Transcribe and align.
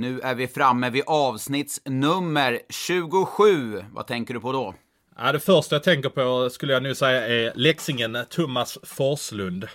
Nu 0.00 0.20
är 0.20 0.34
vi 0.34 0.48
framme 0.48 0.90
vid 0.90 1.02
avsnittsnummer 1.06 2.60
27. 2.68 3.84
Vad 3.92 4.06
tänker 4.06 4.34
du 4.34 4.40
på 4.40 4.52
då? 4.52 4.74
Ja, 5.16 5.32
det 5.32 5.40
första 5.40 5.74
jag 5.74 5.82
tänker 5.82 6.08
på 6.08 6.50
skulle 6.50 6.72
jag 6.72 6.82
nu 6.82 6.94
säga 6.94 7.28
är 7.28 7.52
Leksingen 7.54 8.18
Thomas 8.30 8.78
Forslund. 8.82 9.68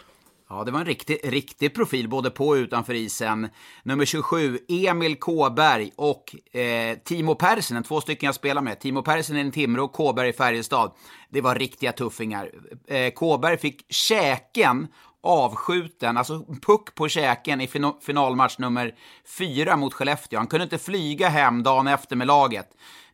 Ja, 0.50 0.64
det 0.64 0.72
var 0.72 0.80
en 0.80 0.86
riktig, 0.86 1.20
riktig 1.24 1.76
profil 1.76 2.10
både 2.10 2.30
på 2.30 2.48
och 2.48 2.54
utanför 2.54 2.94
isen. 2.94 3.50
Nummer 3.84 4.06
27, 4.06 4.60
Emil 4.68 5.16
Kåberg 5.16 5.92
och 5.96 6.56
eh, 6.56 6.98
Timo 7.04 7.36
Persinen, 7.36 7.84
två 7.84 8.02
stycken 8.02 8.28
jag 8.28 8.36
spelar 8.36 8.62
med. 8.62 8.80
Timo 8.80 9.02
Persinen 9.02 9.48
i 9.48 9.52
Timrå 9.52 9.84
och 9.84 9.94
Kåberg 9.94 10.30
i 10.30 10.34
Färjestad. 10.34 10.92
Det 11.30 11.42
var 11.42 11.56
riktiga 11.56 11.92
tuffingar. 11.92 12.52
Eh, 12.88 13.12
Kåberg 13.12 13.58
fick 13.58 13.86
käken 13.90 14.88
avskjuten, 15.26 16.18
alltså 16.18 16.46
puck 16.66 16.96
på 16.96 17.08
käken 17.08 17.62
i 17.62 17.68
finalmatch 18.06 18.58
nummer 18.58 18.96
fyra 19.38 19.78
mot 19.78 19.94
Skellefteå. 19.94 20.40
Han 20.40 20.48
kunde 20.48 20.64
inte 20.64 20.78
flyga 20.78 21.30
hem 21.30 21.64
dagen 21.64 21.88
efter 21.88 22.16
med 22.16 22.28
laget. 22.28 22.68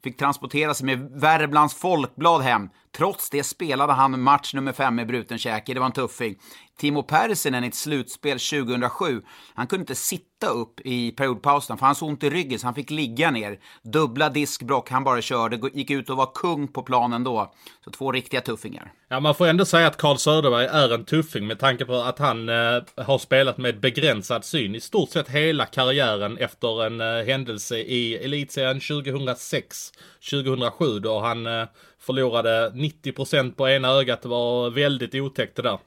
Fick 0.03 0.17
transportera 0.17 0.73
sig 0.73 0.85
med 0.85 0.99
Värmlands 1.21 1.73
Folkblad 1.73 2.41
hem. 2.41 2.69
Trots 2.97 3.29
det 3.29 3.43
spelade 3.43 3.93
han 3.93 4.21
match 4.21 4.53
nummer 4.53 4.73
fem 4.73 4.95
med 4.95 5.07
bruten 5.07 5.37
käke. 5.37 5.73
Det 5.73 5.79
var 5.79 5.87
en 5.87 5.91
tuffing. 5.91 6.35
Timo 6.81 7.03
Persinen 7.03 7.63
i 7.63 7.67
ett 7.67 7.75
slutspel 7.75 8.39
2007, 8.39 9.21
han 9.53 9.67
kunde 9.67 9.81
inte 9.81 9.95
sitta 9.95 10.47
upp 10.47 10.79
i 10.85 11.11
periodpausen 11.11 11.77
för 11.77 11.85
han 11.85 11.95
så 11.95 12.05
ont 12.05 12.23
i 12.23 12.29
ryggen 12.29 12.59
så 12.59 12.67
han 12.67 12.75
fick 12.75 12.89
ligga 12.89 13.31
ner. 13.31 13.59
Dubbla 13.83 14.29
diskbrock, 14.29 14.89
han 14.89 15.03
bara 15.03 15.21
körde, 15.21 15.69
gick 15.73 15.89
ut 15.89 16.09
och 16.09 16.17
var 16.17 16.29
kung 16.33 16.67
på 16.67 16.83
planen 16.83 17.23
då. 17.23 17.53
Så 17.83 17.91
två 17.91 18.11
riktiga 18.11 18.41
tuffingar. 18.41 18.91
Ja, 19.09 19.19
man 19.19 19.35
får 19.35 19.47
ändå 19.47 19.65
säga 19.65 19.87
att 19.87 19.97
Carl 19.97 20.17
Söderberg 20.17 20.65
är 20.65 20.93
en 20.93 21.05
tuffing 21.05 21.47
med 21.47 21.59
tanke 21.59 21.85
på 21.85 21.95
att 21.95 22.19
han 22.19 22.49
eh, 22.49 22.81
har 22.97 23.17
spelat 23.17 23.57
med 23.57 23.79
begränsad 23.79 24.45
syn 24.45 24.75
i 24.75 24.79
stort 24.79 25.09
sett 25.09 25.29
hela 25.29 25.65
karriären 25.65 26.37
efter 26.37 26.85
en 26.85 27.01
eh, 27.01 27.25
händelse 27.25 27.77
i 27.77 28.15
elitserien 28.15 28.79
2006-2007 28.79 30.99
då 30.99 31.19
han 31.19 31.47
eh, 31.47 31.65
förlorade 31.99 32.69
90% 32.69 33.53
på 33.53 33.69
ena 33.69 33.87
ögat. 33.87 34.21
Det 34.21 34.29
var 34.29 34.69
väldigt 34.69 35.15
otäckt 35.15 35.55
det 35.55 35.61
där. 35.61 35.79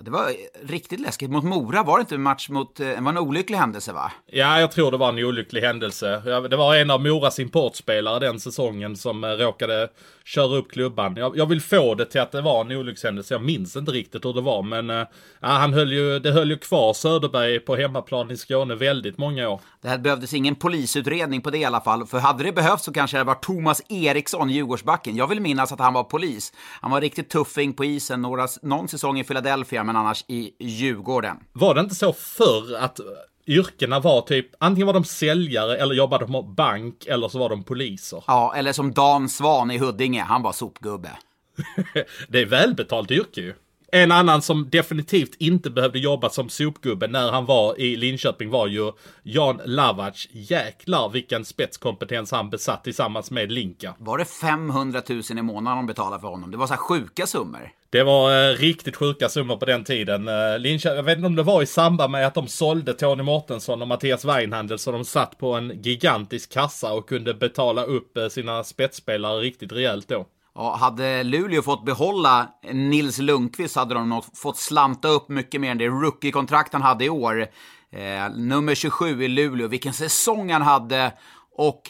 Det 0.00 0.10
var 0.10 0.32
riktigt 0.62 1.00
läskigt. 1.00 1.30
Mot 1.30 1.44
Mora 1.44 1.82
var 1.82 1.98
det 1.98 2.00
inte 2.00 2.14
en 2.14 2.22
match 2.22 2.48
mot... 2.48 2.80
Eh, 2.80 2.86
det 2.86 3.00
var 3.00 3.10
en 3.10 3.18
olycklig 3.18 3.58
händelse 3.58 3.92
va? 3.92 4.12
Ja, 4.26 4.60
jag 4.60 4.72
tror 4.72 4.90
det 4.90 4.96
var 4.96 5.08
en 5.08 5.24
olycklig 5.24 5.60
händelse. 5.60 6.22
Det 6.50 6.56
var 6.56 6.76
en 6.76 6.90
av 6.90 7.02
Moras 7.02 7.38
importspelare 7.38 8.18
den 8.18 8.40
säsongen 8.40 8.96
som 8.96 9.24
eh, 9.24 9.28
råkade 9.28 9.88
köra 10.24 10.56
upp 10.56 10.72
klubban. 10.72 11.16
Jag, 11.16 11.36
jag, 11.36 11.46
vill 11.46 11.60
få 11.60 11.94
det 11.94 12.06
till 12.06 12.20
att 12.20 12.32
det 12.32 12.40
var 12.40 12.60
en 12.60 12.72
olyckshändelse. 12.72 13.34
Jag 13.34 13.42
minns 13.42 13.76
inte 13.76 13.92
riktigt 13.92 14.24
hur 14.24 14.32
det 14.32 14.40
var, 14.40 14.62
men 14.62 14.90
äh, 14.90 15.06
han 15.40 15.72
höll 15.72 15.92
ju, 15.92 16.18
det 16.18 16.32
höll 16.32 16.50
ju 16.50 16.58
kvar 16.58 16.92
Söderberg 16.92 17.60
på 17.60 17.76
hemmaplan 17.76 18.30
i 18.30 18.36
Skåne 18.36 18.74
väldigt 18.74 19.18
många 19.18 19.48
år. 19.48 19.60
Det 19.80 19.88
här 19.88 19.98
behövdes 19.98 20.34
ingen 20.34 20.54
polisutredning 20.54 21.40
på 21.40 21.50
det 21.50 21.58
i 21.58 21.64
alla 21.64 21.80
fall, 21.80 22.06
för 22.06 22.18
hade 22.18 22.44
det 22.44 22.52
behövts 22.52 22.84
så 22.84 22.92
kanske 22.92 23.18
det 23.18 23.24
var 23.24 23.34
Thomas 23.34 23.82
Eriksson, 23.88 24.50
Djurgårdsbacken. 24.50 25.16
Jag 25.16 25.26
vill 25.26 25.40
minnas 25.40 25.72
att 25.72 25.80
han 25.80 25.92
var 25.92 26.04
polis. 26.04 26.52
Han 26.80 26.90
var 26.90 27.00
riktigt 27.00 27.30
tuffing 27.30 27.72
på 27.72 27.84
isen 27.84 28.22
några, 28.22 28.48
någon 28.62 28.88
säsong 28.88 29.18
i 29.18 29.24
Philadelphia, 29.24 29.83
men 29.84 29.96
annars 29.96 30.24
i 30.28 30.50
Djurgården. 30.58 31.36
Var 31.52 31.74
det 31.74 31.80
inte 31.80 31.94
så 31.94 32.12
förr 32.12 32.76
att 32.76 33.00
yrkena 33.46 34.00
var 34.00 34.20
typ, 34.20 34.46
antingen 34.58 34.86
var 34.86 34.94
de 34.94 35.04
säljare 35.04 35.76
eller 35.76 35.94
jobbade 35.94 36.26
på 36.26 36.42
bank 36.42 37.06
eller 37.06 37.28
så 37.28 37.38
var 37.38 37.48
de 37.48 37.64
poliser. 37.64 38.24
Ja, 38.26 38.54
eller 38.56 38.72
som 38.72 38.92
Dan 38.92 39.28
Svan 39.28 39.70
i 39.70 39.78
Huddinge, 39.78 40.22
han 40.22 40.42
var 40.42 40.52
sopgubbe. 40.52 41.10
det 42.28 42.40
är 42.40 42.46
välbetalt 42.46 43.10
yrke 43.10 43.40
ju. 43.40 43.54
En 43.96 44.12
annan 44.12 44.42
som 44.42 44.70
definitivt 44.70 45.34
inte 45.38 45.70
behövde 45.70 45.98
jobba 45.98 46.30
som 46.30 46.48
sopgubbe 46.48 47.06
när 47.06 47.32
han 47.32 47.46
var 47.46 47.80
i 47.80 47.96
Linköping 47.96 48.50
var 48.50 48.66
ju 48.66 48.92
Jan 49.22 49.60
Lavac. 49.64 50.28
Jäklar 50.30 51.08
vilken 51.08 51.44
spetskompetens 51.44 52.32
han 52.32 52.50
besatt 52.50 52.84
tillsammans 52.84 53.30
med 53.30 53.52
Linka. 53.52 53.94
Var 53.98 54.18
det 54.18 54.24
500 54.24 55.02
000 55.08 55.22
i 55.38 55.42
månaden 55.42 55.76
de 55.76 55.86
betalade 55.86 56.20
för 56.20 56.28
honom? 56.28 56.50
Det 56.50 56.56
var 56.56 56.66
så 56.66 56.72
här 56.72 56.78
sjuka 56.78 57.26
summor. 57.26 57.70
Det 57.90 58.02
var 58.02 58.50
eh, 58.50 58.56
riktigt 58.56 58.96
sjuka 58.96 59.28
summor 59.28 59.56
på 59.56 59.64
den 59.64 59.84
tiden. 59.84 60.28
Eh, 60.28 60.58
Linköping, 60.58 60.96
jag 60.96 61.02
vet 61.02 61.16
inte 61.16 61.26
om 61.26 61.36
det 61.36 61.42
var 61.42 61.62
i 61.62 61.66
samband 61.66 62.12
med 62.12 62.26
att 62.26 62.34
de 62.34 62.48
sålde 62.48 62.94
Tony 62.94 63.22
Mårtensson 63.22 63.82
och 63.82 63.88
Mattias 63.88 64.24
Weinhandel 64.24 64.78
så 64.78 64.92
de 64.92 65.04
satt 65.04 65.38
på 65.38 65.52
en 65.52 65.82
gigantisk 65.82 66.52
kassa 66.52 66.92
och 66.92 67.08
kunde 67.08 67.34
betala 67.34 67.84
upp 67.84 68.16
eh, 68.16 68.28
sina 68.28 68.64
spetsspelare 68.64 69.40
riktigt 69.40 69.72
rejält 69.72 70.08
då. 70.08 70.26
Ja, 70.54 70.76
hade 70.76 71.22
Luleå 71.22 71.62
fått 71.62 71.84
behålla 71.84 72.48
Nils 72.72 73.18
Lundqvist 73.18 73.76
hade 73.76 73.94
de 73.94 74.08
nog 74.08 74.24
fått 74.36 74.56
slanta 74.56 75.08
upp 75.08 75.28
mycket 75.28 75.60
mer 75.60 75.70
än 75.70 75.78
det 75.78 75.88
rookie-kontrakt 75.88 76.72
han 76.72 76.82
hade 76.82 77.04
i 77.04 77.08
år. 77.10 77.46
Eh, 77.90 78.28
nummer 78.36 78.74
27 78.74 79.22
i 79.24 79.28
Luleå, 79.28 79.68
vilken 79.68 79.92
säsong 79.92 80.52
han 80.52 80.62
hade 80.62 81.12
och 81.56 81.82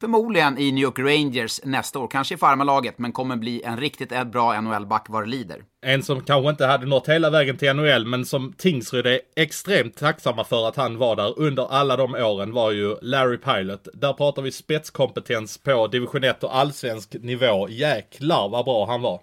förmodligen 0.00 0.58
i 0.58 0.72
New 0.72 0.82
York 0.82 0.98
Rangers 0.98 1.60
nästa 1.64 1.98
år. 1.98 2.08
Kanske 2.08 2.34
i 2.34 2.38
farmarlaget, 2.38 2.98
men 2.98 3.12
kommer 3.12 3.36
bli 3.36 3.62
en 3.62 3.76
riktigt 3.76 4.26
bra 4.32 4.60
NHL-back 4.60 5.06
vad 5.08 5.22
det 5.22 5.28
lider. 5.28 5.62
En 5.86 6.02
som 6.02 6.20
kanske 6.20 6.50
inte 6.50 6.66
hade 6.66 6.86
nått 6.86 7.08
hela 7.08 7.30
vägen 7.30 7.56
till 7.56 7.72
NHL, 7.72 8.06
men 8.06 8.24
som 8.24 8.52
Tingsryd 8.52 9.06
är 9.06 9.20
extremt 9.36 9.96
tacksamma 9.96 10.44
för 10.44 10.68
att 10.68 10.76
han 10.76 10.98
var 10.98 11.16
där 11.16 11.38
under 11.38 11.72
alla 11.72 11.96
de 11.96 12.14
åren 12.14 12.52
var 12.52 12.70
ju 12.70 12.96
Larry 13.02 13.38
Pilot. 13.38 13.88
Där 13.94 14.12
pratar 14.12 14.42
vi 14.42 14.52
spetskompetens 14.52 15.58
på 15.58 15.86
division 15.86 16.24
1 16.24 16.44
och 16.44 16.56
allsvensk 16.56 17.14
nivå. 17.20 17.68
Jäklar 17.68 18.48
vad 18.48 18.64
bra 18.64 18.86
han 18.86 19.02
var. 19.02 19.20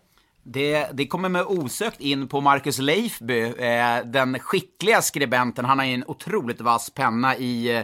Det, 0.47 0.87
det 0.93 1.07
kommer 1.07 1.29
med 1.29 1.45
osökt 1.45 2.01
in 2.01 2.27
på 2.27 2.41
Marcus 2.41 2.79
Leifby, 2.79 3.41
eh, 3.41 4.05
den 4.05 4.39
skickliga 4.39 5.01
skribenten. 5.01 5.65
Han 5.65 5.79
har 5.79 5.85
ju 5.85 5.93
en 5.93 6.03
otroligt 6.07 6.61
vass 6.61 6.89
penna 6.89 7.37
i, 7.37 7.83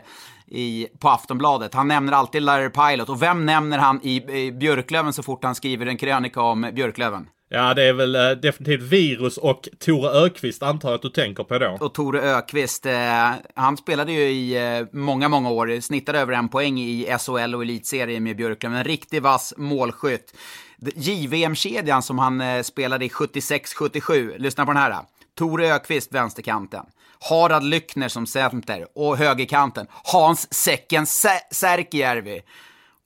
i, 0.52 0.88
på 1.00 1.10
Aftonbladet. 1.10 1.74
Han 1.74 1.88
nämner 1.88 2.14
alltid 2.14 2.42
Larry 2.42 2.70
Pilot. 2.70 3.10
Och 3.10 3.22
vem 3.22 3.46
nämner 3.46 3.78
han 3.78 4.00
i, 4.04 4.46
i 4.46 4.52
Björklöven 4.52 5.14
så 5.14 5.24
fort 5.24 5.44
han 5.44 5.56
skriver 5.56 5.86
en 5.86 5.98
krönika 5.98 6.42
om 6.42 6.70
Björklöven? 6.74 7.28
Ja, 7.54 7.74
det 7.74 7.84
är 7.84 7.94
väl 7.94 8.16
eh, 8.16 8.32
definitivt 8.32 8.82
virus 8.82 9.38
och 9.38 9.70
Tore 9.80 10.10
Ökvist 10.10 10.64
antar 10.64 10.90
jag 10.90 10.96
att 10.96 11.02
du 11.02 11.10
tänker 11.10 11.44
på 11.44 11.58
då. 11.58 11.78
Och 11.80 11.94
Tore 11.94 12.22
Ökvist, 12.22 12.86
eh, 12.86 13.32
han 13.56 13.78
spelade 13.78 14.12
ju 14.12 14.22
i 14.22 14.78
eh, 14.80 14.86
många, 14.92 15.30
många 15.30 15.50
år, 15.50 15.82
snittade 15.82 16.20
över 16.20 16.34
en 16.34 16.50
poäng 16.50 16.80
i 16.80 17.18
SHL 17.20 17.56
och 17.56 17.62
elitserien 17.62 18.24
med 18.24 18.38
Björklöven. 18.38 18.78
En 18.78 18.84
riktigt 18.84 19.24
vass 19.24 19.54
målskytt. 19.58 20.34
JVM-kedjan 20.96 22.04
som 22.04 22.20
han 22.20 22.42
eh, 22.42 22.62
spelade 22.62 23.06
i 23.06 23.10
76-77, 23.10 24.38
lyssna 24.38 24.66
på 24.66 24.74
den 24.74 24.82
här. 24.82 24.96
Tore 25.36 25.76
Ökvist, 25.76 26.14
vänsterkanten. 26.14 26.86
Harald 27.30 27.66
Lyckner 27.66 28.08
som 28.08 28.28
center 28.28 28.88
och 28.96 29.18
högerkanten. 29.18 29.88
Hans 30.04 30.54
Säcken 30.54 31.06
Särkijärvi. 31.52 32.42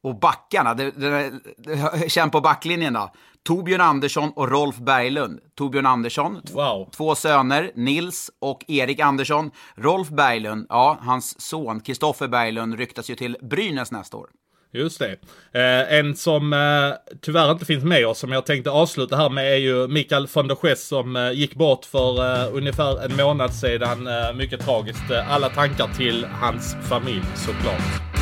Och 0.02 0.19
backarna, 0.19 0.74
det, 0.74 0.91
det, 0.91 1.31
det, 1.58 2.12
känn 2.12 2.30
på 2.30 2.41
backlinjen 2.41 2.94
då. 2.94 3.12
Torbjörn 3.44 3.81
Andersson 3.81 4.31
och 4.35 4.52
Rolf 4.52 4.78
Berglund. 4.78 5.40
Torbjörn 5.56 5.85
Andersson, 5.85 6.41
wow. 6.53 6.90
två 6.91 7.16
söner, 7.16 7.72
Nils 7.75 8.31
och 8.40 8.64
Erik 8.68 9.00
Andersson. 9.00 9.52
Rolf 9.75 10.09
Berglund, 10.09 10.66
ja, 10.69 10.97
hans 11.02 11.41
son 11.41 11.80
Kristoffer 11.80 12.28
Berglund 12.28 12.76
ryktas 12.76 13.09
ju 13.09 13.16
till 13.16 13.38
Brynäs 13.41 13.91
nästa 13.91 14.17
år. 14.17 14.29
Just 14.75 14.99
det. 14.99 15.16
Eh, 15.51 15.97
en 15.99 16.16
som 16.16 16.53
eh, 16.53 17.17
tyvärr 17.22 17.51
inte 17.51 17.66
finns 17.66 17.83
med 17.83 18.07
oss 18.07 18.19
som 18.19 18.31
jag 18.31 18.45
tänkte 18.45 18.72
avsluta 18.72 19.16
här 19.16 19.29
med 19.29 19.53
är 19.53 19.57
ju 19.57 19.87
Mikael 19.87 20.27
von 20.33 20.47
der 20.47 20.55
Schess 20.55 20.87
som 20.87 21.16
eh, 21.16 21.31
gick 21.31 21.55
bort 21.55 21.85
för 21.85 22.41
eh, 22.43 22.55
ungefär 22.55 23.05
en 23.05 23.16
månad 23.16 23.53
sedan. 23.53 24.07
Eh, 24.07 24.33
mycket 24.35 24.66
tragiskt. 24.66 25.11
Eh, 25.11 25.31
alla 25.31 25.49
tankar 25.49 25.87
till 25.97 26.25
hans 26.25 26.75
familj 26.89 27.23
såklart. 27.35 28.15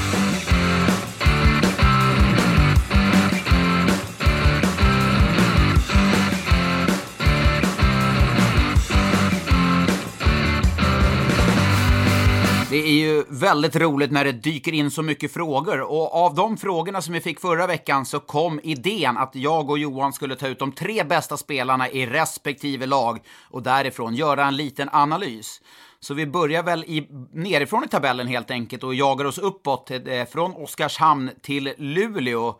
Det 12.73 12.87
är 12.87 12.91
ju 12.91 13.23
väldigt 13.29 13.75
roligt 13.75 14.11
när 14.11 14.23
det 14.23 14.31
dyker 14.31 14.71
in 14.71 14.91
så 14.91 15.01
mycket 15.01 15.33
frågor 15.33 15.81
och 15.81 16.15
av 16.15 16.35
de 16.35 16.57
frågorna 16.57 17.01
som 17.01 17.13
vi 17.13 17.21
fick 17.21 17.39
förra 17.39 17.67
veckan 17.67 18.05
så 18.05 18.19
kom 18.19 18.59
idén 18.63 19.17
att 19.17 19.35
jag 19.35 19.69
och 19.69 19.79
Johan 19.79 20.13
skulle 20.13 20.35
ta 20.35 20.47
ut 20.47 20.59
de 20.59 20.71
tre 20.71 21.03
bästa 21.03 21.37
spelarna 21.37 21.89
i 21.89 22.05
respektive 22.05 22.85
lag 22.85 23.19
och 23.49 23.63
därifrån 23.63 24.15
göra 24.15 24.45
en 24.45 24.55
liten 24.55 24.89
analys. 24.91 25.61
Så 25.99 26.13
vi 26.13 26.27
börjar 26.27 26.63
väl 26.63 26.83
i, 26.83 27.07
nerifrån 27.33 27.83
i 27.83 27.87
tabellen 27.87 28.27
helt 28.27 28.51
enkelt 28.51 28.83
och 28.83 28.95
jagar 28.95 29.25
oss 29.25 29.37
uppåt 29.37 29.91
eh, 29.91 30.25
från 30.31 30.53
Oskarshamn 30.53 31.31
till 31.41 31.73
Luleå. 31.77 32.59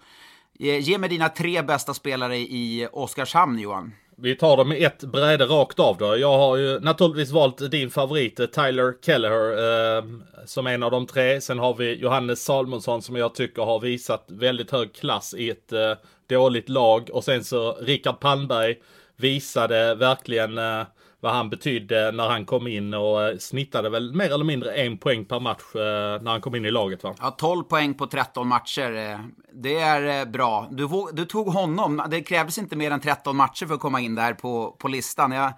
Eh, 0.60 0.80
ge 0.80 0.98
mig 0.98 1.10
dina 1.10 1.30
tre 1.30 1.62
bästa 1.62 1.94
spelare 1.94 2.38
i 2.38 2.88
Oskarshamn, 2.92 3.60
Johan. 3.60 3.94
Vi 4.24 4.36
tar 4.36 4.58
dem 4.58 4.72
i 4.72 4.84
ett 4.84 5.04
bräde 5.04 5.46
rakt 5.46 5.80
av 5.80 5.98
då. 5.98 6.18
Jag 6.18 6.38
har 6.38 6.58
ju 6.58 6.80
naturligtvis 6.80 7.32
valt 7.32 7.72
din 7.72 7.90
favorit 7.90 8.40
eh, 8.40 8.46
Tyler 8.46 8.94
Kelleher 9.06 9.98
eh, 9.98 10.04
som 10.46 10.68
en 10.68 10.84
av 10.84 10.92
de 10.92 11.08
tre. 11.08 11.42
Sen 11.42 11.60
har 11.60 11.74
vi 11.74 11.96
Johannes 11.96 12.44
Salmonsson 12.44 13.02
som 13.02 13.16
jag 13.16 13.36
tycker 13.36 13.62
har 13.62 13.80
visat 13.80 14.26
väldigt 14.28 14.72
hög 14.72 14.94
klass 14.94 15.34
i 15.34 15.50
ett 15.50 15.74
eh, 15.74 15.94
dåligt 16.30 16.70
lag. 16.70 17.10
Och 17.14 17.24
sen 17.24 17.44
så 17.44 17.78
Rickard 17.82 18.20
Palmberg 18.20 18.76
visade 19.16 19.96
verkligen 19.96 20.58
eh, 20.58 20.82
vad 21.24 21.34
han 21.34 21.50
betydde 21.50 22.12
när 22.12 22.30
han 22.30 22.46
kom 22.46 22.68
in 22.68 22.94
och 22.94 23.24
eh, 23.24 23.38
snittade 23.38 23.90
väl 23.90 24.16
mer 24.16 24.34
eller 24.34 24.46
mindre 24.46 24.74
en 24.74 24.98
poäng 24.98 25.26
per 25.26 25.40
match 25.40 25.76
eh, 25.76 26.22
när 26.22 26.32
han 26.32 26.42
kom 26.42 26.56
in 26.56 26.66
i 26.66 26.72
laget 26.72 27.04
va? 27.04 27.16
Ja, 27.20 27.32
12 27.32 27.64
poäng 27.64 27.94
på 27.94 28.08
13 28.08 28.48
matcher. 28.48 28.96
Eh, 28.96 29.20
det 29.54 29.76
är 29.76 30.26
bra. 30.26 30.68
Du, 30.72 30.90
du, 31.14 31.26
tog 31.26 31.48
honom. 31.48 32.04
Det 32.10 32.22
krävdes 32.22 32.58
inte 32.58 32.76
mer 32.76 32.92
än 32.92 33.00
13 33.00 33.36
matcher 33.36 33.66
för 33.66 33.74
att 33.74 33.80
komma 33.80 34.02
in 34.02 34.16
där 34.16 34.34
på, 34.34 34.76
på 34.80 34.88
listan. 34.88 35.32
Jag, 35.32 35.54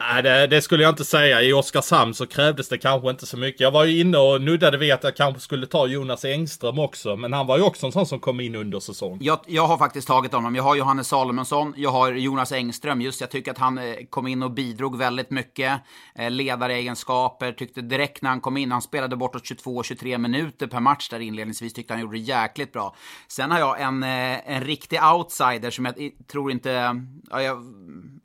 Nej, 0.00 0.22
det, 0.22 0.46
det, 0.46 0.62
skulle 0.62 0.82
jag 0.82 0.92
inte 0.92 1.04
säga. 1.04 1.42
I 1.42 1.52
Oskarshamn 1.52 2.14
så 2.14 2.26
krävdes 2.26 2.68
det 2.68 2.78
kanske 2.78 3.10
inte 3.10 3.26
så 3.26 3.36
mycket. 3.36 3.60
Jag 3.60 3.70
var 3.70 3.84
ju 3.84 4.00
inne 4.00 4.18
och 4.18 4.42
nuddade 4.42 4.78
vid 4.78 4.92
att 4.92 5.04
jag 5.04 5.16
kanske 5.16 5.40
skulle 5.40 5.66
ta 5.66 5.86
Jonas 5.86 6.24
Engström 6.24 6.78
också. 6.78 7.16
Men 7.16 7.32
han 7.32 7.46
var 7.46 7.56
ju 7.56 7.62
också 7.62 7.86
en 7.86 7.92
sån 7.92 8.06
som 8.06 8.20
kom 8.20 8.40
in 8.40 8.54
under 8.54 8.80
säsong. 8.80 9.18
Jag, 9.20 9.38
jag 9.46 9.66
har 9.66 9.78
faktiskt 9.78 10.08
tagit 10.08 10.32
honom. 10.32 10.54
Jag 10.54 10.62
har 10.62 10.76
Johannes 10.76 11.08
Salomonsson, 11.08 11.74
jag 11.76 11.90
har 11.90 12.12
Jonas 12.12 12.52
Engström. 12.52 13.00
Just 13.00 13.20
jag 13.20 13.30
tycker 13.30 13.50
att 13.50 13.58
han 13.58 13.78
eh, 13.78 13.94
kom 14.10 14.26
in 14.26 14.42
och 14.42 14.50
bidrog 14.50 14.98
väldigt 14.98 15.30
mycket. 15.30 15.80
Eh, 16.14 16.30
ledaregenskaper, 16.30 17.52
tyckte 17.52 17.80
direkt 17.80 18.22
när 18.22 18.30
han 18.30 18.40
kom 18.40 18.56
in, 18.56 18.72
han 18.72 18.82
spelade 18.82 19.16
bortåt 19.16 19.42
22-23 19.42 20.18
minuter 20.18 20.66
per 20.66 20.80
match 20.80 21.08
där 21.08 21.20
inledningsvis, 21.20 21.72
tyckte 21.72 21.92
han 21.92 22.00
gjorde 22.00 22.16
det 22.16 22.22
jäkligt 22.22 22.72
bra. 22.72 22.94
Sen 23.28 23.50
har 23.50 23.58
jag 23.58 23.80
en, 23.80 24.02
eh, 24.02 24.52
en 24.52 24.64
riktig 24.64 24.98
outsider 25.14 25.70
som 25.70 25.84
jag 25.84 25.94
tror 26.30 26.50
inte, 26.50 27.02
ja, 27.30 27.42
jag, 27.42 27.58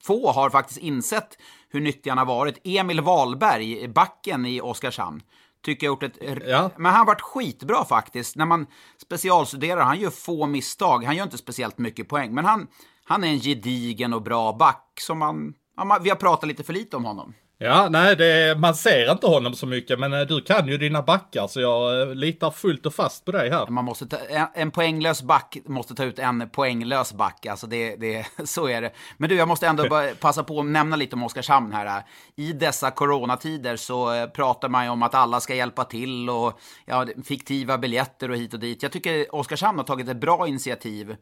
få 0.04 0.32
har 0.32 0.50
faktiskt 0.50 0.80
insett 0.80 1.38
hur 1.70 1.82
nyttig 1.82 2.10
han 2.10 2.18
har 2.18 2.26
varit. 2.26 2.62
Emil 2.64 3.02
Wahlberg, 3.02 3.88
backen 3.88 4.46
i 4.46 4.62
Oskarshamn. 4.62 5.22
Tycker 5.62 5.88
jag 5.88 5.92
gjort 5.92 6.04
ett... 6.04 6.42
Ja. 6.48 6.70
Men 6.78 6.86
han 6.86 6.96
har 6.96 7.06
varit 7.06 7.22
skitbra 7.22 7.86
faktiskt. 7.86 8.36
När 8.36 8.46
man 8.46 8.68
specialstuderar, 9.02 9.82
han 9.82 10.00
gör 10.00 10.10
få 10.10 10.46
misstag. 10.46 11.04
Han 11.04 11.16
gör 11.16 11.24
inte 11.24 11.38
speciellt 11.38 11.78
mycket 11.78 12.10
poäng. 12.10 12.34
Men 12.34 12.46
han, 12.46 12.68
han 13.06 13.24
är 13.24 13.28
en 13.28 13.40
gedigen 13.40 14.14
och 14.14 14.22
bra 14.22 14.54
back 14.54 15.00
som 15.00 15.18
man... 15.18 15.54
Ja, 15.78 16.00
vi 16.02 16.10
har 16.10 16.18
pratat 16.18 16.48
lite 16.48 16.64
för 16.64 16.74
lite 16.74 16.98
om 16.98 17.06
honom. 17.06 17.34
Ja, 17.60 17.88
nej, 17.90 18.16
det, 18.16 18.60
man 18.60 18.76
ser 18.76 19.12
inte 19.12 19.28
honom 19.28 19.54
så 19.54 19.66
mycket, 19.66 20.00
men 20.00 20.14
eh, 20.14 20.22
du 20.22 20.42
kan 20.42 20.68
ju 20.68 20.78
dina 20.78 21.02
backar, 21.02 21.48
så 21.48 21.62
jag 21.62 22.02
eh, 22.02 22.16
litar 22.16 22.52
fullt 22.52 22.86
och 22.86 22.94
fast 22.94 23.26
på 23.26 23.32
dig 23.32 23.50
här. 23.50 23.68
Man 23.68 23.86
måste 23.86 24.08
ta, 24.08 24.18
en, 24.18 24.48
en 24.54 24.72
poänglös 24.72 25.22
back 25.22 25.58
måste 25.66 25.96
ta 25.96 26.04
ut 26.04 26.20
en 26.20 26.50
poänglös 26.50 27.14
back, 27.14 27.46
alltså 27.46 27.68
det, 27.68 27.96
det, 27.96 28.26
så 28.46 28.68
är 28.68 28.82
det. 28.82 28.92
Men 29.18 29.30
du, 29.30 29.36
jag 29.36 29.48
måste 29.48 29.68
ändå 29.68 30.10
passa 30.20 30.44
på 30.44 30.60
att 30.60 30.66
nämna 30.66 30.96
lite 30.96 31.16
om 31.16 31.24
Oskarshamn 31.24 31.74
här. 31.74 32.04
I 32.36 32.54
dessa 32.54 32.92
coronatider 32.92 33.76
så 33.76 34.14
eh, 34.14 34.28
pratar 34.28 34.70
man 34.70 34.84
ju 34.84 34.90
om 34.90 35.04
att 35.04 35.16
alla 35.16 35.40
ska 35.40 35.56
hjälpa 35.56 35.84
till 35.84 36.30
och 36.30 36.60
ja, 36.86 37.06
fiktiva 37.26 37.78
biljetter 37.78 38.32
och 38.32 38.38
hit 38.38 38.54
och 38.54 38.60
dit. 38.60 38.84
Jag 38.84 38.92
tycker 38.92 39.36
Oskarshamn 39.36 39.78
har 39.78 39.86
tagit 39.86 40.10
ett 40.10 40.22
bra 40.22 40.48
initiativ. 40.48 41.16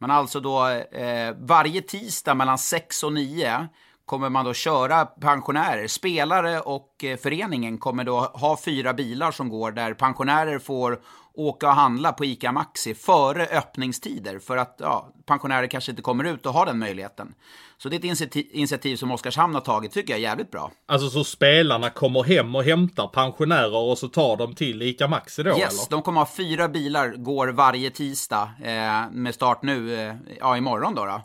Man 0.00 0.10
alltså 0.10 0.40
då 0.40 0.68
eh, 0.68 1.34
varje 1.38 1.82
tisdag 1.82 2.34
mellan 2.34 2.58
6 2.58 3.02
och 3.02 3.12
9 3.12 3.68
kommer 4.08 4.30
man 4.30 4.44
då 4.44 4.54
köra 4.54 5.06
pensionärer. 5.06 5.86
Spelare 5.86 6.60
och 6.60 7.04
eh, 7.04 7.16
föreningen 7.16 7.78
kommer 7.78 8.04
då 8.04 8.20
ha 8.20 8.58
fyra 8.64 8.94
bilar 8.94 9.30
som 9.30 9.48
går 9.48 9.72
där 9.72 9.94
pensionärer 9.94 10.58
får 10.58 11.00
åka 11.34 11.68
och 11.68 11.74
handla 11.74 12.12
på 12.12 12.24
ICA 12.24 12.52
Maxi 12.52 12.94
före 12.94 13.46
öppningstider 13.46 14.38
för 14.38 14.56
att 14.56 14.76
ja, 14.78 15.08
pensionärer 15.26 15.66
kanske 15.66 15.92
inte 15.92 16.02
kommer 16.02 16.24
ut 16.24 16.46
och 16.46 16.52
har 16.52 16.66
den 16.66 16.78
möjligheten. 16.78 17.34
Så 17.78 17.88
det 17.88 17.96
är 17.96 18.22
ett 18.22 18.36
initiativ 18.36 18.96
som 18.96 19.10
Oskarshamn 19.10 19.54
har 19.54 19.60
tagit, 19.60 19.92
tycker 19.92 20.12
jag 20.12 20.18
är 20.18 20.22
jävligt 20.22 20.50
bra. 20.50 20.70
Alltså 20.86 21.10
så 21.10 21.24
spelarna 21.24 21.90
kommer 21.90 22.22
hem 22.22 22.54
och 22.54 22.64
hämtar 22.64 23.06
pensionärer 23.06 23.76
och 23.76 23.98
så 23.98 24.08
tar 24.08 24.36
de 24.36 24.54
till 24.54 24.82
ICA 24.82 25.08
Maxi 25.08 25.42
då? 25.42 25.50
Yes, 25.50 25.58
eller? 25.58 25.90
de 25.90 26.02
kommer 26.02 26.20
ha 26.20 26.28
fyra 26.36 26.68
bilar, 26.68 27.10
går 27.16 27.48
varje 27.48 27.90
tisdag 27.90 28.50
eh, 28.62 29.10
med 29.12 29.34
start 29.34 29.62
nu, 29.62 29.94
eh, 29.94 30.14
ja 30.40 30.56
imorgon 30.56 30.94
då. 30.94 31.04
då. 31.04 31.20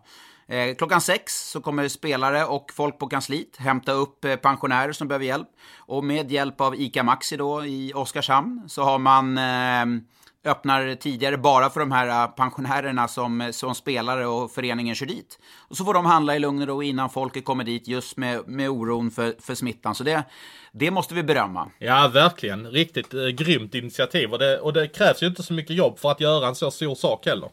Eh, 0.53 0.75
klockan 0.75 1.01
sex 1.01 1.51
så 1.51 1.61
kommer 1.61 1.87
spelare 1.87 2.45
och 2.45 2.71
folk 2.73 2.99
på 2.99 3.07
kansliet 3.07 3.57
hämta 3.57 3.91
upp 3.91 4.25
eh, 4.25 4.35
pensionärer 4.35 4.91
som 4.91 5.07
behöver 5.07 5.25
hjälp. 5.25 5.47
Och 5.77 6.03
med 6.03 6.31
hjälp 6.31 6.61
av 6.61 6.75
ICA 6.75 7.03
Maxi 7.03 7.37
då 7.37 7.65
i 7.65 7.93
Oskarshamn 7.95 8.63
så 8.67 8.83
har 8.83 8.99
man 8.99 9.37
eh, 9.37 10.03
öppnar 10.51 10.95
tidigare 10.95 11.37
bara 11.37 11.69
för 11.69 11.79
de 11.79 11.91
här 11.91 12.27
pensionärerna 12.27 13.07
som, 13.07 13.49
som 13.53 13.75
spelare 13.75 14.27
och 14.27 14.51
föreningen 14.51 14.95
kör 14.95 15.05
dit. 15.05 15.39
Och 15.57 15.77
så 15.77 15.85
får 15.85 15.93
de 15.93 16.05
handla 16.05 16.35
i 16.35 16.39
lugn 16.39 16.61
och 16.61 16.67
ro 16.67 16.83
innan 16.83 17.09
folket 17.09 17.45
kommer 17.45 17.63
dit 17.63 17.87
just 17.87 18.17
med, 18.17 18.47
med 18.47 18.69
oron 18.69 19.11
för, 19.11 19.35
för 19.39 19.55
smittan. 19.55 19.95
Så 19.95 20.03
det, 20.03 20.23
det 20.71 20.91
måste 20.91 21.13
vi 21.13 21.23
berömma. 21.23 21.69
Ja, 21.79 22.11
verkligen. 22.13 22.67
Riktigt 22.71 23.13
eh, 23.13 23.27
grymt 23.27 23.75
initiativ. 23.75 24.31
Och 24.31 24.39
det, 24.39 24.59
och 24.59 24.73
det 24.73 24.87
krävs 24.87 25.23
ju 25.23 25.27
inte 25.27 25.43
så 25.43 25.53
mycket 25.53 25.75
jobb 25.75 25.99
för 25.99 26.11
att 26.11 26.21
göra 26.21 26.47
en 26.47 26.55
så 26.55 26.71
stor 26.71 26.95
sak 26.95 27.25
heller. 27.25 27.49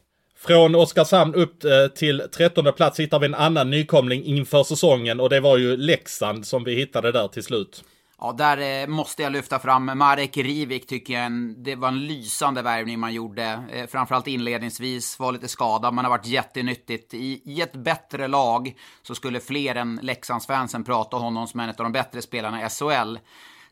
Från 0.46 0.74
Oskarshamn 0.74 1.34
upp 1.34 1.64
eh, 1.64 1.86
till 1.94 2.22
trettonde 2.32 2.72
plats 2.72 3.00
hittar 3.00 3.18
vi 3.18 3.26
en 3.26 3.34
annan 3.34 3.70
nykomling 3.70 4.24
inför 4.24 4.62
säsongen 4.62 5.20
och 5.20 5.30
det 5.30 5.40
var 5.40 5.56
ju 5.56 5.76
Leksand 5.76 6.46
som 6.46 6.64
vi 6.64 6.74
hittade 6.74 7.12
där 7.12 7.28
till 7.28 7.42
slut. 7.42 7.84
Ja, 8.20 8.32
där 8.32 8.82
eh, 8.82 8.86
måste 8.86 9.22
jag 9.22 9.32
lyfta 9.32 9.58
fram 9.58 9.98
Marek 9.98 10.36
Rivik 10.36 10.86
tycker 10.86 11.14
jag. 11.14 11.24
En, 11.24 11.62
det 11.62 11.76
var 11.76 11.88
en 11.88 12.06
lysande 12.06 12.62
värvning 12.62 12.98
man 12.98 13.14
gjorde. 13.14 13.62
Eh, 13.72 13.86
framförallt 13.86 14.26
inledningsvis, 14.26 15.18
var 15.18 15.32
lite 15.32 15.48
skadad, 15.48 15.94
men 15.94 16.04
har 16.04 16.10
varit 16.10 16.26
jättenyttigt. 16.26 17.14
I, 17.14 17.42
I 17.44 17.60
ett 17.60 17.72
bättre 17.72 18.28
lag 18.28 18.74
så 19.02 19.14
skulle 19.14 19.40
fler 19.40 19.74
än 19.74 20.00
Leksandsfansen 20.02 20.84
prata 20.84 21.16
om 21.16 21.22
honom 21.22 21.46
som 21.46 21.60
en 21.60 21.68
av 21.68 21.74
de 21.76 21.92
bättre 21.92 22.22
spelarna 22.22 22.66
i 22.66 22.68
SHL. 22.68 23.16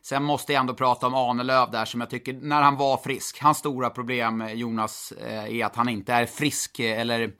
Sen 0.01 0.23
måste 0.23 0.53
jag 0.53 0.59
ändå 0.59 0.73
prata 0.73 1.07
om 1.07 1.15
Ahnelöv 1.15 1.71
där 1.71 1.85
som 1.85 1.99
jag 1.99 2.09
tycker, 2.09 2.33
när 2.33 2.61
han 2.61 2.77
var 2.77 2.97
frisk. 2.97 3.41
Hans 3.41 3.57
stora 3.57 3.89
problem, 3.89 4.41
eh, 4.41 4.53
Jonas, 4.53 5.11
eh, 5.11 5.55
är 5.55 5.65
att 5.65 5.75
han 5.75 5.89
inte 5.89 6.13
är 6.13 6.25
frisk 6.25 6.79
eh, 6.79 6.99
eller 6.99 7.31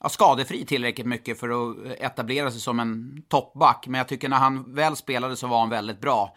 ja, 0.00 0.08
skadefri 0.08 0.66
tillräckligt 0.66 1.06
mycket 1.06 1.40
för 1.40 1.48
att 1.48 1.76
etablera 2.00 2.50
sig 2.50 2.60
som 2.60 2.80
en 2.80 3.22
toppback. 3.28 3.86
Men 3.86 3.98
jag 3.98 4.08
tycker 4.08 4.28
när 4.28 4.36
han 4.36 4.74
väl 4.74 4.96
spelade 4.96 5.36
så 5.36 5.46
var 5.46 5.60
han 5.60 5.70
väldigt 5.70 6.00
bra. 6.00 6.36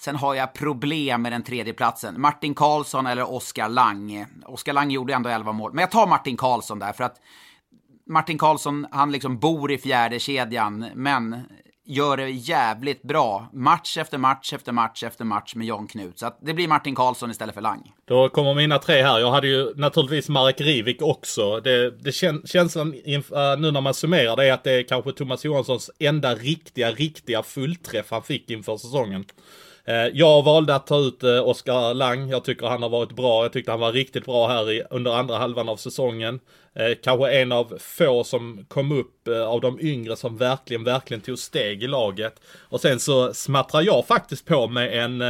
Sen 0.00 0.16
har 0.16 0.34
jag 0.34 0.54
problem 0.54 1.22
med 1.22 1.32
den 1.32 1.42
tredje 1.42 1.72
platsen. 1.72 2.20
Martin 2.20 2.54
Karlsson 2.54 3.06
eller 3.06 3.32
Oskar 3.32 3.68
Lang. 3.68 4.26
Oskar 4.46 4.72
Lang 4.72 4.90
gjorde 4.90 5.14
ändå 5.14 5.28
11 5.28 5.52
mål. 5.52 5.72
Men 5.72 5.82
jag 5.82 5.90
tar 5.90 6.06
Martin 6.06 6.36
Karlsson 6.36 6.78
där 6.78 6.92
för 6.92 7.04
att 7.04 7.16
Martin 8.06 8.38
Karlsson, 8.38 8.86
han 8.90 9.12
liksom 9.12 9.38
bor 9.38 9.72
i 9.72 9.78
fjärde 9.78 10.18
kedjan, 10.18 10.86
men 10.94 11.46
gör 11.86 12.16
det 12.16 12.30
jävligt 12.30 13.02
bra. 13.02 13.50
Match 13.52 13.98
efter 13.98 14.18
match 14.18 14.52
efter 14.52 14.72
match 14.72 15.02
efter 15.02 15.24
match 15.24 15.54
med 15.54 15.66
Jan 15.66 15.86
Knut. 15.86 16.18
Så 16.18 16.30
det 16.42 16.54
blir 16.54 16.68
Martin 16.68 16.94
Karlsson 16.94 17.30
istället 17.30 17.54
för 17.54 17.62
Lang. 17.62 17.92
Då 18.04 18.28
kommer 18.28 18.54
mina 18.54 18.78
tre 18.78 19.02
här. 19.02 19.18
Jag 19.18 19.30
hade 19.30 19.48
ju 19.48 19.74
naturligtvis 19.76 20.28
Marek 20.28 20.60
Rivik 20.60 21.02
också. 21.02 21.60
Det, 21.60 21.90
det 21.90 22.12
kän, 22.12 22.42
känslan 22.44 22.94
uh, 22.94 23.58
nu 23.58 23.70
när 23.70 23.80
man 23.80 23.94
summerar 23.94 24.36
det 24.36 24.44
är 24.44 24.52
att 24.52 24.64
det 24.64 24.72
är 24.72 24.82
kanske 24.82 25.12
Thomas 25.12 25.44
Johanssons 25.44 25.90
enda 25.98 26.34
riktiga, 26.34 26.90
riktiga 26.90 27.42
fullträff 27.42 28.10
han 28.10 28.22
fick 28.22 28.50
inför 28.50 28.76
säsongen. 28.76 29.24
Eh, 29.88 30.06
jag 30.14 30.42
valde 30.42 30.74
att 30.74 30.86
ta 30.86 30.98
ut 30.98 31.22
eh, 31.22 31.48
Oskar 31.48 31.94
Lang. 31.94 32.28
Jag 32.28 32.44
tycker 32.44 32.66
han 32.66 32.82
har 32.82 32.88
varit 32.88 33.12
bra. 33.12 33.44
Jag 33.44 33.52
tyckte 33.52 33.70
han 33.70 33.80
var 33.80 33.92
riktigt 33.92 34.24
bra 34.24 34.48
här 34.48 34.72
i, 34.72 34.82
under 34.90 35.12
andra 35.12 35.38
halvan 35.38 35.68
av 35.68 35.76
säsongen. 35.76 36.40
Eh, 36.74 36.92
kanske 37.02 37.30
en 37.30 37.52
av 37.52 37.78
få 37.80 38.24
som 38.24 38.64
kom 38.68 38.92
upp 38.92 39.28
av 39.46 39.60
de 39.60 39.80
yngre 39.80 40.16
som 40.16 40.36
verkligen, 40.36 40.84
verkligen 40.84 41.20
tog 41.20 41.38
steg 41.38 41.82
i 41.82 41.86
laget. 41.86 42.40
Och 42.68 42.80
sen 42.80 43.00
så 43.00 43.34
smattrar 43.34 43.82
jag 43.82 44.06
faktiskt 44.06 44.46
på 44.46 44.68
med 44.68 45.04
en, 45.04 45.20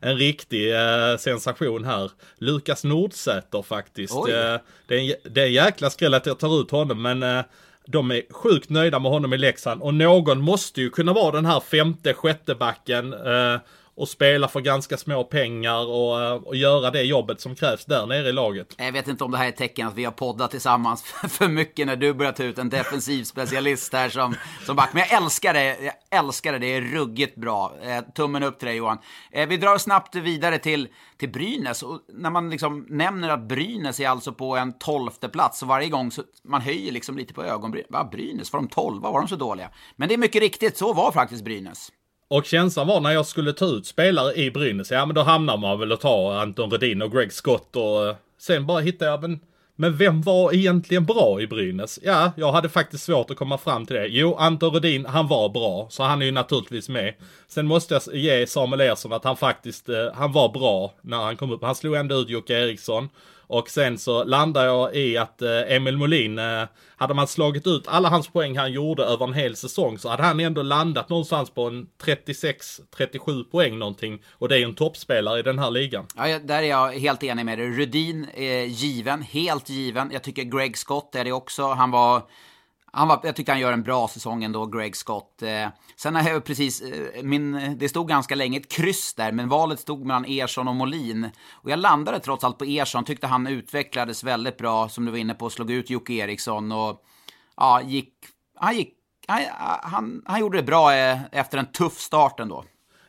en 0.00 0.16
riktig 0.18 0.72
sensation 1.18 1.84
här. 1.84 2.10
Lukas 2.38 2.84
Nordsäter 2.84 3.62
faktiskt. 3.62 4.14
Det 4.26 4.36
är, 4.36 4.60
en, 4.88 5.14
det 5.32 5.40
är 5.40 5.46
en 5.46 5.52
jäkla 5.52 5.90
skräll 5.90 6.14
att 6.14 6.26
jag 6.26 6.38
tar 6.38 6.60
ut 6.60 6.70
honom 6.70 7.02
men 7.02 7.44
de 7.86 8.10
är 8.10 8.22
sjukt 8.30 8.70
nöjda 8.70 8.98
med 8.98 9.12
honom 9.12 9.32
i 9.32 9.38
Leksand 9.38 9.82
och 9.82 9.94
någon 9.94 10.40
måste 10.40 10.80
ju 10.80 10.90
kunna 10.90 11.12
vara 11.12 11.30
den 11.30 11.46
här 11.46 11.60
femte, 11.60 12.14
sjätte 12.14 12.54
backen 12.54 13.12
eh, 13.12 13.58
och 13.96 14.08
spela 14.08 14.48
för 14.48 14.60
ganska 14.60 14.96
små 14.96 15.24
pengar 15.24 15.86
och, 15.86 16.22
eh, 16.22 16.34
och 16.34 16.56
göra 16.56 16.90
det 16.90 17.02
jobbet 17.02 17.40
som 17.40 17.54
krävs 17.54 17.84
där 17.84 18.06
nere 18.06 18.28
i 18.28 18.32
laget. 18.32 18.74
Jag 18.78 18.92
vet 18.92 19.08
inte 19.08 19.24
om 19.24 19.30
det 19.30 19.38
här 19.38 19.44
är 19.44 19.48
ett 19.48 19.56
tecken 19.56 19.88
att 19.88 19.94
vi 19.94 20.04
har 20.04 20.12
poddat 20.12 20.50
tillsammans 20.50 21.02
för 21.28 21.48
mycket 21.48 21.86
när 21.86 21.96
du 21.96 22.14
börjar 22.14 22.32
ta 22.32 22.44
ut 22.44 22.58
en 22.58 22.68
defensiv 22.68 23.24
specialist 23.24 23.92
här 23.92 24.08
som, 24.08 24.34
som 24.66 24.76
back. 24.76 24.90
Men 24.92 25.04
jag 25.08 25.22
älskar 25.22 25.54
det, 25.54 25.78
jag 25.80 25.94
älskar 26.18 26.52
det, 26.52 26.58
det 26.58 26.66
är 26.66 26.80
ruggigt 26.80 27.36
bra. 27.36 27.72
Eh, 27.82 28.00
tummen 28.00 28.42
upp 28.42 28.58
till 28.58 28.68
dig 28.68 28.76
Johan. 28.76 28.98
Eh, 29.32 29.48
vi 29.48 29.56
drar 29.56 29.78
snabbt 29.78 30.14
vidare 30.14 30.58
till, 30.58 30.88
till 31.16 31.32
Brynäs. 31.32 31.82
Och 31.82 32.00
när 32.12 32.30
man 32.30 32.50
liksom 32.50 32.86
nämner 32.88 33.28
att 33.28 33.48
Brynäs 33.48 34.00
är 34.00 34.08
alltså 34.08 34.32
på 34.32 34.56
en 34.56 34.78
tolfte 34.78 35.28
plats, 35.28 35.58
så 35.58 35.66
varje 35.66 35.88
gång 35.88 36.10
så 36.10 36.22
man 36.44 36.60
höjer 36.60 36.92
liksom 36.92 37.16
lite 37.16 37.34
på 37.34 37.44
ögonbrynen... 37.44 37.86
Va, 37.90 38.08
Brynäs, 38.12 38.52
var 38.52 38.60
de 38.60 38.68
tolva? 38.68 39.10
Var 39.10 39.20
de 39.20 39.28
så 39.28 39.36
dåliga? 39.36 39.70
Men 39.96 40.08
det 40.08 40.14
är 40.14 40.18
mycket 40.18 40.42
riktigt, 40.42 40.76
så 40.76 40.92
var 40.92 41.12
faktiskt 41.12 41.44
Brynäs. 41.44 41.90
Och 42.28 42.44
känslan 42.44 42.86
var 42.86 43.00
när 43.00 43.10
jag 43.10 43.26
skulle 43.26 43.52
ta 43.52 43.64
ut 43.64 43.86
spelare 43.86 44.34
i 44.34 44.50
Brynäs, 44.50 44.90
ja 44.90 45.06
men 45.06 45.14
då 45.14 45.22
hamnar 45.22 45.56
man 45.56 45.80
väl 45.80 45.92
och 45.92 46.00
tar 46.00 46.34
Anton 46.34 46.70
Rudin 46.70 47.02
och 47.02 47.12
Greg 47.12 47.32
Scott 47.32 47.76
och 47.76 48.06
eh, 48.06 48.16
sen 48.38 48.66
bara 48.66 48.80
hittade 48.80 49.10
jag, 49.10 49.22
men, 49.22 49.40
men 49.76 49.96
vem 49.96 50.22
var 50.22 50.54
egentligen 50.54 51.04
bra 51.04 51.40
i 51.40 51.46
Brynäs? 51.46 51.98
Ja, 52.02 52.32
jag 52.36 52.52
hade 52.52 52.68
faktiskt 52.68 53.04
svårt 53.04 53.30
att 53.30 53.36
komma 53.36 53.58
fram 53.58 53.86
till 53.86 53.96
det. 53.96 54.06
Jo, 54.06 54.34
Anton 54.34 54.74
Rudin, 54.74 55.06
han 55.06 55.28
var 55.28 55.48
bra, 55.48 55.86
så 55.90 56.02
han 56.02 56.22
är 56.22 56.26
ju 56.26 56.32
naturligtvis 56.32 56.88
med. 56.88 57.14
Sen 57.48 57.66
måste 57.66 57.94
jag 57.94 58.16
ge 58.16 58.46
Samuel 58.46 58.80
Ersson 58.80 59.12
att 59.12 59.24
han 59.24 59.36
faktiskt, 59.36 59.88
eh, 59.88 60.12
han 60.14 60.32
var 60.32 60.48
bra 60.48 60.94
när 61.00 61.16
han 61.16 61.36
kom 61.36 61.50
upp. 61.50 61.62
Han 61.62 61.74
slog 61.74 61.94
ändå 61.94 62.14
ut 62.14 62.28
Jocke 62.28 62.54
Eriksson. 62.54 63.08
Och 63.46 63.70
sen 63.70 63.98
så 63.98 64.24
landar 64.24 64.64
jag 64.64 64.96
i 64.96 65.16
att 65.16 65.42
eh, 65.42 65.72
Emil 65.76 65.96
Molin, 65.96 66.38
eh, 66.38 66.64
hade 66.96 67.14
man 67.14 67.26
slagit 67.26 67.66
ut 67.66 67.88
alla 67.88 68.08
hans 68.08 68.28
poäng 68.28 68.56
han 68.56 68.72
gjorde 68.72 69.04
över 69.04 69.26
en 69.26 69.34
hel 69.34 69.56
säsong 69.56 69.98
så 69.98 70.08
hade 70.08 70.22
han 70.22 70.40
ändå 70.40 70.62
landat 70.62 71.08
någonstans 71.08 71.50
på 71.50 71.66
en 71.66 71.86
36-37 72.02 73.44
poäng 73.44 73.78
någonting. 73.78 74.22
Och 74.32 74.48
det 74.48 74.54
är 74.54 74.58
ju 74.58 74.64
en 74.64 74.74
toppspelare 74.74 75.38
i 75.38 75.42
den 75.42 75.58
här 75.58 75.70
ligan. 75.70 76.06
Ja, 76.16 76.38
där 76.38 76.62
är 76.62 76.68
jag 76.68 76.92
helt 76.92 77.22
enig 77.22 77.44
med 77.44 77.58
dig. 77.58 77.68
Rudin 77.68 78.26
är 78.34 78.64
given, 78.64 79.22
helt 79.22 79.68
given. 79.68 80.10
Jag 80.12 80.22
tycker 80.22 80.42
Greg 80.42 80.78
Scott 80.78 81.14
är 81.14 81.24
det 81.24 81.32
också. 81.32 81.66
Han 81.66 81.90
var 81.90 82.22
han 82.94 83.08
var, 83.08 83.20
jag 83.22 83.36
tycker 83.36 83.52
han 83.52 83.60
gör 83.60 83.72
en 83.72 83.82
bra 83.82 84.08
säsong 84.08 84.44
ändå, 84.44 84.66
Greg 84.66 84.96
Scott. 84.96 85.42
Eh, 85.42 85.68
sen 85.96 86.14
har 86.14 86.30
jag 86.30 86.44
precis, 86.44 86.82
eh, 86.82 87.22
min, 87.22 87.76
det 87.78 87.88
stod 87.88 88.08
ganska 88.08 88.34
länge 88.34 88.58
ett 88.58 88.68
kryss 88.68 89.14
där, 89.14 89.32
men 89.32 89.48
valet 89.48 89.80
stod 89.80 90.06
mellan 90.06 90.24
Ersson 90.24 90.68
och 90.68 90.76
Molin. 90.76 91.30
Och 91.52 91.70
jag 91.70 91.78
landade 91.78 92.20
trots 92.20 92.44
allt 92.44 92.58
på 92.58 92.64
Ersson, 92.64 93.04
tyckte 93.04 93.26
han 93.26 93.46
utvecklades 93.46 94.24
väldigt 94.24 94.58
bra, 94.58 94.88
som 94.88 95.04
du 95.04 95.10
var 95.10 95.18
inne 95.18 95.34
på, 95.34 95.50
slog 95.50 95.70
ut 95.70 95.90
Jocke 95.90 96.12
Eriksson 96.12 96.72
och 96.72 97.04
ja, 97.56 97.82
gick, 97.82 98.12
han 98.54 98.76
gick, 98.76 98.94
han, 99.26 99.42
han, 99.82 100.22
han 100.26 100.40
gjorde 100.40 100.58
det 100.58 100.62
bra 100.62 100.94
eh, 100.94 101.18
efter 101.32 101.58
en 101.58 101.72
tuff 101.72 101.98
start 101.98 102.40
ändå. 102.40 102.64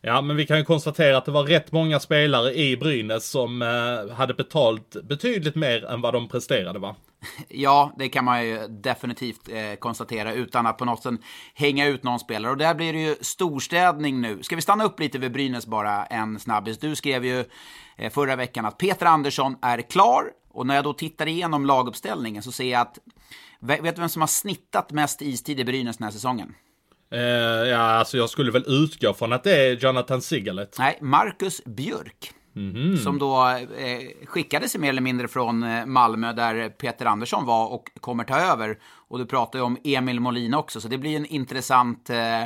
Ja, 0.07 0.21
men 0.21 0.35
vi 0.35 0.45
kan 0.45 0.57
ju 0.57 0.63
konstatera 0.63 1.17
att 1.17 1.25
det 1.25 1.31
var 1.31 1.43
rätt 1.43 1.71
många 1.71 1.99
spelare 1.99 2.53
i 2.53 2.77
Brynäs 2.77 3.29
som 3.29 3.61
eh, 3.61 4.15
hade 4.15 4.33
betalt 4.33 4.95
betydligt 5.03 5.55
mer 5.55 5.85
än 5.85 6.01
vad 6.01 6.13
de 6.13 6.27
presterade, 6.27 6.79
va? 6.79 6.95
Ja, 7.49 7.93
det 7.97 8.09
kan 8.09 8.25
man 8.25 8.45
ju 8.45 8.67
definitivt 8.67 9.49
eh, 9.49 9.75
konstatera 9.79 10.33
utan 10.33 10.65
att 10.65 10.77
på 10.77 10.85
något 10.85 11.03
sätt 11.03 11.13
hänga 11.53 11.87
ut 11.87 12.03
någon 12.03 12.19
spelare. 12.19 12.51
Och 12.51 12.57
där 12.57 12.75
blir 12.75 12.93
det 12.93 12.99
ju 12.99 13.15
storstädning 13.21 14.21
nu. 14.21 14.43
Ska 14.43 14.55
vi 14.55 14.61
stanna 14.61 14.83
upp 14.83 14.99
lite 14.99 15.17
vid 15.17 15.31
Brynäs 15.31 15.67
bara 15.67 16.05
en 16.05 16.39
snabbis? 16.39 16.77
Du 16.77 16.95
skrev 16.95 17.25
ju 17.25 17.45
eh, 17.97 18.11
förra 18.11 18.35
veckan 18.35 18.65
att 18.65 18.77
Peter 18.77 19.05
Andersson 19.05 19.55
är 19.61 19.81
klar. 19.81 20.23
Och 20.51 20.67
när 20.67 20.75
jag 20.75 20.83
då 20.83 20.93
tittar 20.93 21.27
igenom 21.27 21.65
laguppställningen 21.65 22.43
så 22.43 22.51
ser 22.51 22.71
jag 22.71 22.81
att 22.81 22.99
Vet 23.59 23.95
du 23.95 24.01
vem 24.01 24.09
som 24.09 24.21
har 24.21 24.27
snittat 24.27 24.91
mest 24.91 25.21
istid 25.21 25.59
i 25.59 25.65
Brynäs 25.65 25.97
den 25.97 26.03
här 26.05 26.11
säsongen? 26.11 26.53
Eh, 27.11 27.19
ja, 27.69 27.77
alltså 27.77 28.17
jag 28.17 28.29
skulle 28.29 28.51
väl 28.51 28.63
utgå 28.67 29.13
från 29.13 29.33
att 29.33 29.43
det 29.43 29.67
är 29.67 29.75
Jonathan 29.75 30.21
Sigalet. 30.21 30.75
Nej, 30.79 30.97
Marcus 31.01 31.61
Björk. 31.65 32.31
Mm 32.55 32.73
-hmm. 32.75 32.97
Som 32.97 33.19
då 33.19 33.47
eh, 33.77 34.25
skickade 34.25 34.69
sig 34.69 34.81
mer 34.81 34.89
eller 34.89 35.01
mindre 35.01 35.27
från 35.27 35.63
eh, 35.63 35.85
Malmö 35.85 36.33
där 36.33 36.69
Peter 36.69 37.05
Andersson 37.05 37.45
var 37.45 37.67
och 37.67 37.89
kommer 37.99 38.23
ta 38.23 38.39
över. 38.39 38.77
Och 39.07 39.19
du 39.19 39.25
pratar 39.25 39.59
ju 39.59 39.65
om 39.65 39.77
Emil 39.83 40.19
Molin 40.19 40.53
också, 40.53 40.81
så 40.81 40.87
det 40.87 40.97
blir 40.97 41.15
en 41.15 41.25
intressant 41.25 42.09
eh, 42.09 42.45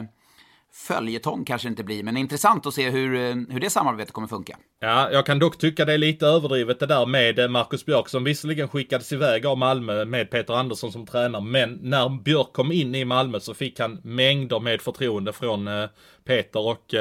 följetong 0.74 1.46
kanske 1.46 1.68
inte 1.68 1.84
blir, 1.84 2.04
men 2.04 2.18
intressant 2.18 2.66
att 2.66 2.74
se 2.74 2.90
hur, 2.90 3.16
eh, 3.16 3.36
hur 3.50 3.60
det 3.60 3.70
samarbetet 3.70 4.14
kommer 4.14 4.28
funka. 4.28 4.58
Ja, 4.80 5.12
jag 5.12 5.26
kan 5.26 5.40
dock 5.40 5.58
tycka 5.58 5.86
det 5.86 5.94
är 5.94 5.98
lite 5.98 6.26
överdrivet 6.26 6.80
det 6.80 6.86
där 6.86 7.06
med 7.06 7.40
eh, 7.40 7.48
Marcus 7.48 7.86
Björk 7.86 8.10
som 8.10 8.24
visserligen 8.24 8.68
skickades 8.68 9.12
iväg 9.12 9.46
av 9.46 9.58
Malmö 9.58 10.06
med 10.06 10.32
Peter 10.32 10.54
Andersson 10.54 10.92
som 10.92 11.06
tränare, 11.06 11.42
men 11.42 11.80
när 11.82 12.10
Björk 12.24 12.54
kom 12.54 12.72
in 12.72 12.96
i 12.96 13.06
Malmö 13.06 13.40
så 13.40 13.54
fick 13.54 13.80
han 13.80 14.00
mängder 14.04 14.60
med 14.60 14.82
förtroende 14.82 15.34
från 15.34 15.68
eh, 15.68 15.90
Peter 16.26 16.60
och 16.60 16.94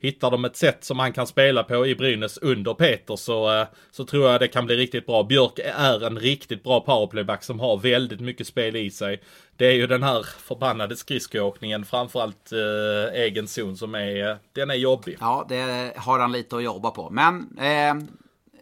hittar 0.00 0.30
de 0.30 0.44
ett 0.44 0.56
sätt 0.56 0.84
som 0.84 0.98
han 0.98 1.12
kan 1.12 1.26
spela 1.26 1.62
på 1.62 1.86
i 1.86 1.94
Brynäs 1.94 2.38
under 2.38 2.74
Peter 2.74 3.16
så, 3.16 3.66
så 3.90 4.04
tror 4.04 4.30
jag 4.30 4.40
det 4.40 4.48
kan 4.48 4.66
bli 4.66 4.76
riktigt 4.76 5.06
bra. 5.06 5.22
Björk 5.22 5.58
är 5.58 6.06
en 6.06 6.18
riktigt 6.18 6.64
bra 6.64 6.80
powerplayback 6.80 7.42
som 7.42 7.60
har 7.60 7.76
väldigt 7.76 8.20
mycket 8.20 8.46
spel 8.46 8.76
i 8.76 8.90
sig. 8.90 9.22
Det 9.56 9.66
är 9.66 9.72
ju 9.72 9.86
den 9.86 10.02
här 10.02 10.22
förbannade 10.22 10.96
skridskoåkningen, 10.96 11.84
framförallt 11.84 12.52
eh, 12.52 13.20
egen 13.20 13.48
zon 13.48 13.76
som 13.76 13.94
är, 13.94 14.38
den 14.52 14.70
är 14.70 14.74
jobbig. 14.74 15.16
Ja, 15.20 15.46
det 15.48 15.92
har 15.96 16.18
han 16.18 16.32
lite 16.32 16.56
att 16.56 16.62
jobba 16.62 16.90
på. 16.90 17.10
Men 17.10 17.58
eh, 17.58 17.94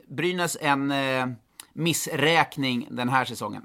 Brynäs 0.09 0.57
en 0.61 0.90
eh, 0.90 1.26
missräkning 1.73 2.88
den 2.90 3.09
här 3.09 3.25
säsongen. 3.25 3.62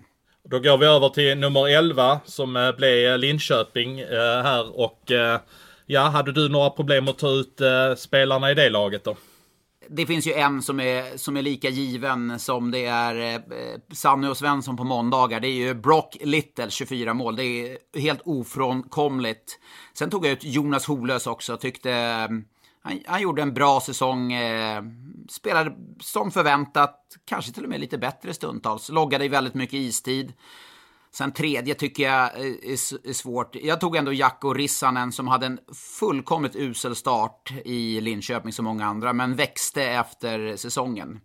Då 0.49 0.59
går 0.59 0.77
vi 0.77 0.85
över 0.85 1.09
till 1.09 1.37
nummer 1.37 1.67
11 1.67 2.19
som 2.25 2.55
eh, 2.55 2.71
blev 2.71 3.19
Linköping 3.19 3.99
eh, 3.99 4.43
här 4.43 4.79
och 4.79 5.11
eh, 5.11 5.39
ja, 5.85 6.01
hade 6.01 6.31
du 6.31 6.49
några 6.49 6.69
problem 6.69 7.07
att 7.07 7.17
ta 7.17 7.29
ut 7.29 7.61
eh, 7.61 7.95
spelarna 7.97 8.51
i 8.51 8.53
det 8.53 8.69
laget 8.69 9.03
då? 9.03 9.15
det 9.89 10.05
finns 10.05 10.27
ju 10.27 10.33
en 10.33 10.61
som 10.61 10.79
är, 10.79 11.17
som 11.17 11.37
är 11.37 11.41
lika 11.41 11.69
given 11.69 12.39
som 12.39 12.71
det 12.71 12.85
är 12.85 13.35
eh, 13.35 13.41
Sanny 13.93 14.27
och 14.27 14.37
Svensson 14.37 14.77
på 14.77 14.83
måndagar. 14.83 15.39
Det 15.39 15.47
är 15.47 15.67
ju 15.67 15.73
Brock 15.73 16.17
Little, 16.21 16.69
24 16.69 17.13
mål. 17.13 17.35
Det 17.35 17.43
är 17.43 17.77
helt 17.99 18.21
ofrånkomligt. 18.25 19.59
Sen 19.93 20.09
tog 20.09 20.25
jag 20.25 20.31
ut 20.31 20.43
Jonas 20.43 20.85
Holös 20.85 21.27
också. 21.27 21.57
Tyckte 21.57 21.91
eh, 21.91 22.27
han, 22.81 22.99
han, 23.05 23.21
gjorde 23.21 23.41
en 23.41 23.53
bra 23.53 23.79
säsong. 23.79 24.33
Eh, 24.33 24.83
spelade 25.29 25.75
som 25.99 26.31
förväntat, 26.31 26.99
kanske 27.25 27.51
till 27.51 27.63
och 27.63 27.69
med 27.69 27.79
lite 27.79 27.97
bättre 27.97 28.33
stundtals. 28.33 28.89
Loggade 28.89 29.25
i 29.25 29.27
väldigt 29.27 29.53
mycket 29.53 29.73
istid. 29.73 30.33
Sen 31.15 31.31
tredje 31.31 31.73
tycker 31.73 32.03
jag 32.03 32.23
eh, 32.23 32.45
är, 32.45 33.09
är 33.09 33.13
svårt. 33.13 33.55
Jag 33.55 33.81
tog 33.81 33.95
ändå 33.95 34.13
Jacko 34.13 34.53
Rissanen 34.53 35.11
som 35.11 35.27
hade 35.27 35.45
en 35.45 35.59
fullkomligt 35.99 36.55
usel 36.55 36.95
start 36.95 37.53
i 37.65 38.01
Linköping 38.01 38.51
som 38.51 38.65
många 38.65 38.85
andra, 38.85 39.13
men 39.13 39.35
växte 39.35 39.83
efter 39.83 40.55
säsongen. 40.55 41.19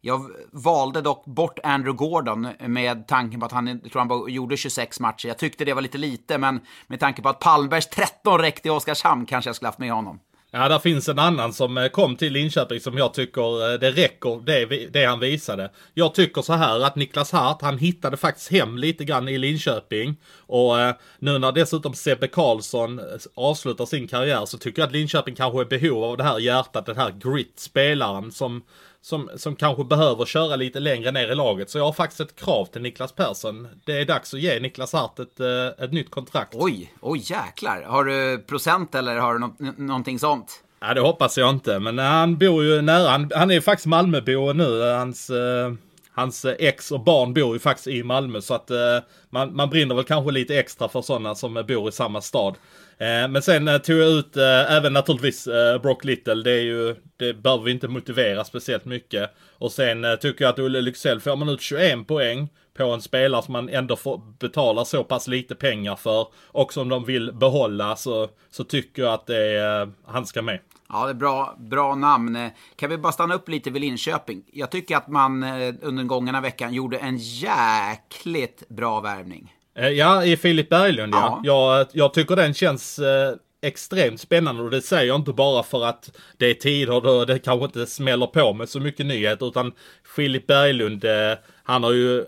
Jag 0.00 0.30
valde 0.52 1.00
dock 1.00 1.24
bort 1.24 1.58
Andrew 1.62 1.96
Gordon 1.96 2.48
med 2.66 3.08
tanken 3.08 3.40
på 3.40 3.46
att 3.46 3.52
han, 3.52 3.66
jag 3.66 3.92
tror 3.92 3.98
han 3.98 4.08
bara 4.08 4.28
gjorde 4.28 4.56
26 4.56 5.00
matcher. 5.00 5.28
Jag 5.28 5.38
tyckte 5.38 5.64
det 5.64 5.74
var 5.74 5.82
lite 5.82 5.98
lite, 5.98 6.38
men 6.38 6.60
med 6.86 7.00
tanke 7.00 7.22
på 7.22 7.28
att 7.28 7.40
Palmbergs 7.40 7.88
13 7.88 8.38
räckte 8.38 8.68
i 8.68 8.70
Oskarshamn 8.70 9.26
kanske 9.26 9.48
jag 9.48 9.56
skulle 9.56 9.68
haft 9.68 9.78
med 9.78 9.92
honom. 9.92 10.20
Ja, 10.56 10.68
där 10.68 10.78
finns 10.78 11.08
en 11.08 11.18
annan 11.18 11.52
som 11.52 11.78
eh, 11.78 11.88
kom 11.88 12.16
till 12.16 12.32
Linköping 12.32 12.80
som 12.80 12.98
jag 12.98 13.14
tycker 13.14 13.72
eh, 13.72 13.78
det 13.78 13.90
räcker, 13.90 14.42
det, 14.46 14.86
det 14.86 15.04
han 15.04 15.20
visade. 15.20 15.70
Jag 15.94 16.14
tycker 16.14 16.42
så 16.42 16.52
här 16.52 16.80
att 16.84 16.96
Niklas 16.96 17.32
Hart, 17.32 17.62
han 17.62 17.78
hittade 17.78 18.16
faktiskt 18.16 18.50
hem 18.50 18.78
lite 18.78 19.04
grann 19.04 19.28
i 19.28 19.38
Linköping. 19.38 20.16
Och 20.38 20.80
eh, 20.80 20.94
nu 21.18 21.38
när 21.38 21.52
dessutom 21.52 21.94
Sebbe 21.94 22.28
Karlsson 22.28 23.00
avslutar 23.34 23.86
sin 23.86 24.08
karriär 24.08 24.46
så 24.46 24.58
tycker 24.58 24.82
jag 24.82 24.86
att 24.86 24.92
Linköping 24.92 25.34
kanske 25.34 25.60
är 25.60 25.64
behov 25.64 26.04
av 26.04 26.16
det 26.16 26.24
här 26.24 26.38
hjärtat, 26.38 26.86
den 26.86 26.96
här 26.96 27.10
grit-spelaren 27.10 28.32
som 28.32 28.62
som, 29.04 29.30
som 29.36 29.56
kanske 29.56 29.84
behöver 29.84 30.24
köra 30.24 30.56
lite 30.56 30.80
längre 30.80 31.10
ner 31.10 31.32
i 31.32 31.34
laget. 31.34 31.70
Så 31.70 31.78
jag 31.78 31.84
har 31.84 31.92
faktiskt 31.92 32.20
ett 32.20 32.36
krav 32.36 32.64
till 32.64 32.82
Niklas 32.82 33.12
Persson. 33.12 33.68
Det 33.84 34.00
är 34.00 34.04
dags 34.04 34.34
att 34.34 34.40
ge 34.40 34.60
Niklas 34.60 34.92
Hart 34.92 35.18
ett, 35.18 35.40
ett 35.78 35.92
nytt 35.92 36.10
kontrakt. 36.10 36.54
Oj, 36.54 36.94
oj 37.00 37.18
jäklar. 37.24 37.82
Har 37.82 38.04
du 38.04 38.38
procent 38.38 38.94
eller 38.94 39.16
har 39.16 39.34
du 39.34 39.40
något, 39.40 39.78
någonting 39.78 40.18
sånt? 40.18 40.64
Ja, 40.80 40.94
det 40.94 41.00
hoppas 41.00 41.38
jag 41.38 41.50
inte. 41.50 41.78
Men 41.78 41.98
han 41.98 42.38
bor 42.38 42.64
ju 42.64 42.82
nära. 42.82 43.08
Han, 43.08 43.30
han 43.34 43.50
är 43.50 43.60
faktiskt 43.60 43.86
Malmöbo 43.86 44.52
nu. 44.52 44.80
Hans, 44.80 45.30
eh, 45.30 45.72
hans 46.14 46.44
eh, 46.44 46.54
ex 46.58 46.92
och 46.92 47.00
barn 47.00 47.34
bor 47.34 47.54
ju 47.54 47.58
faktiskt 47.58 47.88
i 47.88 48.02
Malmö. 48.02 48.40
Så 48.40 48.54
att 48.54 48.70
eh, 48.70 48.98
man, 49.30 49.56
man 49.56 49.70
brinner 49.70 49.94
väl 49.94 50.04
kanske 50.04 50.32
lite 50.32 50.58
extra 50.58 50.88
för 50.88 51.02
sådana 51.02 51.34
som 51.34 51.56
eh, 51.56 51.62
bor 51.62 51.88
i 51.88 51.92
samma 51.92 52.20
stad. 52.20 52.54
Eh, 52.98 53.28
men 53.28 53.42
sen 53.42 53.68
eh, 53.68 53.78
tog 53.78 53.96
jag 53.96 54.10
ut 54.10 54.36
eh, 54.36 54.72
även 54.72 54.92
naturligtvis 54.92 55.46
eh, 55.46 55.80
Brock 55.80 56.04
Little. 56.04 56.34
Det 56.34 56.52
är 56.52 56.62
ju, 56.62 56.96
det 57.16 57.34
behöver 57.34 57.64
vi 57.64 57.70
inte 57.70 57.88
motivera 57.88 58.44
speciellt 58.44 58.84
mycket. 58.84 59.30
Och 59.58 59.72
sen 59.72 60.04
eh, 60.04 60.14
tycker 60.14 60.44
jag 60.44 60.52
att 60.52 60.58
Olle 60.58 60.80
Lycksell 60.80 61.20
får 61.20 61.36
man 61.36 61.48
ut 61.48 61.60
21 61.60 62.06
poäng 62.06 62.48
på 62.76 62.84
en 62.84 63.02
spelare 63.02 63.42
som 63.42 63.52
man 63.52 63.68
ändå 63.68 63.96
får 63.96 64.20
betala 64.38 64.84
så 64.84 65.04
pass 65.04 65.28
lite 65.28 65.54
pengar 65.54 65.96
för 65.96 66.26
och 66.46 66.72
som 66.72 66.88
de 66.88 67.04
vill 67.04 67.32
behålla 67.32 67.96
så, 67.96 68.28
så 68.50 68.64
tycker 68.64 69.02
jag 69.02 69.14
att 69.14 69.26
det 69.26 69.46
är, 69.46 69.90
han 70.06 70.26
ska 70.26 70.42
med. 70.42 70.58
Ja, 70.94 71.04
det 71.04 71.10
är 71.10 71.14
bra, 71.14 71.54
bra 71.58 71.94
namn. 71.94 72.50
Kan 72.76 72.90
vi 72.90 72.98
bara 72.98 73.12
stanna 73.12 73.34
upp 73.34 73.48
lite 73.48 73.70
vid 73.70 73.82
Linköping? 73.82 74.42
Jag 74.52 74.70
tycker 74.70 74.96
att 74.96 75.08
man 75.08 75.42
under 75.42 75.90
den 75.90 76.06
gångna 76.06 76.40
veckan 76.40 76.74
gjorde 76.74 76.98
en 76.98 77.16
jäkligt 77.18 78.68
bra 78.68 79.00
värvning. 79.00 79.54
Eh, 79.78 79.88
ja, 79.88 80.24
i 80.24 80.36
Filip 80.36 80.68
Berglund 80.68 81.14
ja. 81.14 81.40
ja. 81.44 81.78
Jag, 81.78 81.86
jag 81.92 82.14
tycker 82.14 82.36
den 82.36 82.54
känns 82.54 82.98
eh, 82.98 83.34
extremt 83.62 84.20
spännande 84.20 84.62
och 84.62 84.70
det 84.70 84.82
säger 84.82 85.04
jag 85.04 85.16
inte 85.16 85.32
bara 85.32 85.62
för 85.62 85.84
att 85.84 86.16
det 86.36 86.46
är 86.46 86.54
tider 86.54 87.00
då 87.00 87.24
det 87.24 87.38
kanske 87.38 87.64
inte 87.64 87.86
smäller 87.86 88.26
på 88.26 88.52
med 88.52 88.68
så 88.68 88.80
mycket 88.80 89.06
nyheter 89.06 89.46
utan 89.46 89.72
Filip 90.16 90.46
Berglund, 90.46 91.04
eh, 91.04 91.38
han 91.62 91.82
har 91.82 91.92
ju 91.92 92.24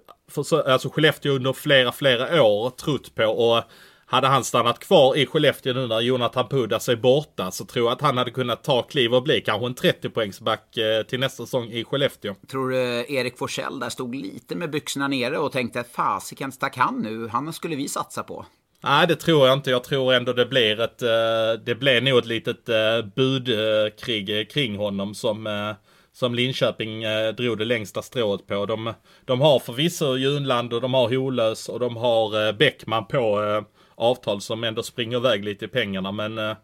alltså 0.66 0.88
Skellefteå 0.88 1.32
under 1.32 1.52
flera, 1.52 1.92
flera 1.92 2.42
år 2.42 2.70
trott 2.70 3.14
på 3.14 3.24
och 3.24 3.62
hade 4.06 4.26
han 4.26 4.44
stannat 4.44 4.78
kvar 4.78 5.16
i 5.16 5.26
Skellefteå 5.26 5.74
nu 5.74 5.86
när 5.86 6.00
Jonathan 6.00 6.48
Pudas 6.48 6.88
är 6.88 6.96
borta 6.96 7.50
så 7.50 7.64
tror 7.64 7.86
jag 7.86 7.92
att 7.92 8.00
han 8.00 8.18
hade 8.18 8.30
kunnat 8.30 8.64
ta 8.64 8.82
kliv 8.82 9.14
och 9.14 9.22
bli 9.22 9.40
kanske 9.40 9.66
en 9.66 9.74
30 9.74 10.08
poängsback 10.08 10.76
eh, 10.76 11.02
till 11.02 11.20
nästa 11.20 11.44
säsong 11.44 11.68
i 11.70 11.84
Skellefteå. 11.84 12.34
Tror 12.50 12.70
du 12.70 12.76
Erik 13.08 13.38
Forsell 13.38 13.78
där 13.78 13.88
stod 13.88 14.14
lite 14.14 14.56
med 14.56 14.70
byxorna 14.70 15.08
nere 15.08 15.38
och 15.38 15.52
tänkte 15.52 15.84
fasiken 15.84 16.52
stack 16.52 16.76
han 16.76 17.02
nu? 17.02 17.28
Han 17.28 17.52
skulle 17.52 17.76
vi 17.76 17.88
satsa 17.88 18.22
på. 18.22 18.46
Nej, 18.86 19.06
det 19.06 19.16
tror 19.16 19.46
jag 19.46 19.56
inte. 19.56 19.70
Jag 19.70 19.84
tror 19.84 20.14
ändå 20.14 20.32
det 20.32 20.46
blir 20.46 20.80
ett, 20.80 21.02
eh, 21.02 21.62
det 21.64 21.74
blir 21.74 22.00
nog 22.00 22.18
ett 22.18 22.26
litet 22.26 22.68
eh, 22.68 23.02
budkrig 23.16 24.50
kring 24.50 24.76
honom 24.76 25.14
som, 25.14 25.46
eh, 25.46 25.72
som 26.12 26.34
Linköping 26.34 27.02
drog 27.36 27.58
det 27.58 27.64
längsta 27.64 28.02
strået 28.02 28.46
på. 28.46 28.66
De, 28.66 28.92
de 29.24 29.40
har 29.40 29.58
förvisso 29.58 30.16
Junland 30.16 30.72
och 30.72 30.80
de 30.80 30.94
har 30.94 31.16
Holös 31.16 31.68
och 31.68 31.80
de 31.80 31.96
har 31.96 32.52
Bäckman 32.52 33.06
på 33.06 33.64
avtal 33.96 34.40
som 34.40 34.64
ändå 34.64 34.82
springer 34.82 35.16
iväg 35.16 35.44
lite 35.44 35.64
i 35.64 35.68
pengarna. 35.68 36.12
Men 36.12 36.56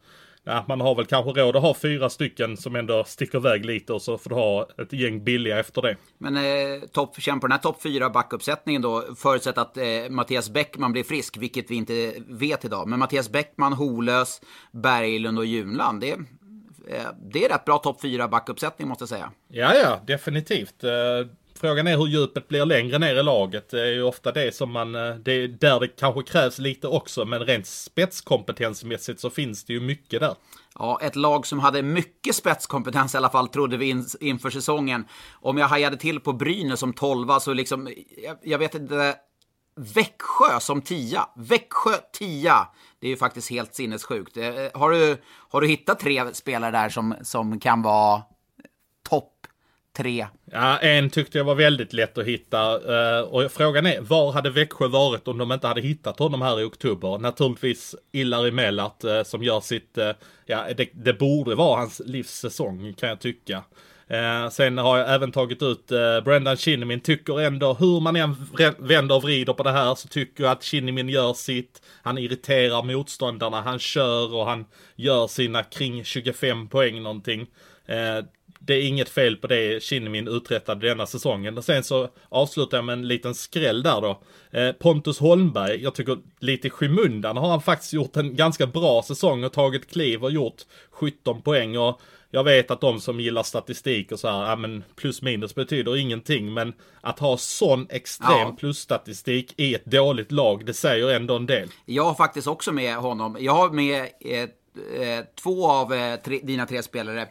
ja, 0.44 0.64
man 0.68 0.80
har 0.80 0.94
väl 0.94 1.06
kanske 1.06 1.30
råd 1.30 1.56
att 1.56 1.62
ha 1.62 1.74
fyra 1.74 2.10
stycken 2.10 2.56
som 2.56 2.76
ändå 2.76 3.04
sticker 3.04 3.38
iväg 3.38 3.64
lite 3.64 3.92
och 3.92 4.02
så 4.02 4.18
får 4.18 4.30
du 4.30 4.36
ha 4.36 4.68
ett 4.78 4.92
gäng 4.92 5.24
billiga 5.24 5.58
efter 5.58 5.82
det. 5.82 5.96
Men 6.18 6.36
eh, 6.36 6.88
topp, 6.92 7.20
känn 7.20 7.40
på 7.40 7.46
den 7.46 7.52
här 7.52 7.58
topp 7.58 7.82
fyra 7.82 8.10
backuppsättningen 8.10 8.82
då, 8.82 9.04
förutsatt 9.16 9.58
att 9.58 9.76
eh, 9.76 9.84
Mattias 10.10 10.50
Bäckman 10.50 10.92
blir 10.92 11.04
frisk, 11.04 11.36
vilket 11.36 11.70
vi 11.70 11.74
inte 11.74 12.14
vet 12.28 12.64
idag. 12.64 12.88
Men 12.88 12.98
Mattias 12.98 13.30
Bäckman, 13.30 13.72
Holös, 13.72 14.40
Berglund 14.72 15.38
och 15.38 15.46
Junland, 15.46 16.00
det, 16.00 16.10
eh, 16.10 17.06
det 17.32 17.44
är 17.44 17.48
rätt 17.48 17.64
bra 17.64 17.78
topp 17.78 18.02
fyra 18.02 18.28
backuppsättning 18.28 18.88
måste 18.88 19.02
jag 19.02 19.08
säga. 19.08 19.32
Ja, 19.48 19.74
ja, 19.74 20.00
definitivt. 20.06 20.84
Frågan 21.54 21.86
är 21.86 21.96
hur 21.96 22.06
djupet 22.06 22.48
blir 22.48 22.64
längre 22.64 22.98
ner 22.98 23.14
i 23.14 23.22
laget. 23.22 23.70
Det 23.70 23.80
är 23.80 23.92
ju 23.92 24.02
ofta 24.02 24.32
det 24.32 24.54
som 24.54 24.72
man, 24.72 24.94
eh, 24.94 25.14
det 25.14 25.32
är 25.32 25.48
där 25.48 25.80
det 25.80 25.88
kanske 25.88 26.22
krävs 26.22 26.58
lite 26.58 26.88
också. 26.88 27.24
Men 27.24 27.40
rent 27.40 27.66
spetskompetensmässigt 27.66 29.20
så 29.20 29.30
finns 29.30 29.64
det 29.64 29.72
ju 29.72 29.80
mycket 29.80 30.20
där. 30.20 30.34
Ja, 30.78 30.98
ett 31.02 31.16
lag 31.16 31.46
som 31.46 31.58
hade 31.58 31.82
mycket 31.82 32.34
spetskompetens 32.34 33.14
i 33.14 33.16
alla 33.16 33.30
fall, 33.30 33.48
trodde 33.48 33.76
vi 33.76 33.88
in, 33.88 34.06
inför 34.20 34.50
säsongen. 34.50 35.04
Om 35.32 35.58
jag 35.58 35.68
hajade 35.68 35.96
till 35.96 36.20
på 36.20 36.32
Brynäs 36.32 36.80
som 36.80 36.92
tolva 36.92 37.40
så 37.40 37.52
liksom, 37.52 37.88
jag, 38.24 38.36
jag 38.42 38.58
vet 38.58 38.74
inte, 38.74 39.14
Växjö 39.76 40.60
som 40.60 40.82
tia. 40.82 41.28
Växjö 41.36 41.92
tia. 42.12 42.68
Det 43.00 43.06
är 43.06 43.10
ju 43.10 43.16
faktiskt 43.16 43.50
helt 43.50 43.74
sinnessjukt. 43.74 44.36
Eh, 44.36 44.44
har 44.74 44.90
du, 44.90 45.16
har 45.48 45.60
du 45.60 45.66
hittat 45.66 46.00
tre 46.00 46.34
spelare 46.34 46.70
där 46.70 46.88
som, 46.88 47.14
som 47.22 47.60
kan 47.60 47.82
vara 47.82 48.22
tre. 49.96 50.26
Ja, 50.52 50.78
en 50.78 51.10
tyckte 51.10 51.38
jag 51.38 51.44
var 51.44 51.54
väldigt 51.54 51.92
lätt 51.92 52.18
att 52.18 52.24
hitta. 52.24 52.60
Eh, 53.18 53.20
och 53.20 53.52
frågan 53.52 53.86
är, 53.86 54.00
var 54.00 54.32
hade 54.32 54.50
Växjö 54.50 54.88
varit 54.88 55.28
om 55.28 55.38
de 55.38 55.52
inte 55.52 55.66
hade 55.66 55.80
hittat 55.80 56.18
honom 56.18 56.42
här 56.42 56.60
i 56.60 56.64
oktober? 56.64 57.18
Naturligtvis 57.18 57.94
Ilari 58.12 58.50
Melat 58.50 59.04
eh, 59.04 59.22
som 59.22 59.42
gör 59.42 59.60
sitt, 59.60 59.98
eh, 59.98 60.10
ja 60.46 60.64
det, 60.76 60.88
det 60.92 61.12
borde 61.12 61.54
vara 61.54 61.78
hans 61.78 62.02
livssäsong 62.04 62.94
kan 62.94 63.08
jag 63.08 63.20
tycka. 63.20 63.62
sen 64.50 64.78
har 64.78 64.98
jag 64.98 65.14
även 65.14 65.32
tagit 65.32 65.62
ut 65.62 65.86
Brendan 66.24 66.56
Shinnimin 66.56 67.00
tycker 67.00 67.40
ändå 67.40 67.74
hur 67.74 68.00
man 68.00 68.16
än 68.16 68.36
vänder 68.78 69.16
och 69.16 69.22
vrider 69.22 69.52
på 69.52 69.62
det 69.62 69.70
här 69.70 69.94
så 69.94 70.08
tycker 70.08 70.44
jag 70.44 70.52
att 70.52 70.64
Shinnimin 70.64 71.08
gör 71.08 71.32
sitt. 71.34 71.82
Han 72.02 72.18
irriterar 72.18 72.82
motståndarna, 72.82 73.60
han 73.60 73.78
kör 73.78 74.34
och 74.34 74.46
han 74.46 74.64
gör 74.96 75.26
sina 75.26 75.62
kring 75.62 76.04
25 76.04 76.68
poäng 76.68 77.02
någonting 77.02 77.46
det 78.64 78.74
är 78.74 78.86
inget 78.86 79.08
fel 79.08 79.36
på 79.36 79.46
det 79.46 79.82
Kinnimin 79.82 80.28
uträttade 80.28 80.88
denna 80.88 81.06
säsongen. 81.06 81.58
Och 81.58 81.64
sen 81.64 81.84
så 81.84 82.08
avslutar 82.28 82.78
jag 82.78 82.84
med 82.84 82.92
en 82.92 83.08
liten 83.08 83.34
skräll 83.34 83.82
där 83.82 84.00
då. 84.00 84.22
Eh, 84.50 84.72
Pontus 84.72 85.18
Holmberg, 85.18 85.82
jag 85.82 85.94
tycker 85.94 86.18
lite 86.40 86.66
i 86.66 86.70
skymundan 86.70 87.36
har 87.36 87.50
han 87.50 87.62
faktiskt 87.62 87.92
gjort 87.92 88.16
en 88.16 88.36
ganska 88.36 88.66
bra 88.66 89.02
säsong 89.02 89.44
och 89.44 89.52
tagit 89.52 89.90
kliv 89.90 90.24
och 90.24 90.32
gjort 90.32 90.62
17 90.90 91.42
poäng. 91.42 91.78
Och 91.78 92.00
jag 92.30 92.44
vet 92.44 92.70
att 92.70 92.80
de 92.80 93.00
som 93.00 93.20
gillar 93.20 93.42
statistik 93.42 94.12
och 94.12 94.20
så 94.20 94.28
här, 94.28 94.50
ja 94.50 94.56
men 94.56 94.84
plus 94.96 95.22
minus 95.22 95.54
betyder 95.54 95.96
ingenting. 95.96 96.54
Men 96.54 96.72
att 97.00 97.18
ha 97.18 97.36
sån 97.36 97.86
extrem 97.90 98.38
ja. 98.38 98.56
plusstatistik 98.58 99.54
i 99.56 99.74
ett 99.74 99.84
dåligt 99.84 100.32
lag, 100.32 100.66
det 100.66 100.74
säger 100.74 101.08
ändå 101.08 101.36
en 101.36 101.46
del. 101.46 101.68
Jag 101.84 102.04
har 102.04 102.14
faktiskt 102.14 102.46
också 102.46 102.72
med 102.72 102.96
honom. 102.96 103.36
Jag 103.40 103.52
har 103.52 103.70
med 103.70 104.00
eh, 104.20 105.24
två 105.42 105.70
av 105.70 105.94
eh, 105.94 106.16
tre, 106.16 106.40
dina 106.42 106.66
tre 106.66 106.82
spelare. 106.82 107.28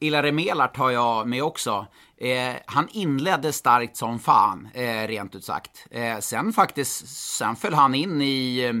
Ilare 0.00 0.32
Melart 0.32 0.76
har 0.76 0.90
jag 0.90 1.28
med 1.28 1.42
också. 1.42 1.86
Eh, 2.16 2.56
han 2.66 2.88
inledde 2.90 3.52
starkt 3.52 3.96
som 3.96 4.18
fan, 4.18 4.68
eh, 4.74 5.06
rent 5.08 5.34
ut 5.34 5.44
sagt. 5.44 5.86
Eh, 5.90 6.18
sen 6.18 6.52
faktiskt, 6.52 7.08
sen 7.08 7.56
föll 7.56 7.74
han 7.74 7.94
in 7.94 8.22
i... 8.22 8.58
Eh, 8.58 8.72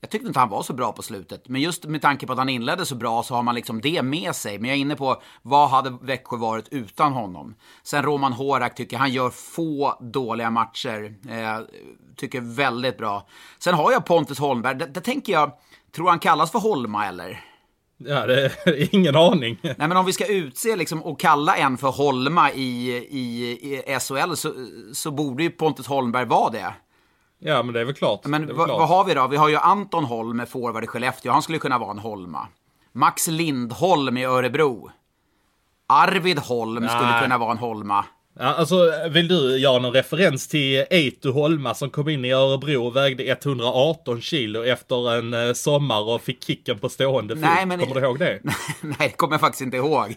jag 0.00 0.10
tyckte 0.10 0.26
inte 0.26 0.40
han 0.40 0.48
var 0.48 0.62
så 0.62 0.72
bra 0.72 0.92
på 0.92 1.02
slutet. 1.02 1.48
Men 1.48 1.60
just 1.60 1.84
med 1.84 2.02
tanke 2.02 2.26
på 2.26 2.32
att 2.32 2.38
han 2.38 2.48
inledde 2.48 2.86
så 2.86 2.94
bra 2.94 3.22
så 3.22 3.34
har 3.34 3.42
man 3.42 3.54
liksom 3.54 3.80
det 3.80 4.02
med 4.02 4.36
sig. 4.36 4.58
Men 4.58 4.70
jag 4.70 4.76
är 4.76 4.80
inne 4.80 4.96
på, 4.96 5.22
vad 5.42 5.70
hade 5.70 5.90
Växjö 6.02 6.36
varit 6.36 6.68
utan 6.68 7.12
honom? 7.12 7.54
Sen 7.82 8.02
Roman 8.02 8.32
Horak 8.32 8.74
tycker 8.74 8.96
han 8.96 9.12
gör 9.12 9.30
få 9.30 9.98
dåliga 10.00 10.50
matcher. 10.50 11.14
Eh, 11.28 11.60
tycker 12.16 12.40
väldigt 12.40 12.98
bra. 12.98 13.26
Sen 13.58 13.74
har 13.74 13.92
jag 13.92 14.06
Pontus 14.06 14.38
Holmberg. 14.38 14.74
Det, 14.74 14.86
det 14.86 15.00
tänker 15.00 15.32
jag, 15.32 15.52
tror 15.94 16.08
han 16.08 16.18
kallas 16.18 16.50
för 16.52 16.58
Holma 16.58 17.06
eller? 17.06 17.53
Ja, 18.06 18.26
det 18.26 18.66
är 18.66 18.94
ingen 18.94 19.16
aning. 19.16 19.58
Nej, 19.62 19.74
men 19.76 19.96
om 19.96 20.06
vi 20.06 20.12
ska 20.12 20.26
utse 20.26 20.76
liksom, 20.76 21.02
och 21.02 21.20
kalla 21.20 21.56
en 21.56 21.78
för 21.78 21.88
Holma 21.88 22.52
i, 22.52 22.88
i, 23.10 23.50
i 23.50 23.98
SHL 24.00 24.34
så, 24.34 24.52
så 24.92 25.10
borde 25.10 25.42
ju 25.42 25.50
Pontus 25.50 25.86
Holmberg 25.86 26.24
vara 26.24 26.50
det. 26.50 26.74
Ja, 27.38 27.62
men 27.62 27.74
det 27.74 27.80
är 27.80 27.84
väl 27.84 27.94
klart. 27.94 28.24
Men 28.24 28.56
vad 28.56 28.88
har 28.88 29.04
vi 29.04 29.14
då? 29.14 29.26
Vi 29.26 29.36
har 29.36 29.48
ju 29.48 29.56
Anton 29.56 30.04
Holm, 30.04 30.46
forward 30.46 30.84
i 30.84 30.86
Skellefteå. 30.86 31.32
Han 31.32 31.42
skulle 31.42 31.58
kunna 31.58 31.78
vara 31.78 31.90
en 31.90 31.98
Holma. 31.98 32.48
Max 32.92 33.28
Lindholm 33.28 34.16
i 34.16 34.24
Örebro. 34.24 34.90
Arvid 35.86 36.38
Holm 36.38 36.82
Nej. 36.82 36.96
skulle 36.96 37.20
kunna 37.20 37.38
vara 37.38 37.50
en 37.50 37.58
Holma. 37.58 38.04
Alltså, 38.40 38.92
vill 39.10 39.28
du 39.28 39.58
göra 39.58 39.78
någon 39.78 39.92
referens 39.92 40.48
till 40.48 40.84
Eitu 40.90 41.30
Holma 41.30 41.74
som 41.74 41.90
kom 41.90 42.08
in 42.08 42.24
i 42.24 42.32
Örebro 42.32 42.86
och 42.86 42.96
vägde 42.96 43.24
118 43.24 44.20
kilo 44.20 44.64
efter 44.64 45.18
en 45.18 45.34
eh, 45.34 45.52
sommar 45.52 46.08
och 46.08 46.20
fick 46.20 46.44
kicken 46.44 46.78
på 46.78 46.88
stående 46.88 47.36
fot? 47.36 47.44
Men, 47.66 47.78
kommer 47.80 47.94
du 47.94 48.00
ihåg 48.00 48.18
det? 48.18 48.40
Nej, 48.80 48.96
det 48.98 49.10
kommer 49.10 49.34
jag 49.34 49.40
faktiskt 49.40 49.62
inte 49.62 49.76
ihåg. 49.76 50.14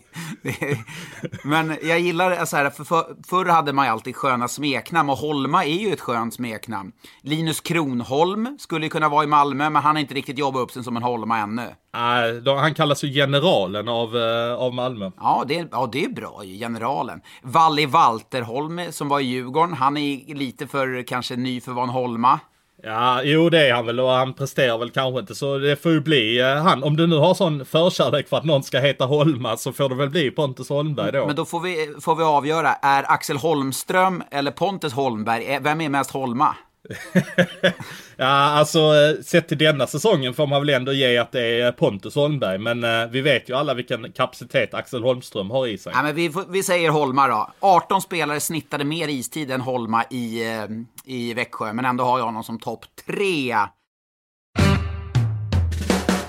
men 1.44 1.78
jag 1.84 2.00
gillar 2.00 2.30
det 2.30 2.46
så 2.46 2.58
här, 2.58 2.70
för, 2.70 2.84
för, 2.84 3.16
förr 3.28 3.46
hade 3.46 3.74
man 3.74 3.86
ju 3.86 3.92
alltid 3.92 4.16
sköna 4.16 4.48
smeknamn 4.48 5.10
och 5.10 5.18
Holma 5.18 5.66
är 5.66 5.80
ju 5.80 5.94
ett 5.94 6.02
skönt 6.02 6.34
smeknamn. 6.34 6.92
Linus 7.22 7.62
Kronholm 7.62 8.58
skulle 8.60 8.90
kunna 8.90 9.10
vara 9.10 9.24
i 9.24 9.28
Malmö, 9.28 9.70
men 9.70 9.82
han 9.82 9.96
har 9.96 10.02
inte 10.02 10.14
riktigt 10.14 10.38
jobbat 10.38 10.62
upp 10.62 10.72
sig 10.72 10.84
som 10.84 10.98
en 10.98 11.04
Holma 11.04 11.38
ännu. 11.38 11.68
Uh, 11.98 12.56
han 12.56 12.74
kallas 12.74 13.04
ju 13.04 13.14
generalen 13.14 13.88
av, 13.88 14.16
uh, 14.16 14.54
av 14.54 14.74
Malmö. 14.74 15.12
Ja 15.20 15.44
det, 15.48 15.60
är, 15.60 15.68
ja, 15.72 15.90
det 15.92 16.04
är 16.04 16.10
bra 16.10 16.42
generalen. 16.44 17.22
Valli 17.42 17.86
Walterholm 17.86 18.82
som 18.92 19.10
var 19.10 19.20
i 19.20 19.24
Djurgården, 19.24 19.74
han 19.74 19.98
är 19.98 20.36
lite 20.36 20.68
för 20.68 21.08
kanske 21.08 21.36
ny 21.36 21.62
för 21.62 21.72
Van 21.72 21.90
Holma. 21.90 22.40
Ja, 22.84 23.22
jo 23.24 23.50
det 23.50 23.68
är 23.68 23.74
han 23.74 23.86
väl 23.86 24.00
och 24.00 24.10
han 24.10 24.34
presterar 24.34 24.78
väl 24.78 24.90
kanske 24.90 25.20
inte 25.20 25.36
så 25.36 25.58
det 25.58 25.76
får 25.76 25.92
ju 25.92 26.02
bli 26.02 26.42
uh, 26.42 26.48
han. 26.48 26.84
Om 26.84 26.98
du 26.98 27.08
nu 27.08 27.18
har 27.18 27.34
sån 27.34 27.66
förkärlek 27.66 28.30
för 28.30 28.38
att 28.38 28.46
någon 28.46 28.64
ska 28.64 28.80
heta 28.80 29.06
Holma 29.06 29.58
så 29.58 29.74
får 29.74 29.90
det 29.90 29.96
väl 29.96 30.10
bli 30.10 30.32
Pontus 30.32 30.70
Holmberg 30.70 31.12
då. 31.12 31.26
Men 31.28 31.36
då 31.36 31.46
får 31.46 31.60
vi, 31.60 31.96
får 32.02 32.16
vi 32.16 32.24
avgöra, 32.24 32.74
är 32.74 33.12
Axel 33.12 33.38
Holmström 33.38 34.24
eller 34.32 34.52
Pontus 34.52 34.94
Holmberg, 34.94 35.60
vem 35.62 35.82
är 35.82 35.90
mest 35.90 36.12
Holma? 36.12 36.56
ja, 38.16 38.26
alltså 38.26 38.80
eh, 38.80 39.24
sett 39.24 39.48
till 39.48 39.58
denna 39.58 39.88
säsongen 39.88 40.34
får 40.34 40.48
man 40.48 40.62
väl 40.62 40.70
ändå 40.70 40.94
ge 40.94 41.18
att 41.18 41.32
det 41.32 41.62
är 41.62 41.72
Pontus 41.72 42.16
Holmberg. 42.16 42.58
Men 42.58 42.84
eh, 42.84 43.08
vi 43.12 43.22
vet 43.22 43.50
ju 43.50 43.54
alla 43.54 43.74
vilken 43.74 44.12
kapacitet 44.12 44.74
Axel 44.74 45.04
Holmström 45.04 45.52
har 45.52 45.68
i 45.68 45.78
sig. 45.78 45.94
Ja, 45.96 46.04
men 46.04 46.16
vi, 46.16 46.32
vi 46.50 46.64
säger 46.64 46.90
Holma 46.90 47.28
då. 47.28 47.52
18 47.60 48.02
spelare 48.02 48.40
snittade 48.40 48.84
mer 48.84 49.08
istid 49.08 49.52
än 49.52 49.62
Holma 49.62 50.04
i, 50.10 50.54
eh, 50.56 50.66
i 51.06 51.34
Växjö, 51.34 51.74
men 51.74 51.86
ändå 51.86 52.04
har 52.04 52.18
jag 52.20 52.26
honom 52.26 52.44
som 52.44 52.60
topp 52.60 52.86
tre. 53.08 53.56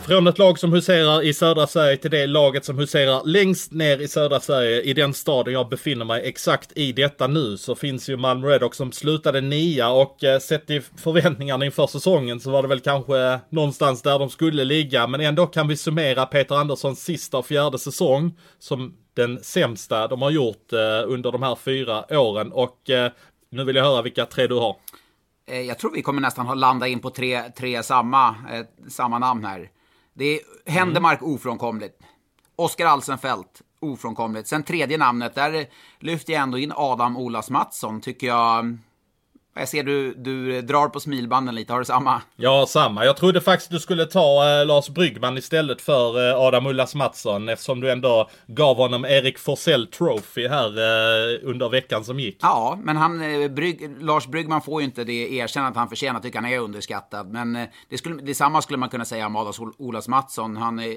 Från 0.08 0.26
ett 0.26 0.38
lag 0.38 0.58
som 0.58 0.72
huserar 0.72 1.22
i 1.22 1.34
södra 1.34 1.66
Sverige 1.66 1.96
till 1.96 2.10
det 2.10 2.26
laget 2.26 2.64
som 2.64 2.78
huserar 2.78 3.22
längst 3.24 3.72
ner 3.72 3.98
i 3.98 4.08
södra 4.08 4.40
Sverige, 4.40 4.82
i 4.82 4.94
den 4.94 5.14
staden 5.14 5.54
jag 5.54 5.68
befinner 5.68 6.04
mig 6.04 6.22
exakt 6.28 6.72
i 6.76 6.92
detta 6.92 7.26
nu, 7.26 7.56
så 7.56 7.74
finns 7.74 8.08
ju 8.08 8.16
Malmö 8.16 8.48
Redhawks 8.48 8.76
som 8.76 8.92
slutade 8.92 9.40
nia 9.40 9.90
och 9.90 10.24
eh, 10.24 10.38
sett 10.38 10.66
till 10.66 10.82
förväntningarna 10.82 11.64
inför 11.64 11.86
säsongen 11.86 12.40
så 12.40 12.50
var 12.50 12.62
det 12.62 12.68
väl 12.68 12.80
kanske 12.80 13.40
någonstans 13.48 14.02
där 14.02 14.18
de 14.18 14.30
skulle 14.30 14.64
ligga, 14.64 15.06
men 15.06 15.20
ändå 15.20 15.46
kan 15.46 15.68
vi 15.68 15.76
summera 15.76 16.26
Peter 16.26 16.54
Anderssons 16.54 17.04
sista 17.04 17.38
och 17.38 17.46
fjärde 17.46 17.78
säsong 17.78 18.38
som 18.58 18.94
den 19.14 19.38
sämsta 19.42 20.08
de 20.08 20.22
har 20.22 20.30
gjort 20.30 20.72
eh, 20.72 21.02
under 21.06 21.32
de 21.32 21.42
här 21.42 21.56
fyra 21.56 22.04
åren 22.10 22.52
och 22.52 22.90
eh, 22.90 23.12
nu 23.50 23.64
vill 23.64 23.76
jag 23.76 23.84
höra 23.84 24.02
vilka 24.02 24.26
tre 24.26 24.46
du 24.46 24.54
har. 24.54 24.76
Eh, 25.50 25.60
jag 25.60 25.78
tror 25.78 25.90
vi 25.90 26.02
kommer 26.02 26.20
nästan 26.20 26.60
landa 26.60 26.86
in 26.86 27.00
på 27.00 27.10
tre, 27.10 27.42
tre 27.42 27.82
samma, 27.82 28.28
eh, 28.28 28.64
samma 28.88 29.18
namn 29.18 29.44
här. 29.44 29.70
Det 30.18 30.24
är 30.24 30.40
Händemark 30.66 31.20
mm. 31.20 31.34
ofrånkomligt. 31.34 31.98
Oskar 32.56 32.86
Alsenfelt 32.86 33.62
ofrånkomligt. 33.80 34.48
Sen 34.48 34.62
tredje 34.62 34.98
namnet, 34.98 35.34
där 35.34 35.66
lyfter 35.98 36.32
jag 36.32 36.42
ändå 36.42 36.58
in 36.58 36.72
Adam 36.76 37.16
Olas 37.16 37.50
Mattsson, 37.50 38.00
tycker 38.00 38.26
jag. 38.26 38.78
Jag 39.58 39.68
ser 39.68 39.82
du, 39.82 40.14
du 40.14 40.62
drar 40.62 40.88
på 40.88 41.00
smilbanden 41.00 41.54
lite, 41.54 41.72
har 41.72 41.78
du 41.78 41.84
samma? 41.84 42.22
Ja, 42.36 42.66
samma. 42.68 43.04
Jag 43.04 43.16
trodde 43.16 43.40
faktiskt 43.40 43.70
du 43.70 43.78
skulle 43.78 44.06
ta 44.06 44.60
eh, 44.60 44.66
Lars 44.66 44.88
Bryggman 44.88 45.38
istället 45.38 45.80
för 45.80 46.30
eh, 46.30 46.40
Adam 46.40 46.66
Ullas 46.66 46.94
Mattsson 46.94 47.48
eftersom 47.48 47.80
du 47.80 47.90
ändå 47.90 48.30
gav 48.46 48.76
honom 48.76 49.04
Erik 49.04 49.38
Forsell 49.38 49.86
Trophy 49.86 50.48
här 50.48 50.66
eh, 50.68 51.48
under 51.48 51.68
veckan 51.68 52.04
som 52.04 52.20
gick. 52.20 52.38
Ja, 52.40 52.78
men 52.82 52.96
han, 52.96 53.42
eh, 53.42 53.50
Brygg, 53.50 53.96
Lars 54.00 54.26
Bryggman 54.26 54.62
får 54.62 54.80
ju 54.80 54.84
inte 54.84 55.04
det 55.04 55.32
erkännandet 55.34 55.76
han 55.76 55.88
förtjänar, 55.88 56.20
tycker 56.20 56.38
han 56.40 56.50
är 56.50 56.58
underskattad. 56.58 57.32
Men 57.32 57.56
eh, 57.56 57.68
det 57.88 57.98
skulle, 57.98 58.22
detsamma 58.22 58.62
skulle 58.62 58.78
man 58.78 58.88
kunna 58.88 59.04
säga 59.04 59.26
om 59.26 59.36
Adam 59.36 59.72
Olas 59.78 60.08
Mattsson. 60.08 60.56
Han 60.56 60.78
är 60.78 60.96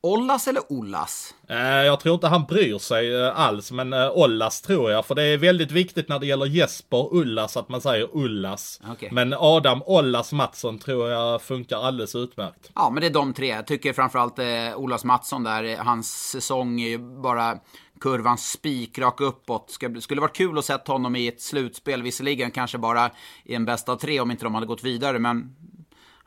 Ollas 0.00 0.48
eller 0.48 0.72
Ollas? 0.72 1.34
Eh, 1.48 1.58
jag 1.58 2.00
tror 2.00 2.14
inte 2.14 2.26
han 2.28 2.44
bryr 2.44 2.78
sig 2.78 3.22
eh, 3.24 3.40
alls, 3.40 3.72
men 3.72 3.92
eh, 3.92 4.10
Ollas 4.10 4.60
tror 4.60 4.90
jag. 4.90 5.06
För 5.06 5.14
det 5.14 5.22
är 5.22 5.38
väldigt 5.38 5.70
viktigt 5.70 6.08
när 6.08 6.18
det 6.18 6.26
gäller 6.26 6.46
Jesper 6.46 7.14
Ullas 7.14 7.56
att 7.56 7.68
man 7.68 7.80
säger 7.80 8.08
Ullas. 8.12 8.80
Okej. 8.90 9.08
Men 9.12 9.34
Adam 9.38 9.82
Ollas 9.86 10.32
Mattsson 10.32 10.78
tror 10.78 11.10
jag 11.10 11.42
funkar 11.42 11.76
alldeles 11.76 12.14
utmärkt. 12.14 12.70
Ja, 12.74 12.90
men 12.90 13.00
det 13.00 13.06
är 13.06 13.10
de 13.10 13.32
tre. 13.32 13.46
Jag 13.46 13.66
tycker 13.66 13.92
framförallt 13.92 14.38
eh, 14.38 14.76
Olas 14.76 15.04
Mattsson 15.04 15.44
där, 15.44 15.76
hans 15.76 16.30
säsong 16.30 16.80
är 16.80 16.88
ju 16.88 16.98
bara 16.98 17.58
kurvan 18.00 18.38
spikrak 18.38 19.20
uppåt. 19.20 19.70
Ska, 19.70 19.94
skulle 20.00 20.20
varit 20.20 20.36
kul 20.36 20.58
att 20.58 20.64
se 20.64 20.76
honom 20.86 21.16
i 21.16 21.28
ett 21.28 21.40
slutspel, 21.40 22.02
visserligen 22.02 22.50
kanske 22.50 22.78
bara 22.78 23.10
i 23.44 23.54
en 23.54 23.64
bästa 23.64 23.92
av 23.92 23.96
tre 23.96 24.20
om 24.20 24.30
inte 24.30 24.44
de 24.44 24.54
hade 24.54 24.66
gått 24.66 24.84
vidare, 24.84 25.18
men 25.18 25.54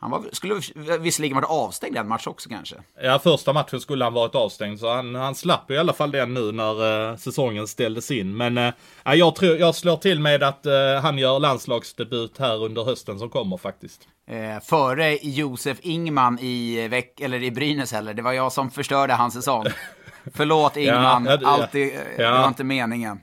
han 0.02 0.12
var, 0.12 0.24
skulle 0.32 0.62
visserligen 1.00 1.36
varit 1.36 1.50
avstängd 1.50 1.98
en 1.98 2.08
match 2.08 2.28
också 2.28 2.50
kanske. 2.50 2.76
Ja, 3.04 3.20
första 3.20 3.54
matchen 3.54 3.80
skulle 3.82 4.04
han 4.04 4.14
varit 4.14 4.36
avstängd, 4.36 4.80
så 4.80 4.94
han, 4.94 5.16
han 5.16 5.36
slapp 5.36 5.72
i 5.72 5.78
alla 5.78 5.94
fall 5.94 6.12
den 6.12 6.34
nu 6.34 6.52
när 6.52 7.10
eh, 7.12 7.18
säsongen 7.18 7.68
ställdes 7.68 8.12
in. 8.12 8.38
Men 8.38 8.58
eh, 8.58 8.74
ja, 9.04 9.16
jag, 9.16 9.36
tror, 9.36 9.58
jag 9.58 9.76
slår 9.76 9.98
till 9.98 10.20
med 10.20 10.44
att 10.44 10.66
eh, 10.66 10.74
han 11.02 11.18
gör 11.18 11.40
landslagsdebut 11.40 12.38
här 12.38 12.64
under 12.64 12.84
hösten 12.84 13.20
som 13.20 13.30
kommer 13.30 13.58
faktiskt. 13.58 14.08
Eh, 14.28 14.64
före 14.64 15.18
Josef 15.22 15.78
Ingman 15.82 16.40
i, 16.40 16.88
veck, 16.88 17.20
eller 17.20 17.44
i 17.44 17.52
Brynäs 17.52 17.92
heller. 17.92 18.14
Det 18.14 18.22
var 18.22 18.34
jag 18.34 18.52
som 18.52 18.72
förstörde 18.72 19.14
hans 19.14 19.34
säsong. 19.34 19.66
Förlåt 20.34 20.78
Ingman, 20.78 21.26
Ja, 21.26 21.32
ja, 21.32 21.38
det- 21.38 21.48
alltid, 21.48 21.88
eh, 21.94 22.00
det 22.18 22.24
ja. 22.24 22.32
var 22.42 22.48
inte 22.48 22.64
meningen. 22.64 23.20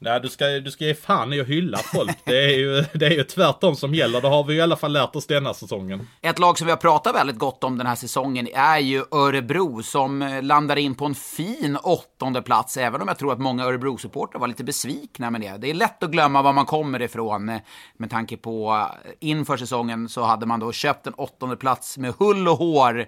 Nej, 0.00 0.20
du 0.20 0.28
ska, 0.28 0.46
du 0.46 0.70
ska 0.70 0.84
ge 0.84 0.94
fan 0.94 1.32
i 1.32 1.40
att 1.40 1.46
hylla 1.46 1.78
folk. 1.78 2.18
Det 2.24 2.44
är, 2.44 2.58
ju, 2.58 2.84
det 2.94 3.06
är 3.06 3.10
ju 3.10 3.24
tvärtom 3.24 3.76
som 3.76 3.94
gäller. 3.94 4.20
Det 4.20 4.28
har 4.28 4.44
vi 4.44 4.52
ju 4.52 4.58
i 4.58 4.62
alla 4.62 4.76
fall 4.76 4.92
lärt 4.92 5.16
oss 5.16 5.26
denna 5.26 5.54
säsongen. 5.54 6.08
Ett 6.20 6.38
lag 6.38 6.58
som 6.58 6.66
vi 6.66 6.70
har 6.70 6.76
pratat 6.76 7.14
väldigt 7.14 7.38
gott 7.38 7.64
om 7.64 7.78
den 7.78 7.86
här 7.86 7.94
säsongen 7.94 8.48
är 8.54 8.78
ju 8.78 9.04
Örebro 9.10 9.82
som 9.82 10.22
eh, 10.22 10.42
landar 10.42 10.76
in 10.76 10.94
på 10.94 11.04
en 11.04 11.14
fin 11.14 11.78
åttonde 11.82 12.42
plats 12.42 12.76
även 12.76 13.02
om 13.02 13.08
jag 13.08 13.18
tror 13.18 13.32
att 13.32 13.38
många 13.38 13.64
Örebro-supportrar 13.64 14.38
var 14.38 14.48
lite 14.48 14.64
besvikna 14.64 15.30
med 15.30 15.40
det. 15.40 15.56
Det 15.58 15.70
är 15.70 15.74
lätt 15.74 16.02
att 16.02 16.10
glömma 16.10 16.42
var 16.42 16.52
man 16.52 16.66
kommer 16.66 17.02
ifrån 17.02 17.48
eh, 17.48 17.60
med 17.96 18.10
tanke 18.10 18.36
på 18.36 18.86
eh, 19.04 19.10
inför 19.20 19.56
säsongen 19.56 20.08
så 20.08 20.22
hade 20.22 20.46
man 20.46 20.60
då 20.60 20.72
köpt 20.72 21.06
en 21.06 21.14
åttonde 21.14 21.56
plats 21.56 21.98
med 21.98 22.14
hull 22.18 22.48
och 22.48 22.58
hår. 22.58 22.98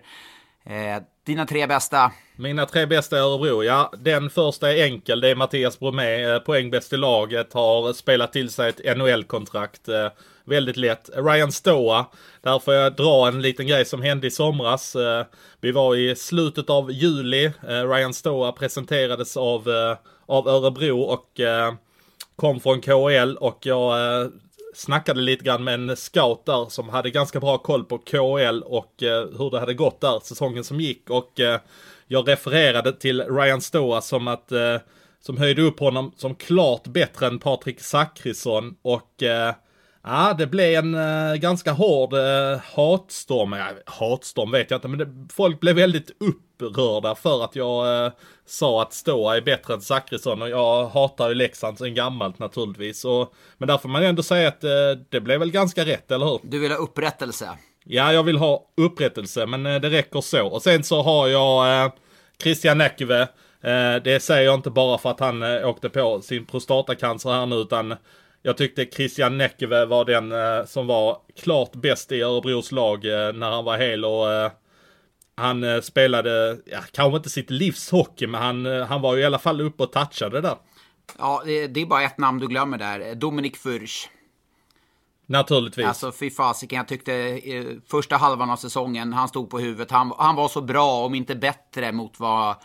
Eh, 0.64 1.02
dina 1.26 1.46
tre 1.46 1.66
bästa? 1.66 2.12
Mina 2.40 2.66
tre 2.66 2.86
bästa 2.86 3.16
i 3.16 3.20
Örebro, 3.20 3.64
ja 3.64 3.92
den 3.98 4.30
första 4.30 4.72
är 4.72 4.84
enkel. 4.84 5.20
Det 5.20 5.28
är 5.28 5.34
Mattias 5.34 5.78
Bromé, 5.78 6.24
eh, 6.24 6.38
poängbäst 6.38 6.92
i 6.92 6.96
laget, 6.96 7.52
har 7.52 7.92
spelat 7.92 8.32
till 8.32 8.50
sig 8.50 8.68
ett 8.68 8.96
NHL-kontrakt. 8.96 9.88
Eh, 9.88 10.08
väldigt 10.44 10.76
lätt. 10.76 11.10
Ryan 11.14 11.52
Stoa, 11.52 12.06
där 12.42 12.58
får 12.58 12.74
jag 12.74 12.96
dra 12.96 13.28
en 13.28 13.42
liten 13.42 13.66
grej 13.66 13.84
som 13.84 14.02
hände 14.02 14.26
i 14.26 14.30
somras. 14.30 14.96
Eh, 14.96 15.24
vi 15.60 15.72
var 15.72 15.96
i 15.96 16.16
slutet 16.16 16.70
av 16.70 16.92
juli. 16.92 17.52
Ryan 17.62 18.14
Stoa 18.14 18.52
presenterades 18.52 19.36
av, 19.36 19.68
av 20.26 20.48
Örebro 20.48 21.00
och 21.00 21.40
kom 22.36 22.60
från 22.60 22.80
KL 22.80 23.36
och 23.36 23.58
jag 23.66 23.94
snackade 24.74 25.20
lite 25.20 25.44
grann 25.44 25.64
med 25.64 25.74
en 25.74 25.96
scout 25.96 26.46
där 26.46 26.68
som 26.68 26.88
hade 26.88 27.10
ganska 27.10 27.40
bra 27.40 27.58
koll 27.58 27.84
på 27.84 27.98
KL 27.98 28.62
och 28.64 29.02
eh, 29.02 29.28
hur 29.38 29.50
det 29.50 29.60
hade 29.60 29.74
gått 29.74 30.00
där 30.00 30.20
säsongen 30.22 30.64
som 30.64 30.80
gick 30.80 31.10
och 31.10 31.40
eh, 31.40 31.60
jag 32.12 32.28
refererade 32.28 32.92
till 32.92 33.22
Ryan 33.22 33.60
Stoa 33.60 34.00
som 34.00 34.28
att 34.28 34.52
eh, 34.52 34.76
som 35.20 35.36
höjde 35.36 35.62
upp 35.62 35.80
honom 35.80 36.12
som 36.16 36.34
klart 36.34 36.86
bättre 36.86 37.26
än 37.26 37.38
Patrik 37.38 37.80
Zackrisson 37.80 38.76
och 38.82 39.22
eh, 39.22 39.54
Ja, 40.02 40.34
det 40.38 40.46
blev 40.46 40.78
en 40.78 40.94
eh, 40.94 41.34
ganska 41.34 41.72
hård 41.72 42.14
eh, 42.14 42.58
hatstorm. 42.74 43.52
Ja, 43.52 43.68
hatstorm 43.86 44.50
vet 44.50 44.70
jag 44.70 44.78
inte, 44.78 44.88
men 44.88 44.98
det, 44.98 45.34
folk 45.34 45.60
blev 45.60 45.76
väldigt 45.76 46.10
upprörda 46.20 47.14
för 47.14 47.44
att 47.44 47.56
jag 47.56 48.04
eh, 48.06 48.12
sa 48.46 48.82
att 48.82 48.92
Stoa 48.92 49.36
är 49.36 49.40
bättre 49.40 49.74
än 49.74 49.80
Zackrisson 49.80 50.42
och 50.42 50.48
jag 50.48 50.86
hatar 50.86 51.28
ju 51.28 51.34
Leksand 51.34 51.78
sen 51.78 51.94
gammalt 51.94 52.38
naturligtvis. 52.38 53.04
Och, 53.04 53.34
men 53.58 53.68
där 53.68 53.78
får 53.78 53.88
man 53.88 54.02
ju 54.02 54.08
ändå 54.08 54.22
säga 54.22 54.48
att 54.48 54.64
eh, 54.64 54.70
det 55.08 55.20
blev 55.20 55.38
väl 55.38 55.50
ganska 55.50 55.84
rätt, 55.84 56.10
eller 56.10 56.26
hur? 56.26 56.40
Du 56.42 56.58
vill 56.58 56.70
ha 56.70 56.78
upprättelse? 56.78 57.48
Ja, 57.84 58.12
jag 58.12 58.22
vill 58.22 58.36
ha 58.36 58.66
upprättelse, 58.76 59.46
men 59.46 59.66
eh, 59.66 59.80
det 59.80 59.90
räcker 59.90 60.20
så. 60.20 60.46
Och 60.46 60.62
sen 60.62 60.84
så 60.84 61.02
har 61.02 61.28
jag 61.28 61.84
eh, 61.84 61.92
Christian 62.42 62.78
Näkyve. 62.78 63.20
Eh, 63.62 63.96
det 64.04 64.22
säger 64.22 64.44
jag 64.44 64.54
inte 64.54 64.70
bara 64.70 64.98
för 64.98 65.10
att 65.10 65.20
han 65.20 65.42
eh, 65.42 65.68
åkte 65.68 65.88
på 65.88 66.20
sin 66.22 66.46
prostatacancer 66.46 67.30
här 67.30 67.46
nu, 67.46 67.56
utan 67.56 67.94
jag 68.42 68.56
tyckte 68.56 68.86
Christian 68.86 69.38
Näkyve 69.38 69.84
var 69.84 70.04
den 70.04 70.32
eh, 70.32 70.64
som 70.66 70.86
var 70.86 71.18
klart 71.42 71.72
bäst 71.72 72.12
i 72.12 72.22
Örebros 72.22 72.72
lag 72.72 73.04
eh, 73.04 73.32
när 73.32 73.50
han 73.50 73.64
var 73.64 73.78
hel 73.78 74.04
och 74.04 74.32
eh, 74.32 74.50
han 75.36 75.64
eh, 75.64 75.80
spelade, 75.80 76.58
ja, 76.64 76.78
kanske 76.92 77.16
inte 77.16 77.30
sitt 77.30 77.50
livs 77.50 77.90
hockey, 77.90 78.26
men 78.26 78.42
han, 78.42 78.66
eh, 78.66 78.86
han 78.86 79.00
var 79.00 79.16
ju 79.16 79.22
i 79.22 79.24
alla 79.24 79.38
fall 79.38 79.60
uppe 79.60 79.82
och 79.82 79.92
touchade 79.92 80.40
där. 80.40 80.56
Ja, 81.18 81.42
det, 81.46 81.66
det 81.66 81.80
är 81.80 81.86
bara 81.86 82.02
ett 82.02 82.18
namn 82.18 82.38
du 82.38 82.46
glömmer 82.46 82.78
där. 82.78 83.14
Dominik 83.14 83.56
Furch. 83.56 84.08
Naturligtvis. 85.30 85.86
Alltså 85.86 86.12
fy 86.12 86.30
fasiken, 86.30 86.76
jag 86.76 86.88
tyckte 86.88 87.14
eh, 87.14 87.64
första 87.86 88.16
halvan 88.16 88.50
av 88.50 88.56
säsongen, 88.56 89.12
han 89.12 89.28
stod 89.28 89.50
på 89.50 89.58
huvudet. 89.58 89.90
Han, 89.90 90.12
han 90.18 90.36
var 90.36 90.48
så 90.48 90.60
bra, 90.60 91.04
om 91.04 91.14
inte 91.14 91.34
bättre, 91.34 91.92
mot 91.92 92.20
vad 92.20 92.56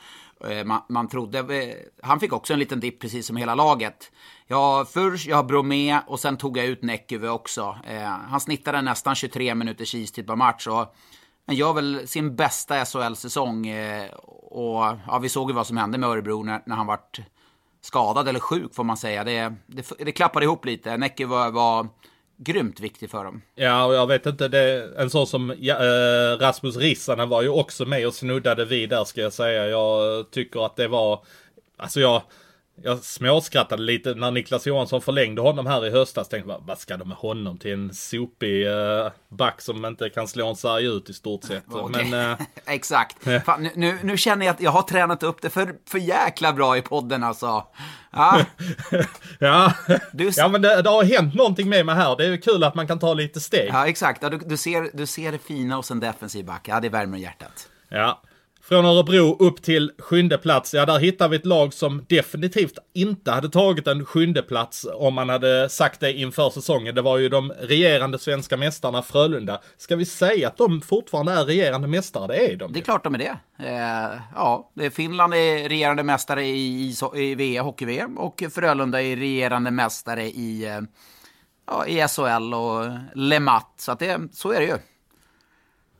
eh, 0.49 0.63
man, 0.63 0.81
man 0.89 1.07
trodde. 1.07 1.39
Eh, 1.39 1.75
han 2.03 2.19
fick 2.19 2.33
också 2.33 2.53
en 2.53 2.59
liten 2.59 2.79
dipp, 2.79 3.01
precis 3.01 3.27
som 3.27 3.37
hela 3.37 3.55
laget. 3.55 4.11
Jag 4.47 4.57
har 4.57 4.87
jag 5.27 5.35
har 5.35 5.43
Bromé 5.43 5.99
och 6.07 6.19
sen 6.19 6.37
tog 6.37 6.57
jag 6.57 6.65
ut 6.65 6.83
Näkyve 6.83 7.29
också. 7.29 7.77
Eh, 7.87 8.03
han 8.03 8.39
snittade 8.39 8.81
nästan 8.81 9.15
23 9.15 9.55
minuters 9.55 9.95
istid 9.95 10.27
per 10.27 10.35
match. 10.35 10.67
Och 10.67 10.95
han 11.47 11.55
gör 11.55 11.73
väl 11.73 12.07
sin 12.07 12.35
bästa 12.35 12.85
SHL-säsong. 12.85 13.67
Eh, 13.67 14.09
och 14.51 14.83
ja, 15.07 15.19
vi 15.21 15.29
såg 15.29 15.49
ju 15.49 15.55
vad 15.55 15.67
som 15.67 15.77
hände 15.77 15.97
med 15.97 16.09
Örebro 16.09 16.43
när, 16.43 16.61
när 16.65 16.75
han 16.75 16.87
vart 16.87 17.19
skadad 17.81 18.27
eller 18.27 18.39
sjuk 18.39 18.75
får 18.75 18.83
man 18.83 18.97
säga. 18.97 19.23
Det, 19.23 19.53
det, 19.67 19.91
det 19.97 20.11
klappade 20.11 20.45
ihop 20.45 20.65
lite. 20.65 20.97
Näkyve 20.97 21.29
var, 21.29 21.51
var 21.51 21.87
grymt 22.37 22.79
viktig 22.79 23.09
för 23.09 23.23
dem. 23.23 23.41
Ja, 23.55 23.85
och 23.85 23.93
jag 23.95 24.07
vet 24.07 24.25
inte, 24.25 24.47
det, 24.47 24.93
en 24.97 25.09
sån 25.09 25.27
som 25.27 25.53
ja, 25.59 25.75
eh, 25.75 26.37
Rasmus 26.37 26.77
Rissanen 26.77 27.29
var 27.29 27.41
ju 27.41 27.49
också 27.49 27.85
med 27.85 28.07
och 28.07 28.13
snuddade 28.13 28.65
vid 28.65 28.89
där 28.89 29.03
ska 29.03 29.21
jag 29.21 29.33
säga. 29.33 29.67
Jag 29.67 30.31
tycker 30.31 30.65
att 30.65 30.75
det 30.75 30.87
var, 30.87 31.23
alltså 31.77 31.99
jag, 31.99 32.21
jag 32.83 32.99
småskrattade 33.03 33.81
lite 33.83 34.13
när 34.13 34.31
Niklas 34.31 34.67
Johansson 34.67 35.01
förlängde 35.01 35.41
honom 35.41 35.65
här 35.65 35.85
i 35.85 35.89
höstas. 35.89 36.29
Tänkte 36.29 36.47
bara, 36.47 36.57
vad 36.57 36.79
ska 36.79 36.97
de 36.97 37.07
med 37.07 37.17
honom 37.17 37.57
till 37.57 37.73
en 37.73 37.93
sopig 37.93 38.67
eh, 38.67 39.11
back 39.29 39.61
som 39.61 39.85
inte 39.85 40.09
kan 40.09 40.27
slå 40.27 40.49
en 40.49 40.55
sarg 40.55 40.85
ut 40.85 41.09
i 41.09 41.13
stort 41.13 41.43
sett. 41.43 41.63
Okej. 41.71 42.05
Men 42.11 42.31
eh, 42.31 42.37
Exakt. 42.65 43.17
Fan, 43.45 43.63
nu- 43.63 43.71
nu, 43.75 43.97
nu 44.03 44.17
känner 44.17 44.45
jag 44.45 44.53
att 44.53 44.61
jag 44.61 44.71
har 44.71 44.81
tränat 44.81 45.23
upp 45.23 45.41
det 45.41 45.49
för, 45.49 45.75
för 45.89 45.97
jäkla 45.97 46.53
bra 46.53 46.77
i 46.77 46.81
podden 46.81 47.23
alltså. 47.23 47.63
Ja, 48.11 48.41
ja, 49.39 49.73
Du- 50.11 50.31
ja 50.35 50.47
men 50.47 50.61
det, 50.61 50.81
det 50.81 50.89
har 50.89 51.03
hänt 51.03 51.33
någonting 51.35 51.69
med 51.69 51.85
mig 51.85 51.95
här. 51.95 52.15
Det 52.15 52.25
är 52.25 52.29
ju 52.29 52.37
kul 52.37 52.63
att 52.63 52.75
man 52.75 52.87
kan 52.87 52.99
ta 52.99 53.13
lite 53.13 53.39
steg. 53.41 53.69
ja 53.73 53.87
exakt. 53.87 54.23
Ja, 54.23 54.29
du, 54.29 54.37
du, 54.37 54.57
ser, 54.57 54.89
du 54.93 55.05
ser 55.05 55.31
det 55.31 55.37
fina 55.39 55.75
hos 55.75 55.91
en 55.91 55.99
defensiv 55.99 56.45
back. 56.45 56.67
Ja, 56.67 56.79
det 56.79 56.89
värmer 56.89 57.17
hjärtat. 57.17 57.69
Ja. 57.89 58.21
Från 58.67 58.85
Örebro 58.85 59.35
upp 59.39 59.61
till 59.61 59.91
sjunde 59.99 60.37
plats, 60.37 60.73
ja 60.73 60.85
där 60.85 60.99
hittar 60.99 61.29
vi 61.29 61.35
ett 61.35 61.45
lag 61.45 61.73
som 61.73 62.05
definitivt 62.09 62.77
inte 62.93 63.31
hade 63.31 63.49
tagit 63.49 63.87
en 63.87 64.05
sjunde 64.05 64.41
plats 64.41 64.87
om 64.93 65.13
man 65.13 65.29
hade 65.29 65.69
sagt 65.69 65.99
det 65.99 66.13
inför 66.13 66.49
säsongen. 66.49 66.95
Det 66.95 67.01
var 67.01 67.17
ju 67.17 67.29
de 67.29 67.51
regerande 67.51 68.19
svenska 68.19 68.57
mästarna 68.57 69.01
Frölunda. 69.01 69.61
Ska 69.77 69.95
vi 69.95 70.05
säga 70.05 70.47
att 70.47 70.57
de 70.57 70.81
fortfarande 70.81 71.31
är 71.31 71.45
regerande 71.45 71.87
mästare? 71.87 72.27
Det 72.27 72.51
är 72.51 72.55
de 72.55 72.71
Det 72.71 72.77
är 72.77 72.79
ju. 72.79 72.83
klart 72.83 73.03
de 73.03 73.15
är 73.15 73.19
det. 73.19 73.37
Eh, 73.59 74.19
ja, 74.35 74.71
Finland 74.91 75.33
är 75.33 75.69
regerande 75.69 76.03
mästare 76.03 76.45
i, 76.45 76.93
i, 77.15 77.35
VM, 77.35 77.65
hockey-VM 77.65 78.17
och 78.17 78.43
Frölunda 78.51 79.01
är 79.01 79.15
regerande 79.15 79.71
mästare 79.71 80.23
i, 80.23 80.65
eh, 80.65 80.81
ja, 81.67 81.85
i 81.85 82.07
SHL 82.07 82.53
och 82.53 82.85
Lemat. 83.15 83.73
Så, 83.77 83.91
att 83.91 83.99
det, 83.99 84.21
så 84.33 84.51
är 84.51 84.59
det 84.59 84.65
ju. 84.65 84.77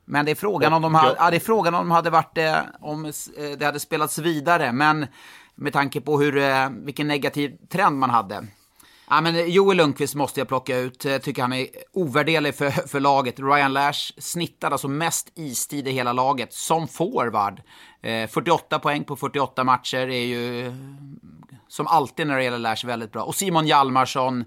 Men 0.06 0.26
det 0.26 0.32
är 0.32 0.36
frågan 0.36 0.74
om 0.74 0.82
de 0.82 0.96
hade, 0.96 1.16
ja, 1.20 1.30
det 1.30 1.36
är 1.36 1.40
frågan 1.40 1.76
om 1.76 1.80
de 1.80 1.92
hade 1.92 2.10
varit 2.10 2.38
eh, 2.38 2.58
om 2.82 3.06
eh, 3.06 3.12
det 3.58 3.66
hade 3.66 3.80
spelats 3.80 4.18
vidare. 4.18 4.72
Men 4.72 5.08
med 5.56 5.74
tanke 5.74 6.02
på 6.02 6.20
hur, 6.20 6.38
eh, 6.38 6.70
vilken 6.70 7.08
negativ 7.08 7.58
trend 7.70 8.00
man 8.00 8.10
hade. 8.10 8.48
Ja, 9.10 9.22
men 9.22 9.52
Joel 9.52 9.78
Lundqvist 9.78 10.16
måste 10.16 10.40
jag 10.40 10.48
plocka 10.48 10.78
ut. 10.78 11.06
Jag 11.06 11.22
tycker 11.22 11.42
han 11.42 11.54
är 11.54 11.68
ovärderlig 11.94 12.56
för, 12.56 12.70
för 12.70 13.00
laget. 13.00 13.40
Ryan 13.40 13.74
Lash 13.74 14.14
snittade 14.18 14.74
alltså 14.74 14.88
mest 14.88 15.32
istid 15.36 15.88
i 15.88 15.92
hela 15.92 16.14
laget 16.14 16.54
som 16.54 16.88
forward. 16.88 17.62
Eh, 18.02 18.28
48 18.28 18.80
poäng 18.80 19.04
på 19.04 19.16
48 19.16 19.64
matcher 19.64 20.10
är 20.10 20.26
ju 20.26 20.74
som 21.68 21.88
alltid 21.88 22.28
när 22.28 22.38
det 22.38 22.44
gäller 22.44 22.60
Lash 22.60 22.86
väldigt 22.86 23.12
bra. 23.12 23.24
Och 23.24 23.36
Simon 23.36 23.68
Hjalmarsson 23.68 24.46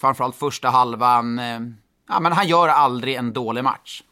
framförallt 0.00 0.36
första 0.36 0.70
halvan. 0.70 1.40
Ja, 2.08 2.20
men 2.20 2.32
han 2.32 2.48
gör 2.48 2.68
aldrig 2.68 3.14
en 3.14 3.32
dålig 3.32 3.64
match. 3.64 4.02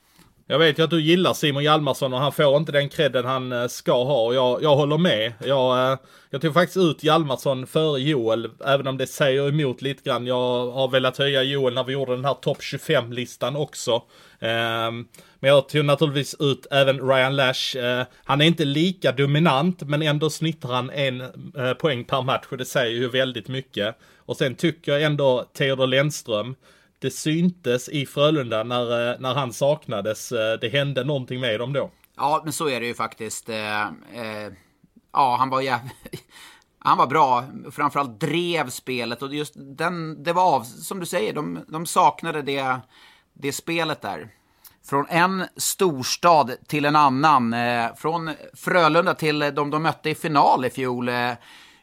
Jag 0.51 0.59
vet 0.59 0.79
ju 0.79 0.83
att 0.83 0.91
du 0.91 1.01
gillar 1.01 1.35
Simon 1.35 1.63
Hjalmarsson 1.63 2.13
och 2.13 2.21
han 2.21 2.33
får 2.33 2.57
inte 2.57 2.73
den 2.73 2.89
credden 2.89 3.25
han 3.25 3.53
eh, 3.53 3.67
ska 3.67 4.05
ha. 4.05 4.27
Och 4.27 4.35
jag, 4.35 4.63
jag 4.63 4.77
håller 4.77 4.99
med. 4.99 5.33
Jag, 5.45 5.93
eh, 5.93 5.99
jag 6.31 6.41
tog 6.41 6.55
faktiskt 6.55 6.77
ut 6.77 7.05
Hjalmarsson 7.05 7.67
före 7.67 8.01
Joel, 8.01 8.51
även 8.67 8.87
om 8.87 8.97
det 8.97 9.07
säger 9.07 9.49
emot 9.49 9.83
lite 9.83 10.03
grann. 10.03 10.27
Jag 10.27 10.71
har 10.71 10.89
velat 10.89 11.19
höja 11.19 11.43
Joel 11.43 11.75
när 11.75 11.85
vi 11.85 11.93
gjorde 11.93 12.17
den 12.17 12.25
här 12.25 12.35
topp 12.35 12.59
25-listan 12.61 13.57
också. 13.57 14.03
Ehm, 14.41 15.07
men 15.41 15.51
jag 15.51 15.69
tog 15.69 15.85
naturligtvis 15.85 16.37
ut 16.39 16.67
även 16.71 17.09
Ryan 17.09 17.37
Lash. 17.37 17.77
Eh, 17.79 18.07
han 18.25 18.41
är 18.41 18.45
inte 18.45 18.65
lika 18.65 19.13
dominant, 19.13 19.83
men 19.83 20.03
ändå 20.03 20.31
snittar 20.31 20.69
han 20.69 20.91
en 20.91 21.23
poäng 21.79 22.05
per 22.05 22.23
match 22.23 22.47
och 22.51 22.57
det 22.57 22.65
säger 22.65 22.97
ju 22.97 23.09
väldigt 23.09 23.49
mycket. 23.49 23.97
Och 24.17 24.37
sen 24.37 24.55
tycker 24.55 24.93
jag 24.93 25.03
ändå 25.03 25.45
Theodor 25.55 25.87
Lennström, 25.87 26.55
det 27.01 27.11
syntes 27.11 27.89
i 27.89 28.07
Frölunda 28.07 28.63
när, 28.63 29.11
eh, 29.11 29.21
när 29.21 29.35
han 29.35 29.53
saknades. 29.53 30.33
Eh, 30.33 30.59
det 30.61 30.69
hände 30.69 31.05
någonting 31.05 31.41
med 31.41 31.61
dem 31.61 31.73
då. 31.73 31.91
Ja, 32.17 32.41
men 32.45 32.53
så 32.53 32.69
är 32.69 32.81
det 32.81 32.87
ju 32.87 32.95
faktiskt. 32.95 33.49
Eh, 33.49 33.87
ja, 35.13 35.37
han 35.39 35.51
var 35.51 35.61
jävligt... 35.61 35.93
Han 36.83 36.99
var 36.99 37.07
bra, 37.07 37.45
framförallt 37.71 38.21
drev 38.21 38.71
spelet 38.71 39.23
och 39.23 39.35
just 39.35 39.55
den, 39.57 40.23
det 40.23 40.33
var 40.33 40.55
av, 40.55 40.63
som 40.63 41.01
du 41.01 41.07
säger, 41.07 41.33
de, 41.33 41.65
de 41.69 41.87
saknade 41.87 42.43
det, 42.43 42.81
det 43.33 43.53
spelet 43.53 44.03
där. 44.03 44.29
Från 44.85 45.07
en 45.09 45.45
storstad 45.57 46.53
till 46.67 46.85
en 46.85 46.97
annan, 46.97 47.55
från 47.97 48.31
Frölunda 48.55 49.15
till 49.15 49.39
de 49.39 49.71
de 49.71 49.83
mötte 49.83 50.11
i 50.11 50.15
final 50.15 50.65
i 50.65 50.71
fjol, 50.71 51.11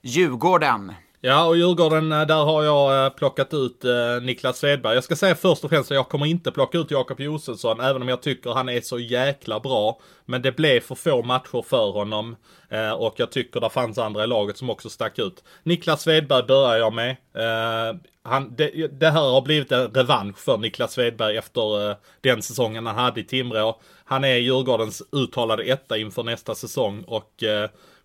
Djurgården. 0.01 0.93
Ja, 1.21 1.45
och 1.45 1.57
Djurgården, 1.57 2.11
eh, 2.11 2.25
där 2.25 2.43
har 2.43 2.63
jag 2.63 3.05
eh, 3.05 3.09
plockat 3.09 3.53
ut 3.53 3.85
eh, 3.85 4.21
Niklas 4.21 4.57
Svedberg. 4.57 4.95
Jag 4.95 5.03
ska 5.03 5.15
säga 5.15 5.35
först 5.35 5.63
och 5.63 5.69
främst 5.69 5.91
att 5.91 5.95
jag 5.95 6.09
kommer 6.09 6.25
inte 6.25 6.51
plocka 6.51 6.77
ut 6.77 6.91
Jakob 6.91 7.19
Josefsson, 7.19 7.79
även 7.79 8.01
om 8.01 8.07
jag 8.07 8.21
tycker 8.21 8.49
han 8.49 8.69
är 8.69 8.81
så 8.81 8.99
jäkla 8.99 9.59
bra. 9.59 9.99
Men 10.25 10.41
det 10.41 10.51
blev 10.51 10.79
för 10.79 10.95
få 10.95 11.23
matcher 11.23 11.61
för 11.61 11.91
honom. 11.91 12.35
Och 12.97 13.13
jag 13.17 13.31
tycker 13.31 13.59
det 13.59 13.69
fanns 13.69 13.97
andra 13.97 14.23
i 14.23 14.27
laget 14.27 14.57
som 14.57 14.69
också 14.69 14.89
stack 14.89 15.19
ut. 15.19 15.43
Niklas 15.63 16.01
Svedberg 16.01 16.43
börjar 16.43 16.77
jag 16.77 16.93
med. 16.93 17.15
Han, 18.23 18.55
det, 18.55 18.87
det, 18.87 19.09
här 19.09 19.21
har 19.21 19.41
blivit 19.41 19.71
en 19.71 19.87
revansch 19.87 20.37
för 20.37 20.57
Niklas 20.57 20.93
Svedberg 20.93 21.37
efter 21.37 21.95
den 22.21 22.41
säsongen 22.41 22.85
han 22.85 22.95
hade 22.95 23.19
i 23.19 23.23
Timrå. 23.23 23.81
Han 24.05 24.23
är 24.23 24.35
Djurgårdens 24.35 25.03
uttalade 25.11 25.63
etta 25.63 25.97
inför 25.97 26.23
nästa 26.23 26.55
säsong 26.55 27.03
och 27.07 27.43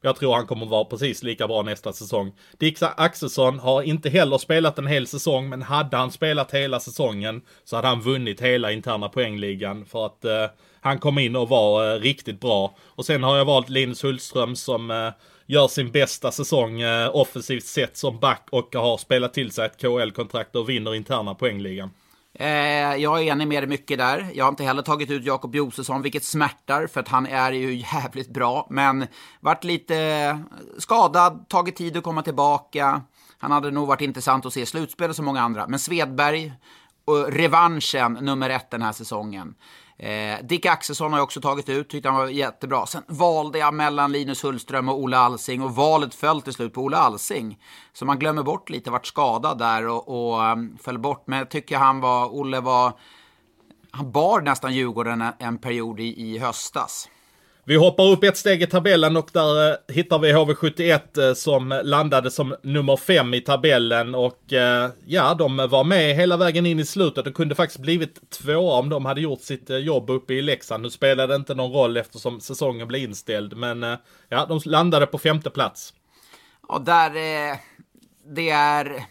jag 0.05 0.17
tror 0.17 0.35
han 0.35 0.47
kommer 0.47 0.67
vara 0.67 0.85
precis 0.85 1.23
lika 1.23 1.49
bra 1.49 1.63
nästa 1.63 1.93
säsong. 1.93 2.33
Dick 2.59 2.79
Axelsson 2.81 3.59
har 3.59 3.83
inte 3.83 4.11
heller 4.11 4.39
spelat 4.39 4.79
en 4.79 4.87
hel 4.87 5.07
säsong, 5.07 5.49
men 5.49 5.63
hade 5.63 5.97
han 5.97 6.11
spelat 6.11 6.55
hela 6.55 6.81
säsongen 6.81 7.43
så 7.65 7.77
hade 7.77 7.89
han 7.89 8.01
vunnit 8.01 8.41
hela 8.41 8.73
interna 8.73 9.09
poängligan 9.09 9.85
för 9.85 10.07
att 10.07 10.25
eh, 10.25 10.47
han 10.81 10.99
kom 10.99 11.19
in 11.19 11.37
och 11.37 11.49
var 11.49 11.95
eh, 11.95 12.01
riktigt 12.01 12.41
bra. 12.41 12.75
Och 12.83 13.07
sen 13.07 13.23
har 13.23 13.37
jag 13.37 13.45
valt 13.45 13.69
Linus 13.69 14.05
Hultström 14.05 14.57
som 14.57 14.91
eh, 14.91 15.11
gör 15.47 15.69
sin 15.69 15.91
bästa 15.91 16.33
säsong 16.33 16.81
eh, 16.81 17.17
offensivt 17.17 17.65
sett 17.65 17.97
som 17.97 18.19
back 18.19 18.49
och 18.51 18.75
har 18.75 18.99
spelat 18.99 19.35
till 19.35 19.51
sig 19.51 19.67
ett 19.67 19.81
KL-kontrakt 19.81 20.57
och 20.57 20.69
vinner 20.69 20.95
interna 20.95 21.35
poängligan. 21.35 21.91
Eh, 22.43 22.97
jag 22.97 23.19
är 23.19 23.23
enig 23.23 23.49
med 23.49 23.63
dig 23.63 23.69
mycket 23.69 23.99
där. 23.99 24.31
Jag 24.35 24.45
har 24.45 24.49
inte 24.49 24.65
heller 24.65 24.83
tagit 24.83 25.11
ut 25.11 25.25
Jakob 25.25 25.55
Josefsson, 25.55 26.03
vilket 26.03 26.25
smärtar, 26.25 26.87
för 26.87 27.01
att 27.01 27.09
han 27.09 27.27
är 27.27 27.53
ju 27.53 27.75
jävligt 27.93 28.29
bra. 28.29 28.67
Men 28.71 29.07
varit 29.41 29.65
lite 29.65 30.39
skadad, 30.79 31.49
tagit 31.49 31.77
tid 31.77 31.97
att 31.97 32.05
komma 32.05 32.23
tillbaka. 32.23 33.03
Han 33.39 33.53
hade 33.53 33.71
nog 33.71 33.89
varit 33.89 34.01
intressant 34.01 34.47
att 34.47 34.53
se 34.53 34.67
slutspelet 34.67 35.17
som 35.17 35.25
många 35.25 35.41
andra. 35.41 35.67
Men 35.69 35.79
Svedberg, 35.79 36.53
och 37.05 37.33
revanschen 37.33 38.13
nummer 38.13 38.51
ett 38.51 38.71
den 38.71 38.83
här 38.83 38.93
säsongen. 38.93 39.55
Eh, 40.03 40.39
Dick 40.43 40.67
Axelsson 40.67 41.13
har 41.13 41.19
jag 41.19 41.25
också 41.25 41.41
tagit 41.41 41.69
ut, 41.69 41.89
tyckte 41.89 42.09
han 42.09 42.19
var 42.19 42.29
jättebra. 42.29 42.87
Sen 42.87 43.03
valde 43.07 43.59
jag 43.59 43.75
mellan 43.75 44.13
Linus 44.13 44.45
Hullström 44.45 44.89
och 44.89 44.99
Ola 44.99 45.19
Alsing 45.19 45.63
och 45.63 45.75
valet 45.75 46.15
föll 46.15 46.43
till 46.43 46.53
slut 46.53 46.75
på 46.75 46.81
Ola 46.81 46.97
Alsing. 46.97 47.59
Så 47.93 48.05
man 48.05 48.19
glömmer 48.19 48.43
bort 48.43 48.71
lite, 48.71 48.91
vart 48.91 49.07
skadad 49.07 49.59
där 49.59 49.87
och, 49.87 50.09
och 50.09 50.43
um, 50.43 50.79
föll 50.83 50.99
bort. 50.99 51.23
Men 51.27 51.39
jag 51.39 51.51
tycker 51.51 51.77
han 51.77 52.01
var, 52.01 52.35
Olle 52.35 52.61
var, 52.61 52.93
han 53.91 54.13
bar 54.13 54.41
nästan 54.41 54.75
Djurgården 54.75 55.23
en, 55.23 55.33
en 55.39 55.59
period 55.59 56.01
i, 56.01 56.21
i 56.21 56.39
höstas. 56.39 57.09
Vi 57.65 57.77
hoppar 57.77 58.11
upp 58.11 58.25
ett 58.25 58.37
steg 58.37 58.63
i 58.63 58.67
tabellen 58.67 59.17
och 59.17 59.31
där 59.33 59.71
eh, 59.71 59.77
hittar 59.95 60.19
vi 60.19 60.33
HV71 60.33 61.29
eh, 61.29 61.35
som 61.35 61.81
landade 61.85 62.31
som 62.31 62.55
nummer 62.63 62.97
fem 62.97 63.35
i 63.35 63.41
tabellen 63.41 64.15
och 64.15 64.53
eh, 64.53 64.91
ja, 65.07 65.35
de 65.35 65.57
var 65.57 65.85
med 65.85 66.17
hela 66.17 66.37
vägen 66.37 66.67
in 66.67 66.79
i 66.79 66.85
slutet 66.85 67.27
och 67.27 67.35
kunde 67.35 67.55
faktiskt 67.55 67.81
blivit 67.81 68.31
tvåa 68.31 68.79
om 68.79 68.89
de 68.89 69.05
hade 69.05 69.21
gjort 69.21 69.41
sitt 69.41 69.71
eh, 69.71 69.77
jobb 69.77 70.11
uppe 70.11 70.35
i 70.35 70.43
Leksand. 70.43 70.83
Nu 70.83 70.91
spelade 70.91 71.33
det 71.33 71.37
inte 71.37 71.55
någon 71.55 71.73
roll 71.73 71.97
eftersom 71.97 72.41
säsongen 72.41 72.89
blev 72.89 73.03
inställd, 73.03 73.57
men 73.57 73.83
eh, 73.83 73.97
ja, 74.29 74.47
de 74.47 74.61
landade 74.65 75.07
på 75.07 75.19
femte 75.19 75.51
plats. 75.51 75.95
Ja, 76.69 76.79
där, 76.79 77.11
eh, 77.11 77.57
det 78.35 78.51
är, 78.51 79.05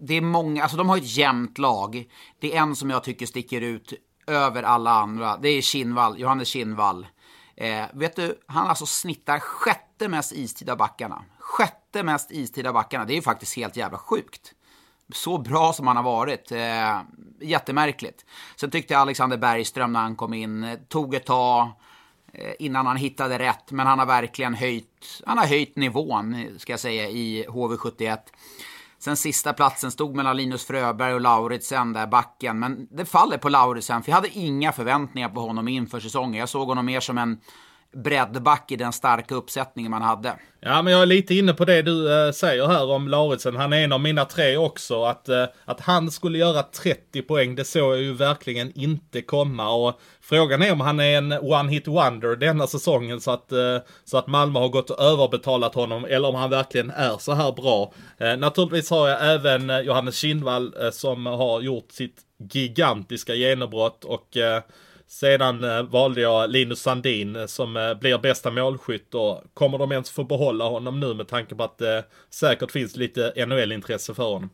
det 0.00 0.14
är 0.14 0.20
många, 0.20 0.62
alltså 0.62 0.76
de 0.78 0.88
har 0.88 0.96
ett 0.96 1.16
jämnt 1.16 1.58
lag. 1.58 2.04
Det 2.40 2.56
är 2.56 2.62
en 2.62 2.76
som 2.76 2.90
jag 2.90 3.04
tycker 3.04 3.26
sticker 3.26 3.60
ut 3.60 3.92
över 4.26 4.62
alla 4.62 4.90
andra. 4.90 5.36
Det 5.36 5.48
är 5.48 5.62
Kinnvall, 5.62 6.20
Johannes 6.20 6.48
Kinnvall. 6.48 7.06
Eh, 7.60 7.86
vet 7.92 8.16
du, 8.16 8.38
han 8.46 8.66
alltså 8.66 8.86
snittar 8.86 9.38
sjätte 9.38 10.08
mest 10.08 10.32
istid 10.32 10.70
av 10.70 10.76
backarna. 10.76 11.24
Sjätte 11.38 12.02
mest 12.02 12.30
istid 12.30 12.66
av 12.66 12.74
backarna. 12.74 13.04
Det 13.04 13.12
är 13.12 13.16
ju 13.16 13.22
faktiskt 13.22 13.56
helt 13.56 13.76
jävla 13.76 13.98
sjukt. 13.98 14.52
Så 15.14 15.38
bra 15.38 15.72
som 15.72 15.86
han 15.86 15.96
har 15.96 16.02
varit. 16.02 16.52
Eh, 16.52 17.00
jättemärkligt. 17.40 18.24
Sen 18.56 18.70
tyckte 18.70 18.94
jag 18.94 19.00
Alexander 19.00 19.36
Bergström 19.36 19.92
när 19.92 20.00
han 20.00 20.16
kom 20.16 20.34
in, 20.34 20.64
eh, 20.64 20.78
tog 20.88 21.14
ett 21.14 21.26
tag 21.26 21.68
eh, 22.32 22.52
innan 22.58 22.86
han 22.86 22.96
hittade 22.96 23.38
rätt. 23.38 23.70
Men 23.70 23.86
han 23.86 23.98
har 23.98 24.06
verkligen 24.06 24.54
höjt, 24.54 25.22
han 25.26 25.38
har 25.38 25.46
höjt 25.46 25.76
nivån, 25.76 26.34
eh, 26.34 26.56
ska 26.58 26.72
jag 26.72 26.80
säga, 26.80 27.08
i 27.08 27.46
HV71. 27.48 28.18
Sen 28.98 29.16
sista 29.16 29.52
platsen 29.52 29.90
stod 29.90 30.16
mellan 30.16 30.36
Linus 30.36 30.66
Fröberg 30.66 31.14
och 31.14 31.20
Lauritsen 31.20 31.92
där 31.92 32.06
backen. 32.06 32.58
Men 32.58 32.86
det 32.90 33.04
faller 33.04 33.38
på 33.38 33.48
Lauritsen, 33.48 34.02
för 34.02 34.10
jag 34.10 34.16
hade 34.16 34.38
inga 34.38 34.72
förväntningar 34.72 35.28
på 35.28 35.40
honom 35.40 35.68
inför 35.68 36.00
säsongen. 36.00 36.40
Jag 36.40 36.48
såg 36.48 36.68
honom 36.68 36.86
mer 36.86 37.00
som 37.00 37.18
en 37.18 37.40
breddback 38.02 38.72
i 38.72 38.76
den 38.76 38.92
starka 38.92 39.34
uppsättningen 39.34 39.90
man 39.90 40.02
hade. 40.02 40.32
Ja, 40.60 40.82
men 40.82 40.92
jag 40.92 41.02
är 41.02 41.06
lite 41.06 41.34
inne 41.34 41.52
på 41.52 41.64
det 41.64 41.82
du 41.82 42.26
äh, 42.26 42.32
säger 42.32 42.66
här 42.66 42.90
om 42.90 43.08
Lauritsen. 43.08 43.56
Han 43.56 43.72
är 43.72 43.84
en 43.84 43.92
av 43.92 44.00
mina 44.00 44.24
tre 44.24 44.56
också. 44.56 45.04
Att, 45.04 45.28
äh, 45.28 45.44
att 45.64 45.80
han 45.80 46.10
skulle 46.10 46.38
göra 46.38 46.62
30 46.62 47.22
poäng, 47.22 47.54
det 47.54 47.64
såg 47.64 47.92
jag 47.92 48.02
ju 48.02 48.12
verkligen 48.12 48.72
inte 48.78 49.22
komma. 49.22 49.70
Och 49.70 50.00
frågan 50.20 50.62
är 50.62 50.72
om 50.72 50.80
han 50.80 51.00
är 51.00 51.18
en 51.18 51.32
one-hit 51.32 51.88
wonder 51.88 52.36
denna 52.36 52.66
säsongen 52.66 53.20
så 53.20 53.30
att, 53.30 53.52
äh, 53.52 53.78
så 54.04 54.18
att 54.18 54.26
Malmö 54.26 54.58
har 54.58 54.68
gått 54.68 54.90
och 54.90 55.00
överbetalat 55.02 55.74
honom. 55.74 56.04
Eller 56.04 56.28
om 56.28 56.34
han 56.34 56.50
verkligen 56.50 56.90
är 56.90 57.18
så 57.18 57.32
här 57.32 57.52
bra. 57.52 57.92
naturligtvis 58.38 58.90
har 58.90 59.08
jag 59.08 59.34
även 59.34 59.84
Johannes 59.84 60.16
Kindvall 60.16 60.74
som 60.92 61.26
har 61.26 61.60
gjort 61.60 61.92
sitt 61.92 62.16
gigantiska 62.52 63.34
genombrott 63.34 64.04
och 64.04 64.36
sedan 65.08 65.64
eh, 65.64 65.82
valde 65.82 66.20
jag 66.20 66.50
Linus 66.50 66.82
Sandin 66.82 67.36
eh, 67.36 67.46
som 67.46 67.76
eh, 67.76 67.94
blir 67.94 68.18
bästa 68.18 68.50
målskytt 68.50 69.14
och 69.14 69.42
kommer 69.54 69.78
de 69.78 69.92
ens 69.92 70.10
få 70.10 70.24
behålla 70.24 70.64
honom 70.64 71.00
nu 71.00 71.14
med 71.14 71.28
tanke 71.28 71.54
på 71.54 71.64
att 71.64 71.78
det 71.78 72.04
säkert 72.30 72.70
finns 72.70 72.96
lite 72.96 73.46
NHL-intresse 73.46 74.14
för 74.14 74.24
honom? 74.24 74.50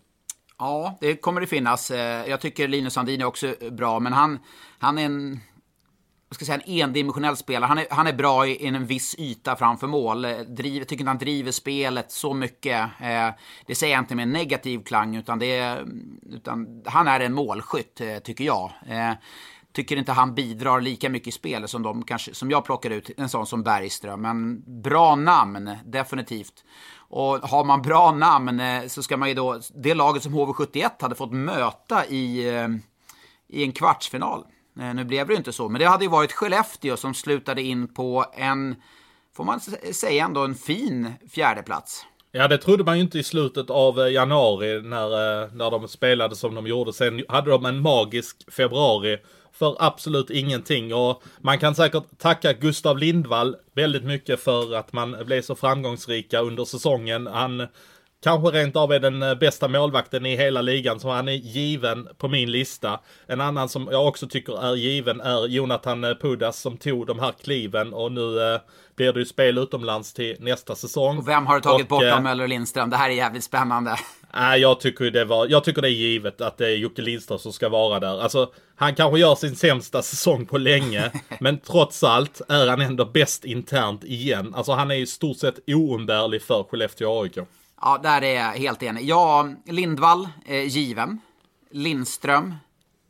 Ja, 0.59 0.99
det 1.01 1.17
kommer 1.17 1.41
det 1.41 1.47
finnas. 1.47 1.91
Eh, 1.91 2.31
jag 2.31 2.41
tycker 2.41 2.69
Linus 2.69 2.93
Sandin 2.93 3.21
är 3.21 3.25
också 3.25 3.55
bra, 3.71 4.01
men 4.01 4.13
han, 4.13 4.39
han 4.79 4.99
är 4.99 5.05
en 5.05 5.41
jag 6.35 6.37
ska 6.37 6.45
säga 6.45 6.61
en 6.67 6.83
endimensionell 6.83 7.37
spelare. 7.37 7.69
Han 7.69 7.79
är, 7.79 7.87
han 7.91 8.07
är 8.07 8.13
bra 8.13 8.47
i, 8.47 8.51
i 8.51 8.67
en 8.67 8.87
viss 8.87 9.15
yta 9.19 9.57
framför 9.57 9.87
mål. 9.87 10.25
Jag 10.25 10.57
tycker 10.57 10.93
inte 10.93 11.05
han 11.05 11.19
driver 11.19 11.51
spelet 11.51 12.13
så 12.13 12.35
mycket. 12.35 12.81
Eh, 13.01 13.31
det 13.67 13.75
säger 13.75 13.95
jag 13.95 14.03
inte 14.03 14.15
med 14.15 14.23
en 14.23 14.33
negativ 14.33 14.83
klang, 14.83 15.17
utan, 15.17 15.39
det, 15.39 15.57
mm, 15.57 16.21
utan 16.31 16.83
han 16.87 17.09
är 17.09 17.21
en 17.21 17.33
målskytt, 17.33 18.01
eh, 18.01 18.19
tycker 18.19 18.45
jag. 18.45 18.73
Eh, 18.89 19.13
tycker 19.75 19.97
inte 19.97 20.13
han 20.13 20.35
bidrar 20.35 20.81
lika 20.81 21.09
mycket 21.09 21.29
i 21.29 21.33
spelet 21.33 21.71
som, 21.71 21.83
de 21.83 22.03
kanske, 22.03 22.35
som 22.35 22.51
jag 22.51 22.65
plockar 22.65 22.91
ut, 22.91 23.11
en 23.17 23.29
sån 23.29 23.47
som 23.47 23.63
Bergström. 23.63 24.21
Men 24.21 24.63
bra 24.83 25.17
namn, 25.17 25.77
definitivt. 25.85 26.65
Och 26.97 27.39
har 27.39 27.65
man 27.65 27.83
bra 27.83 28.13
namn 28.13 28.61
eh, 28.61 28.87
så 28.87 29.03
ska 29.03 29.17
man 29.17 29.29
ju 29.29 29.35
då, 29.35 29.61
det 29.75 29.95
laget 29.95 30.23
som 30.23 30.35
HV71 30.35 30.91
hade 31.01 31.15
fått 31.15 31.33
möta 31.33 32.07
i, 32.07 32.55
eh, 32.57 32.69
i 33.49 33.65
en 33.65 33.73
kvartsfinal. 33.73 34.45
Eh, 34.81 34.95
nu 34.95 35.05
blev 35.05 35.27
det 35.27 35.33
ju 35.33 35.39
inte 35.39 35.53
så, 35.53 35.69
men 35.69 35.79
det 35.79 35.87
hade 35.87 36.05
ju 36.05 36.11
varit 36.11 36.33
Skellefteå 36.33 36.97
som 36.97 37.15
slutade 37.15 37.63
in 37.63 37.95
på 37.95 38.25
en, 38.35 38.77
får 39.37 39.45
man 39.45 39.61
säga 39.93 40.25
ändå, 40.25 40.45
en 40.45 40.55
fin 40.55 41.13
fjärdeplats. 41.31 42.07
Ja, 42.37 42.49
det 42.49 42.59
trodde 42.59 42.85
man 42.85 42.97
ju 42.97 43.03
inte 43.03 43.19
i 43.19 43.23
slutet 43.23 43.71
av 43.71 44.01
eh, 44.01 44.13
januari 44.13 44.83
när, 44.83 45.43
eh, 45.43 45.49
när 45.53 45.71
de 45.71 45.89
spelade 45.89 46.37
som 46.37 46.55
de 46.55 46.67
gjorde. 46.67 46.93
Sen 46.93 47.25
hade 47.29 47.51
de 47.51 47.65
en 47.65 47.81
magisk 47.81 48.53
februari 48.53 49.19
för 49.53 49.77
absolut 49.79 50.31
ingenting. 50.31 50.95
Och 50.95 51.23
man 51.39 51.59
kan 51.59 51.75
säkert 51.75 52.19
tacka 52.19 52.53
Gustav 52.53 52.99
Lindvall 52.99 53.57
väldigt 53.75 54.05
mycket 54.05 54.41
för 54.41 54.75
att 54.75 54.93
man 54.93 55.17
blev 55.27 55.43
så 55.43 55.55
framgångsrika 55.55 56.41
under 56.41 56.65
säsongen. 56.65 57.27
Han 57.27 57.67
kanske 58.25 58.51
rent 58.51 58.77
av 58.77 58.93
är 58.93 59.01
den 59.01 59.23
eh, 59.23 59.35
bästa 59.35 59.69
målvakten 59.69 60.27
i 60.27 60.37
hela 60.37 60.63
ligan, 60.63 61.01
så 61.01 61.11
han 61.11 61.29
är 61.29 61.33
given 61.33 62.09
på 62.19 62.29
min 62.29 62.51
lista. 62.51 63.01
En 63.27 63.41
annan 63.41 63.69
som 63.69 63.89
jag 63.91 64.07
också 64.07 64.27
tycker 64.27 64.65
är 64.65 64.75
given 64.75 65.21
är 65.21 65.49
Jonathan 65.49 66.05
eh, 66.05 66.15
Pudas 66.15 66.61
som 66.61 66.77
tog 66.77 67.07
de 67.07 67.19
här 67.19 67.33
kliven 67.43 67.95
och 67.95 68.13
nu 68.13 68.55
eh, 68.55 68.61
blir 68.97 69.13
det 69.13 69.19
ju 69.19 69.27
spel 69.27 69.59
utomlands 69.59 70.13
till 70.13 70.37
nästa 70.41 70.75
säsong. 70.75 71.19
Och 71.19 71.29
vem 71.29 71.47
har 71.47 71.55
du 71.55 71.61
tagit 71.61 71.83
och, 71.83 71.89
bort 71.89 72.05
av 72.05 72.23
Möller 72.23 72.45
och 72.45 72.49
Lindström? 72.49 72.91
Det 72.91 72.97
här 72.97 73.11
är 73.11 73.15
jävligt 73.15 73.45
spännande. 73.45 73.97
Nej, 74.35 74.61
jag 74.61 74.81
tycker 74.81 75.11
det 75.11 75.25
var, 75.25 75.47
jag 75.47 75.65
tycker 75.65 75.83
det 75.83 75.89
är 75.89 75.91
givet 75.91 76.41
att 76.41 76.59
det 76.59 76.67
är 76.67 76.77
Jocke 76.77 77.03
Lindström 77.03 77.39
som 77.39 77.53
ska 77.53 77.69
vara 77.69 78.01
där. 78.01 78.23
Alltså, 78.23 78.53
han 78.77 78.95
kanske 78.95 79.21
gör 79.21 79.35
sin 79.35 79.57
sämsta 79.57 80.03
säsong 80.03 80.47
på 80.47 80.59
länge, 80.59 81.11
men 81.41 81.59
trots 81.59 82.05
allt 82.05 82.41
är 82.49 82.67
han 82.67 82.81
ändå 82.81 83.05
bäst 83.05 83.45
internt 83.45 84.05
igen. 84.05 84.55
Alltså 84.55 84.73
han 84.73 84.91
är 84.91 84.95
i 84.95 85.07
stort 85.07 85.37
sett 85.37 85.59
oumbärlig 85.67 86.43
för 86.43 86.63
Skellefteå 86.63 87.23
AIK. 87.23 87.39
Ja, 87.87 87.99
där 88.03 88.25
är 88.25 88.35
jag 88.35 88.53
helt 88.53 88.83
enig. 88.83 89.05
Ja, 89.05 89.49
Lindvall, 89.65 90.29
eh, 90.47 90.65
given. 90.65 91.21
Lindström, 91.71 92.55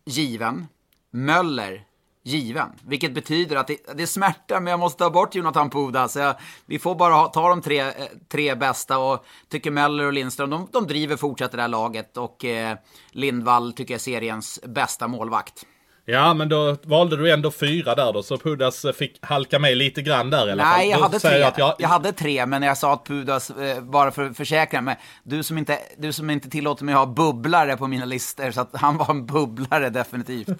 given. 0.04 0.66
Möller, 1.10 1.84
given. 2.22 2.68
Vilket 2.82 3.14
betyder 3.14 3.56
att 3.56 3.66
det, 3.66 3.78
det 3.94 4.06
smärtar, 4.06 4.60
men 4.60 4.70
jag 4.70 4.80
måste 4.80 4.98
ta 4.98 5.10
bort 5.10 5.34
Jonathan 5.34 5.70
Puda. 5.70 6.08
Så 6.08 6.18
jag, 6.18 6.34
vi 6.66 6.78
får 6.78 6.94
bara 6.94 7.14
ha, 7.14 7.26
ta 7.28 7.48
de 7.48 7.62
tre, 7.62 7.80
eh, 7.80 7.92
tre 8.28 8.54
bästa 8.54 8.98
och 8.98 9.24
tycker 9.48 9.70
Möller 9.70 10.04
och 10.04 10.12
Lindström, 10.12 10.50
de, 10.50 10.68
de 10.72 10.86
driver 10.86 11.16
fortsätter 11.16 11.56
det 11.56 11.62
här 11.62 11.68
laget. 11.68 12.16
Och 12.16 12.44
eh, 12.44 12.78
Lindvall 13.10 13.72
tycker 13.72 13.94
jag 13.94 13.98
är 13.98 14.02
seriens 14.02 14.60
bästa 14.66 15.08
målvakt. 15.08 15.66
Ja, 16.06 16.34
men 16.34 16.48
då 16.48 16.76
valde 16.82 17.16
du 17.16 17.32
ändå 17.32 17.50
fyra 17.50 17.94
där 17.94 18.12
då, 18.12 18.22
så 18.22 18.38
Pudas 18.38 18.86
fick 18.98 19.18
halka 19.24 19.58
med 19.58 19.76
lite 19.76 20.02
grann 20.02 20.30
där 20.30 20.48
i 20.48 20.52
alla 20.52 20.62
fall. 20.62 20.72
Nej, 20.76 20.90
jag 20.90 20.98
hade, 20.98 21.20
tre. 21.20 21.38
jag 21.38 21.48
att 21.48 21.76
jag- 21.78 21.88
hade 21.88 22.12
tre, 22.12 22.46
men 22.46 22.62
jag 22.62 22.78
sa 22.78 22.92
att 22.92 23.06
Pudas, 23.06 23.50
eh, 23.50 23.80
bara 23.82 24.10
för 24.10 24.24
att 24.30 24.36
försäkra 24.36 24.80
mig, 24.80 24.98
du 25.22 25.42
som, 25.42 25.58
inte, 25.58 25.78
du 25.98 26.12
som 26.12 26.30
inte 26.30 26.50
tillåter 26.50 26.84
mig 26.84 26.94
ha 26.94 27.06
bubblare 27.06 27.76
på 27.76 27.86
mina 27.86 28.04
listor, 28.04 28.50
så 28.50 28.60
att 28.60 28.70
han 28.72 28.96
var 28.96 29.10
en 29.10 29.26
bubblare 29.26 29.90
definitivt. 29.90 30.48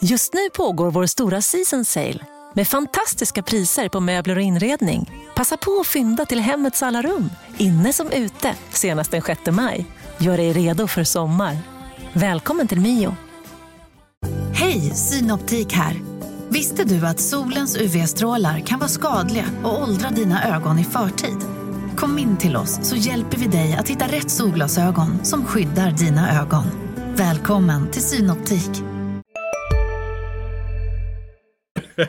Just 0.00 0.34
nu 0.34 0.50
pågår 0.56 0.90
vår 0.90 1.06
stora 1.06 1.42
season 1.42 1.84
sale 1.84 2.18
med 2.54 2.68
fantastiska 2.68 3.42
priser 3.42 3.88
på 3.88 4.00
möbler 4.00 4.36
och 4.36 4.42
inredning. 4.42 5.10
Passa 5.34 5.56
på 5.56 5.78
att 5.80 5.86
fynda 5.86 6.24
till 6.26 6.40
hemmets 6.40 6.82
alla 6.82 7.02
rum, 7.02 7.30
inne 7.58 7.92
som 7.92 8.10
ute, 8.10 8.54
senast 8.70 9.10
den 9.10 9.22
6 9.22 9.40
maj. 9.50 9.86
Gör 10.20 10.36
dig 10.36 10.52
redo 10.52 10.86
för 10.86 11.04
sommar. 11.04 11.56
Välkommen 12.12 12.68
till 12.68 12.80
Mio. 12.80 13.16
Hej, 14.54 14.80
Synoptik 14.80 15.72
här. 15.72 15.96
Visste 16.48 16.84
du 16.84 17.06
att 17.06 17.20
solens 17.20 17.76
UV-strålar 17.76 18.60
kan 18.60 18.78
vara 18.78 18.88
skadliga 18.88 19.44
och 19.64 19.82
åldra 19.82 20.10
dina 20.10 20.56
ögon 20.56 20.78
i 20.78 20.84
förtid? 20.84 21.36
Kom 21.96 22.18
in 22.18 22.36
till 22.36 22.56
oss 22.56 22.78
så 22.82 22.96
hjälper 22.96 23.36
vi 23.38 23.46
dig 23.46 23.76
att 23.78 23.88
hitta 23.88 24.04
rätt 24.06 24.30
solglasögon 24.30 25.24
som 25.24 25.44
skyddar 25.44 25.90
dina 25.90 26.40
ögon. 26.42 26.64
Välkommen 27.16 27.90
till 27.90 28.02
Synoptik. 28.02 28.70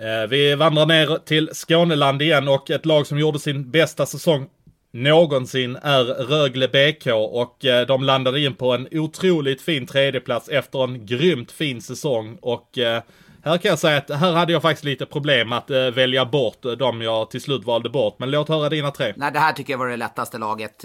Eh, 0.00 0.28
Vi 0.28 0.54
vandrar 0.54 0.86
ner 0.86 1.18
till 1.24 1.50
Skåneland 1.52 2.22
igen 2.22 2.48
och 2.48 2.70
ett 2.70 2.86
lag 2.86 3.06
som 3.06 3.18
gjorde 3.18 3.38
sin 3.38 3.70
bästa 3.70 4.06
säsong 4.06 4.46
någonsin 4.92 5.76
är 5.82 6.04
Rögle 6.04 6.68
BK 6.68 7.06
och 7.06 7.64
eh, 7.64 7.86
de 7.86 8.02
landade 8.02 8.40
in 8.40 8.54
på 8.54 8.72
en 8.72 8.88
otroligt 8.90 9.62
fin 9.62 9.86
tredjeplats 9.86 10.48
efter 10.48 10.84
en 10.84 11.06
grymt 11.06 11.52
fin 11.52 11.82
säsong 11.82 12.38
och 12.40 12.78
eh, 12.78 13.02
här 13.44 13.58
kan 13.58 13.68
jag 13.68 13.78
säga 13.78 13.98
att 13.98 14.10
här 14.10 14.32
hade 14.32 14.52
jag 14.52 14.62
faktiskt 14.62 14.84
lite 14.84 15.06
problem 15.06 15.52
att 15.52 15.70
eh, 15.70 15.78
välja 15.78 16.24
bort 16.24 16.64
eh, 16.64 16.72
de 16.72 17.02
jag 17.02 17.30
till 17.30 17.40
slut 17.40 17.64
valde 17.64 17.90
bort. 17.90 18.18
Men 18.18 18.30
låt 18.30 18.48
höra 18.48 18.68
dina 18.68 18.90
tre. 18.90 19.14
Nej, 19.16 19.32
det 19.32 19.38
här 19.38 19.52
tycker 19.52 19.72
jag 19.72 19.78
var 19.78 19.88
det 19.88 19.96
lättaste 19.96 20.38
laget 20.38 20.84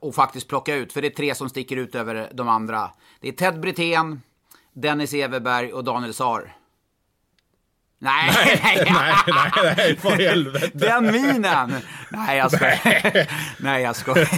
och 0.00 0.08
att 0.08 0.14
faktiskt 0.14 0.48
plocka 0.48 0.74
ut. 0.74 0.92
För 0.92 1.02
det 1.02 1.08
är 1.08 1.10
tre 1.10 1.34
som 1.34 1.48
sticker 1.48 1.76
ut 1.76 1.94
över 1.94 2.28
de 2.32 2.48
andra. 2.48 2.90
Det 3.20 3.28
är 3.28 3.32
Ted 3.32 3.60
Brithén, 3.60 4.22
Dennis 4.72 5.14
Everberg 5.14 5.72
och 5.72 5.84
Daniel 5.84 6.14
Saar. 6.14 6.56
Nej, 7.98 8.30
nej, 8.62 8.82
nej, 8.90 9.14
nej, 9.26 9.74
nej, 9.76 9.96
för 9.96 10.10
helvete. 10.10 10.70
Den 10.72 11.12
minen! 11.12 11.74
Nej, 12.10 12.38
jag 12.38 12.52
skojar. 12.52 13.26
Nej, 13.62 13.82
jag 13.82 13.96
skojar. 13.96 14.28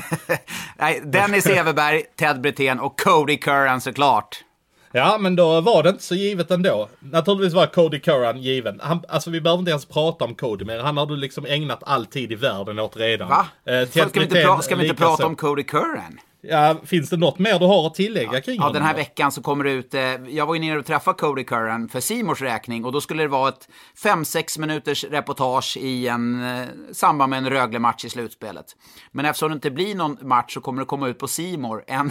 Nej, 0.78 1.00
Dennis 1.04 1.46
Everberg, 1.46 2.02
Ted 2.18 2.40
Brithén 2.40 2.80
och 2.80 3.00
Cody 3.00 3.36
Curran 3.36 3.80
såklart. 3.80 4.44
Ja, 4.92 5.16
men 5.20 5.36
då 5.36 5.60
var 5.60 5.82
det 5.82 5.88
inte 5.88 6.02
så 6.02 6.14
givet 6.14 6.50
ändå. 6.50 6.88
Naturligtvis 7.00 7.54
var 7.54 7.66
Cody 7.66 8.00
Curran 8.00 8.38
given. 8.42 8.80
Han, 8.82 9.00
alltså 9.08 9.30
vi 9.30 9.40
behöver 9.40 9.58
inte 9.58 9.70
ens 9.70 9.84
prata 9.86 10.24
om 10.24 10.34
Cody 10.34 10.64
mer. 10.64 10.78
Han 10.78 10.96
har 10.96 11.06
du 11.06 11.16
liksom 11.16 11.46
ägnat 11.46 11.82
all 11.82 12.06
tid 12.06 12.32
i 12.32 12.34
världen 12.34 12.78
åt 12.78 12.96
redan. 12.96 13.28
Va? 13.28 13.46
Eh, 13.66 13.88
ska 13.88 14.04
vi 14.14 14.22
inte, 14.22 14.36
pra- 14.46 14.60
ska 14.60 14.76
vi 14.76 14.82
inte 14.88 14.96
prata 15.02 15.26
om 15.26 15.36
Cody 15.36 15.62
Curran? 15.62 16.18
Ja, 16.40 16.76
finns 16.84 17.10
det 17.10 17.16
något 17.16 17.38
mer 17.38 17.58
du 17.58 17.66
har 17.66 17.86
att 17.86 17.94
tillägga 17.94 18.40
kring 18.40 18.56
Ja, 18.56 18.62
honom? 18.62 18.74
den 18.74 18.82
här 18.82 18.92
då? 18.92 18.96
veckan 18.96 19.32
så 19.32 19.42
kommer 19.42 19.64
det 19.64 19.70
ut, 19.70 19.94
eh, 19.94 20.00
jag 20.28 20.46
var 20.46 20.54
ju 20.54 20.60
nere 20.60 20.78
och 20.78 20.86
träffade 20.86 21.18
Cody 21.18 21.44
Curran 21.44 21.88
för 21.88 22.00
Simors 22.00 22.40
räkning 22.42 22.84
och 22.84 22.92
då 22.92 23.00
skulle 23.00 23.22
det 23.22 23.28
vara 23.28 23.48
ett 23.48 23.68
5-6 24.04 24.58
minuters 24.58 25.04
reportage 25.04 25.76
i 25.80 26.08
en 26.08 26.44
eh, 26.58 26.66
samband 26.92 27.30
med 27.30 27.36
en 27.38 27.50
Rögle-match 27.50 28.04
i 28.04 28.08
slutspelet. 28.08 28.66
Men 29.12 29.24
eftersom 29.24 29.48
det 29.48 29.54
inte 29.54 29.70
blir 29.70 29.94
någon 29.94 30.16
match 30.22 30.54
så 30.54 30.60
kommer 30.60 30.82
det 30.82 30.86
komma 30.86 31.08
ut 31.08 31.18
på 31.18 31.28
Simor 31.28 31.84
en 31.86 32.10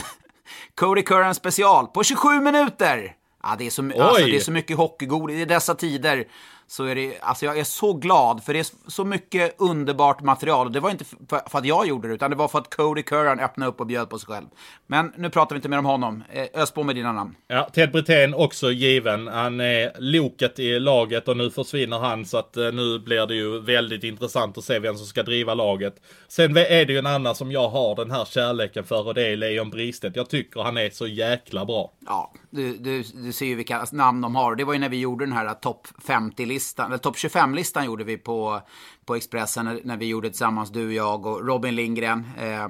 Cody 0.75 1.03
Curran 1.03 1.35
special 1.35 1.87
på 1.87 2.03
27 2.03 2.29
minuter! 2.41 3.15
Ja, 3.43 3.55
det 3.57 3.65
är 3.65 3.69
så, 3.69 3.81
alltså, 3.81 4.25
det 4.25 4.35
är 4.35 4.39
så 4.39 4.51
mycket 4.51 4.77
hockeygodis 4.77 5.37
i 5.37 5.45
dessa 5.45 5.75
tider. 5.75 6.27
Så 6.69 6.83
är 6.83 6.95
det, 6.95 7.19
alltså 7.21 7.45
jag 7.45 7.59
är 7.59 7.63
så 7.63 7.93
glad, 7.93 8.43
för 8.43 8.53
det 8.53 8.59
är 8.59 8.67
så 8.87 9.05
mycket 9.05 9.55
underbart 9.57 10.21
material. 10.21 10.71
Det 10.71 10.79
var 10.79 10.89
inte 10.89 11.05
för, 11.05 11.49
för 11.49 11.57
att 11.57 11.65
jag 11.65 11.87
gjorde 11.87 12.07
det, 12.07 12.13
utan 12.13 12.29
det 12.29 12.35
var 12.35 12.47
för 12.47 12.59
att 12.59 12.75
Cody 12.75 13.03
Curran 13.03 13.39
öppnade 13.39 13.69
upp 13.69 13.79
och 13.79 13.87
bjöd 13.87 14.09
på 14.09 14.19
sig 14.19 14.27
själv. 14.27 14.45
Men 14.87 15.13
nu 15.17 15.29
pratar 15.29 15.55
vi 15.55 15.57
inte 15.57 15.69
mer 15.69 15.77
om 15.77 15.85
honom. 15.85 16.23
Eh, 16.29 16.61
Ös 16.61 16.71
på 16.71 16.83
med 16.83 16.95
dina 16.95 17.11
namn. 17.11 17.35
Ja, 17.47 17.69
Ted 17.73 17.91
Brithén 17.91 18.33
också 18.33 18.71
given. 18.71 19.27
Han 19.27 19.59
är 19.59 19.91
loket 19.99 20.59
i 20.59 20.79
laget 20.79 21.27
och 21.27 21.37
nu 21.37 21.49
försvinner 21.49 21.99
han 21.99 22.25
så 22.25 22.37
att 22.37 22.57
eh, 22.57 22.71
nu 22.71 22.99
blir 22.99 23.27
det 23.27 23.35
ju 23.35 23.59
väldigt 23.59 24.03
intressant 24.03 24.57
att 24.57 24.63
se 24.63 24.79
vem 24.79 24.95
som 24.95 25.05
ska 25.05 25.23
driva 25.23 25.53
laget. 25.53 25.95
Sen 26.27 26.57
är 26.57 26.85
det 26.85 26.93
ju 26.93 26.99
en 26.99 27.05
annan 27.05 27.35
som 27.35 27.51
jag 27.51 27.69
har 27.69 27.95
den 27.95 28.11
här 28.11 28.25
kärleken 28.25 28.83
för 28.83 29.07
och 29.07 29.13
det 29.13 29.27
är 29.27 29.37
Leon 29.37 29.69
Bristedt. 29.69 30.15
Jag 30.15 30.29
tycker 30.29 30.61
han 30.61 30.77
är 30.77 30.89
så 30.89 31.07
jäkla 31.07 31.65
bra. 31.65 31.91
Ja, 32.05 32.33
du, 32.49 32.77
du, 32.77 33.03
du 33.13 33.33
ser 33.33 33.45
ju 33.45 33.55
vilka 33.55 33.85
namn 33.91 34.21
de 34.21 34.35
har. 34.35 34.55
Det 34.55 34.63
var 34.63 34.73
ju 34.73 34.79
när 34.79 34.89
vi 34.89 34.99
gjorde 34.99 35.25
den 35.25 35.33
här 35.33 35.53
topp 35.53 35.87
50-listan, 36.07 36.56
eller 36.79 36.97
topp 36.97 37.15
25-listan 37.15 37.85
gjorde 37.85 38.03
vi 38.03 38.17
på, 38.17 38.61
på 39.05 39.15
Expressen 39.15 39.65
när, 39.65 39.81
när 39.83 39.97
vi 39.97 40.05
gjorde 40.05 40.29
tillsammans, 40.29 40.69
du, 40.69 40.93
jag 40.93 41.25
och 41.25 41.47
Robin 41.47 41.75
Lindgren. 41.75 42.27
Eh, 42.37 42.67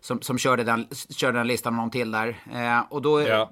som, 0.00 0.22
som 0.22 0.38
körde, 0.38 0.64
den, 0.64 0.88
körde 1.10 1.38
den 1.38 1.46
listan 1.46 1.74
och 1.74 1.76
någon 1.76 1.90
till 1.90 2.10
där. 2.10 2.42
Eh, 2.52 2.80
och 2.90 3.02
då, 3.02 3.22
Ja. 3.22 3.50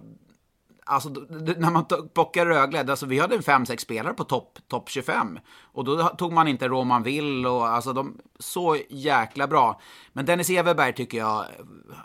Alltså 0.84 1.08
när 1.56 1.70
man 1.70 1.84
plockar 2.14 2.46
Rögle, 2.46 2.90
alltså 2.90 3.06
vi 3.06 3.18
hade 3.18 3.42
fem 3.42 3.66
sex 3.66 3.82
spelare 3.82 4.14
på 4.14 4.24
topp 4.24 4.58
top 4.68 4.90
25. 4.90 5.38
Och 5.62 5.84
då 5.84 6.08
tog 6.08 6.32
man 6.32 6.48
inte 6.48 6.68
Roman 6.68 7.02
Will 7.02 7.46
och 7.46 7.68
alltså 7.68 7.92
de, 7.92 8.18
så 8.38 8.76
jäkla 8.88 9.46
bra. 9.46 9.80
Men 10.12 10.26
Dennis 10.26 10.50
Everberg 10.50 10.92
tycker 10.92 11.18
jag, 11.18 11.44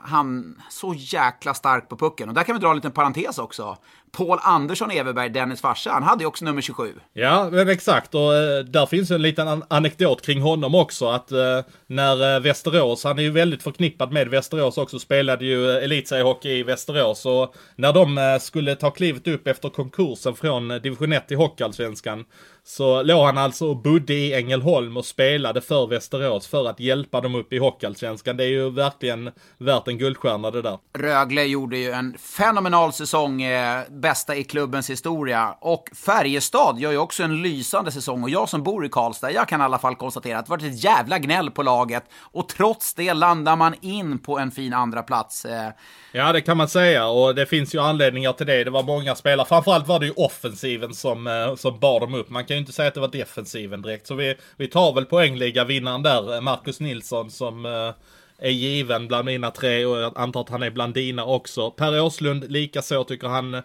han, 0.01 0.61
så 0.69 0.93
jäkla 0.93 1.53
stark 1.53 1.89
på 1.89 1.97
pucken. 1.97 2.29
Och 2.29 2.35
där 2.35 2.43
kan 2.43 2.55
vi 2.55 2.61
dra 2.61 2.69
en 2.69 2.75
liten 2.75 2.91
parentes 2.91 3.37
också. 3.37 3.77
Paul 4.11 4.37
Andersson 4.41 4.91
Everberg, 4.91 5.29
Dennis 5.29 5.61
farsa, 5.61 5.89
han 5.91 6.03
hade 6.03 6.23
ju 6.23 6.27
också 6.27 6.45
nummer 6.45 6.61
27. 6.61 6.93
Ja, 7.13 7.49
men 7.51 7.69
exakt. 7.69 8.15
Och 8.15 8.35
eh, 8.35 8.59
där 8.63 8.85
finns 8.85 9.11
ju 9.11 9.15
en 9.15 9.21
liten 9.21 9.47
an- 9.47 9.63
anekdot 9.67 10.21
kring 10.25 10.41
honom 10.41 10.75
också. 10.75 11.07
Att 11.07 11.31
eh, 11.31 11.59
när 11.87 12.35
eh, 12.35 12.39
Västerås, 12.41 13.03
han 13.03 13.19
är 13.19 13.23
ju 13.23 13.31
väldigt 13.31 13.63
förknippad 13.63 14.11
med 14.11 14.27
Västerås 14.27 14.77
också, 14.77 14.99
spelade 14.99 15.45
ju 15.45 15.71
elitseriehockey 15.71 16.49
i 16.49 16.63
Västerås. 16.63 17.25
Och 17.25 17.55
när 17.75 17.93
de 17.93 18.39
skulle 18.41 18.75
ta 18.75 18.91
klivet 18.91 19.27
upp 19.27 19.47
efter 19.47 19.69
konkursen 19.69 20.35
från 20.35 20.67
division 20.67 21.13
1 21.13 21.27
till 21.27 21.37
Hockeyallsvenskan 21.37 22.25
så 22.69 23.03
låg 23.03 23.25
han 23.25 23.37
alltså 23.37 23.65
och 23.69 23.77
bodde 23.77 24.13
i 24.13 24.33
Ängelholm 24.33 24.97
och 24.97 25.05
spelade 25.05 25.61
för 25.61 25.87
Västerås 25.87 26.47
för 26.47 26.69
att 26.69 26.79
hjälpa 26.79 27.21
dem 27.21 27.35
upp 27.35 27.53
i 27.53 27.57
Hockeyallsvenskan. 27.57 28.37
Det 28.37 28.43
är 28.43 28.47
ju 28.47 28.69
verkligen 28.69 29.31
värt 29.57 29.87
en 29.87 29.97
guldstjärna 29.97 30.51
det 30.51 30.61
där. 30.61 30.77
Rögle 30.97 31.43
gjorde 31.43 31.77
ju 31.77 31.91
en 31.91 32.17
fenomenal 32.17 32.93
säsong, 32.93 33.41
eh, 33.41 33.81
bästa 33.89 34.35
i 34.35 34.43
klubbens 34.43 34.89
historia. 34.89 35.55
Och 35.61 35.89
Färjestad 36.05 36.79
gör 36.79 36.91
ju 36.91 36.97
också 36.97 37.23
en 37.23 37.41
lysande 37.41 37.91
säsong. 37.91 38.23
Och 38.23 38.29
jag 38.29 38.49
som 38.49 38.63
bor 38.63 38.85
i 38.85 38.89
Karlstad, 38.89 39.31
jag 39.31 39.47
kan 39.47 39.61
i 39.61 39.63
alla 39.63 39.79
fall 39.79 39.95
konstatera 39.95 40.39
att 40.39 40.45
det 40.45 40.49
varit 40.49 40.63
ett 40.63 40.83
jävla 40.83 41.19
gnäll 41.19 41.51
på 41.51 41.63
laget. 41.63 42.03
Och 42.19 42.49
trots 42.49 42.93
det 42.93 43.13
landar 43.13 43.55
man 43.55 43.75
in 43.81 44.19
på 44.19 44.39
en 44.39 44.51
fin 44.51 44.73
andra 44.73 45.03
plats. 45.03 45.45
Eh, 45.45 45.69
Ja, 46.11 46.31
det 46.31 46.41
kan 46.41 46.57
man 46.57 46.67
säga 46.67 47.07
och 47.07 47.35
det 47.35 47.45
finns 47.45 47.75
ju 47.75 47.79
anledningar 47.79 48.33
till 48.33 48.45
det. 48.45 48.63
Det 48.63 48.69
var 48.69 48.83
många 48.83 49.15
spelare. 49.15 49.47
Framförallt 49.47 49.87
var 49.87 49.99
det 49.99 50.05
ju 50.05 50.11
offensiven 50.11 50.93
som, 50.93 51.27
eh, 51.27 51.55
som 51.55 51.79
bar 51.79 51.99
dem 51.99 52.13
upp. 52.13 52.29
Man 52.29 52.45
kan 52.45 52.56
ju 52.57 52.59
inte 52.59 52.71
säga 52.71 52.87
att 52.87 52.93
det 52.93 52.99
var 52.99 53.07
defensiven 53.07 53.81
direkt. 53.81 54.07
Så 54.07 54.15
vi, 54.15 54.35
vi 54.57 54.67
tar 54.67 54.93
väl 54.93 55.05
poängliga-vinnaren 55.05 56.03
där, 56.03 56.35
eh, 56.35 56.41
Marcus 56.41 56.79
Nilsson, 56.79 57.31
som 57.31 57.65
eh, 57.65 57.91
är 58.37 58.51
given 58.51 59.07
bland 59.07 59.25
mina 59.25 59.51
tre 59.51 59.85
och 59.85 59.97
jag 59.97 60.17
antar 60.17 60.41
att 60.41 60.49
han 60.49 60.63
är 60.63 60.71
bland 60.71 60.93
dina 60.93 61.25
också. 61.25 61.71
Per 61.71 62.01
Åslund 62.01 62.51
likaså 62.51 63.03
tycker 63.03 63.27
han 63.27 63.53
eh, 63.53 63.61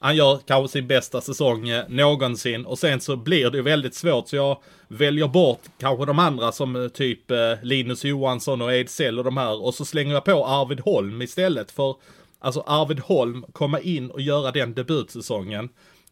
han 0.00 0.16
gör 0.16 0.38
kanske 0.46 0.72
sin 0.72 0.86
bästa 0.86 1.20
säsong 1.20 1.68
eh, 1.68 1.84
någonsin 1.88 2.66
och 2.66 2.78
sen 2.78 3.00
så 3.00 3.16
blir 3.16 3.50
det 3.50 3.56
ju 3.56 3.62
väldigt 3.62 3.94
svårt 3.94 4.28
så 4.28 4.36
jag 4.36 4.58
väljer 4.88 5.28
bort 5.28 5.60
kanske 5.78 6.06
de 6.06 6.18
andra 6.18 6.52
som 6.52 6.90
typ 6.94 7.20
Linus 7.62 8.04
Johansson 8.04 8.62
och 8.62 8.72
Ejdsell 8.72 9.18
och 9.18 9.24
de 9.24 9.36
här 9.36 9.62
och 9.62 9.74
så 9.74 9.84
slänger 9.84 10.14
jag 10.14 10.24
på 10.24 10.46
Arvid 10.46 10.80
Holm 10.80 11.22
istället 11.22 11.70
för 11.70 11.96
alltså 12.38 12.60
Arvid 12.66 13.00
Holm 13.00 13.44
komma 13.52 13.80
in 13.80 14.10
och 14.10 14.20
göra 14.20 14.50
den 14.50 14.74
debutsäsongen. 14.74 15.68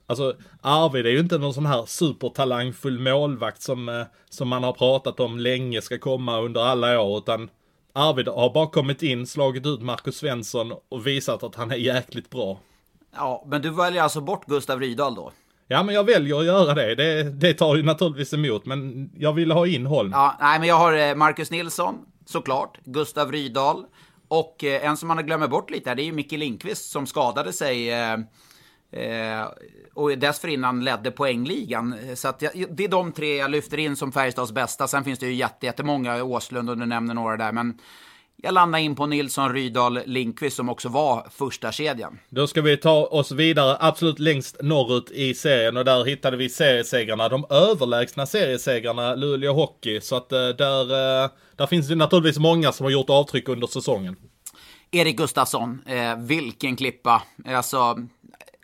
Alltså 0.06 0.36
Arvid 0.60 1.06
är 1.06 1.10
ju 1.10 1.20
inte 1.20 1.38
någon 1.38 1.54
sån 1.54 1.66
här 1.66 1.86
supertalangfull 1.86 2.98
målvakt 2.98 3.62
som, 3.62 4.04
som 4.30 4.48
man 4.48 4.64
har 4.64 4.72
pratat 4.72 5.20
om 5.20 5.38
länge 5.38 5.82
ska 5.82 5.98
komma 5.98 6.40
under 6.40 6.60
alla 6.60 7.00
år 7.00 7.18
utan 7.18 7.50
Arvid 7.92 8.28
har 8.28 8.54
bara 8.54 8.66
kommit 8.66 9.02
in, 9.02 9.26
slagit 9.26 9.66
ut 9.66 9.82
Marcus 9.82 10.16
Svensson 10.16 10.72
och 10.88 11.06
visat 11.06 11.42
att 11.42 11.54
han 11.54 11.70
är 11.70 11.76
jäkligt 11.76 12.30
bra. 12.30 12.60
Ja, 13.14 13.44
men 13.46 13.62
du 13.62 13.70
väljer 13.70 14.02
alltså 14.02 14.20
bort 14.20 14.46
Gustav 14.46 14.80
Rydahl 14.80 15.14
då? 15.14 15.32
Ja, 15.68 15.82
men 15.82 15.94
jag 15.94 16.04
väljer 16.04 16.38
att 16.38 16.44
göra 16.44 16.74
det. 16.74 16.94
Det, 16.94 17.22
det 17.22 17.54
tar 17.54 17.76
ju 17.76 17.82
naturligtvis 17.82 18.34
emot, 18.34 18.66
men 18.66 19.10
jag 19.16 19.32
vill 19.32 19.50
ha 19.50 19.66
in 19.66 19.86
Holm. 19.86 20.10
Ja, 20.12 20.36
nej, 20.40 20.58
men 20.58 20.68
jag 20.68 20.76
har 20.76 20.92
eh, 20.92 21.14
Marcus 21.14 21.50
Nilsson, 21.50 21.98
såklart. 22.26 22.78
Gustav 22.84 23.32
Rydahl. 23.32 23.84
Och 24.28 24.64
eh, 24.64 24.84
en 24.86 24.96
som 24.96 25.08
man 25.08 25.26
glömmer 25.26 25.48
bort 25.48 25.70
lite 25.70 25.90
här, 25.90 25.96
det 25.96 26.02
är 26.02 26.04
ju 26.04 26.12
Micke 26.12 26.32
Lindqvist 26.32 26.90
som 26.90 27.06
skadade 27.06 27.52
sig. 27.52 27.90
Eh, 28.92 29.40
eh, 29.40 29.46
och 29.94 30.18
dessförinnan 30.18 30.84
ledde 30.84 31.10
poängligan. 31.10 31.94
Så 32.14 32.28
att 32.28 32.42
jag, 32.42 32.52
det 32.70 32.84
är 32.84 32.88
de 32.88 33.12
tre 33.12 33.36
jag 33.36 33.50
lyfter 33.50 33.78
in 33.78 33.96
som 33.96 34.12
Färjestads 34.12 34.52
bästa. 34.52 34.88
Sen 34.88 35.04
finns 35.04 35.18
det 35.18 35.26
ju 35.26 35.34
jättemånga, 35.34 36.24
Åslund 36.24 36.70
och 36.70 36.78
du 36.78 36.86
nämner 36.86 37.14
några 37.14 37.36
där. 37.36 37.52
Men 37.52 37.78
jag 38.42 38.54
landar 38.54 38.78
in 38.78 38.96
på 38.96 39.06
Nilsson, 39.06 39.52
Rydahl, 39.52 40.00
Linkvist 40.06 40.56
som 40.56 40.68
också 40.68 40.88
var 40.88 41.26
första 41.30 41.72
kedjan. 41.72 42.18
Då 42.28 42.46
ska 42.46 42.62
vi 42.62 42.76
ta 42.76 43.06
oss 43.06 43.32
vidare 43.32 43.76
absolut 43.80 44.18
längst 44.18 44.62
norrut 44.62 45.10
i 45.10 45.34
serien 45.34 45.76
och 45.76 45.84
där 45.84 46.04
hittade 46.04 46.36
vi 46.36 46.48
seriesegrarna, 46.48 47.28
de 47.28 47.46
överlägsna 47.50 48.26
seriesegrarna 48.26 49.14
Luleå 49.14 49.52
Hockey. 49.52 50.00
Så 50.00 50.16
att 50.16 50.32
eh, 50.32 50.48
där, 50.48 50.82
eh, 51.24 51.30
där 51.56 51.66
finns 51.66 51.88
det 51.88 51.94
naturligtvis 51.94 52.38
många 52.38 52.72
som 52.72 52.84
har 52.84 52.90
gjort 52.90 53.10
avtryck 53.10 53.48
under 53.48 53.66
säsongen. 53.66 54.16
Erik 54.90 55.16
Gustafsson, 55.16 55.82
eh, 55.86 56.18
vilken 56.18 56.76
klippa. 56.76 57.22
Alltså, 57.46 57.96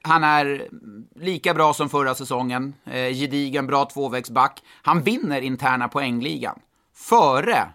han 0.02 0.24
är 0.24 0.68
lika 1.16 1.54
bra 1.54 1.74
som 1.74 1.88
förra 1.88 2.14
säsongen. 2.14 2.74
Eh, 2.84 3.12
gedigen, 3.12 3.66
bra 3.66 3.84
tvåvägsback. 3.84 4.62
Han 4.82 5.02
vinner 5.02 5.40
interna 5.40 5.88
poängligan. 5.88 6.58
Före 6.94 7.68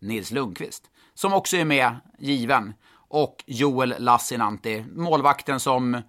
Nils 0.00 0.30
Lundqvist 0.30 0.84
som 1.16 1.32
också 1.32 1.56
är 1.56 1.64
med, 1.64 1.96
given. 2.18 2.74
Och 3.08 3.44
Joel 3.46 3.94
Lassinantti, 3.98 4.84
målvakten 4.94 5.60
som 5.60 6.02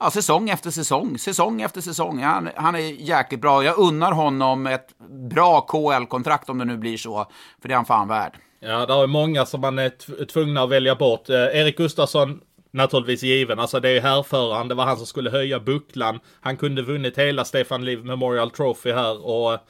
ja, 0.00 0.10
säsong 0.10 0.50
efter 0.50 0.70
säsong, 0.70 1.18
säsong 1.18 1.62
efter 1.62 1.80
säsong. 1.80 2.22
Han, 2.22 2.48
han 2.56 2.74
är 2.74 2.80
jäkligt 2.80 3.40
bra. 3.40 3.64
Jag 3.64 3.78
unnar 3.78 4.12
honom 4.12 4.66
ett 4.66 4.98
bra 5.30 5.60
KL-kontrakt 5.60 6.50
om 6.50 6.58
det 6.58 6.64
nu 6.64 6.76
blir 6.76 6.96
så, 6.96 7.26
för 7.62 7.68
det 7.68 7.74
är 7.74 7.76
han 7.76 7.84
fan 7.84 8.08
värd. 8.08 8.32
Ja, 8.60 8.86
det 8.86 8.92
är 8.92 9.06
många 9.06 9.46
som 9.46 9.60
man 9.60 9.78
är 9.78 10.24
tvungna 10.26 10.62
att 10.62 10.70
välja 10.70 10.94
bort. 10.94 11.28
Eh, 11.28 11.36
Erik 11.36 11.76
Gustafsson, 11.76 12.40
naturligtvis 12.76 13.22
given. 13.22 13.58
Alltså 13.58 13.80
det 13.80 13.88
är 13.88 14.00
härföraren, 14.00 14.68
det 14.68 14.74
var 14.74 14.84
han 14.84 14.96
som 14.96 15.06
skulle 15.06 15.30
höja 15.30 15.60
bucklan. 15.60 16.20
Han 16.40 16.56
kunde 16.56 16.82
vunnit 16.82 17.18
hela 17.18 17.44
Stefan 17.44 17.84
Liv 17.84 18.04
Memorial 18.04 18.50
Trophy 18.50 18.92
här 18.92 19.26
och 19.26 19.52
eh, 19.52 19.60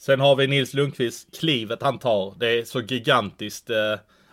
Sen 0.00 0.20
har 0.20 0.36
vi 0.36 0.46
Nils 0.46 0.74
Lundqvist, 0.74 1.38
klivet 1.38 1.82
han 1.82 1.98
tar. 1.98 2.34
Det 2.38 2.58
är 2.58 2.64
så 2.64 2.80
gigantiskt. 2.80 3.70
Eh, 3.70 3.76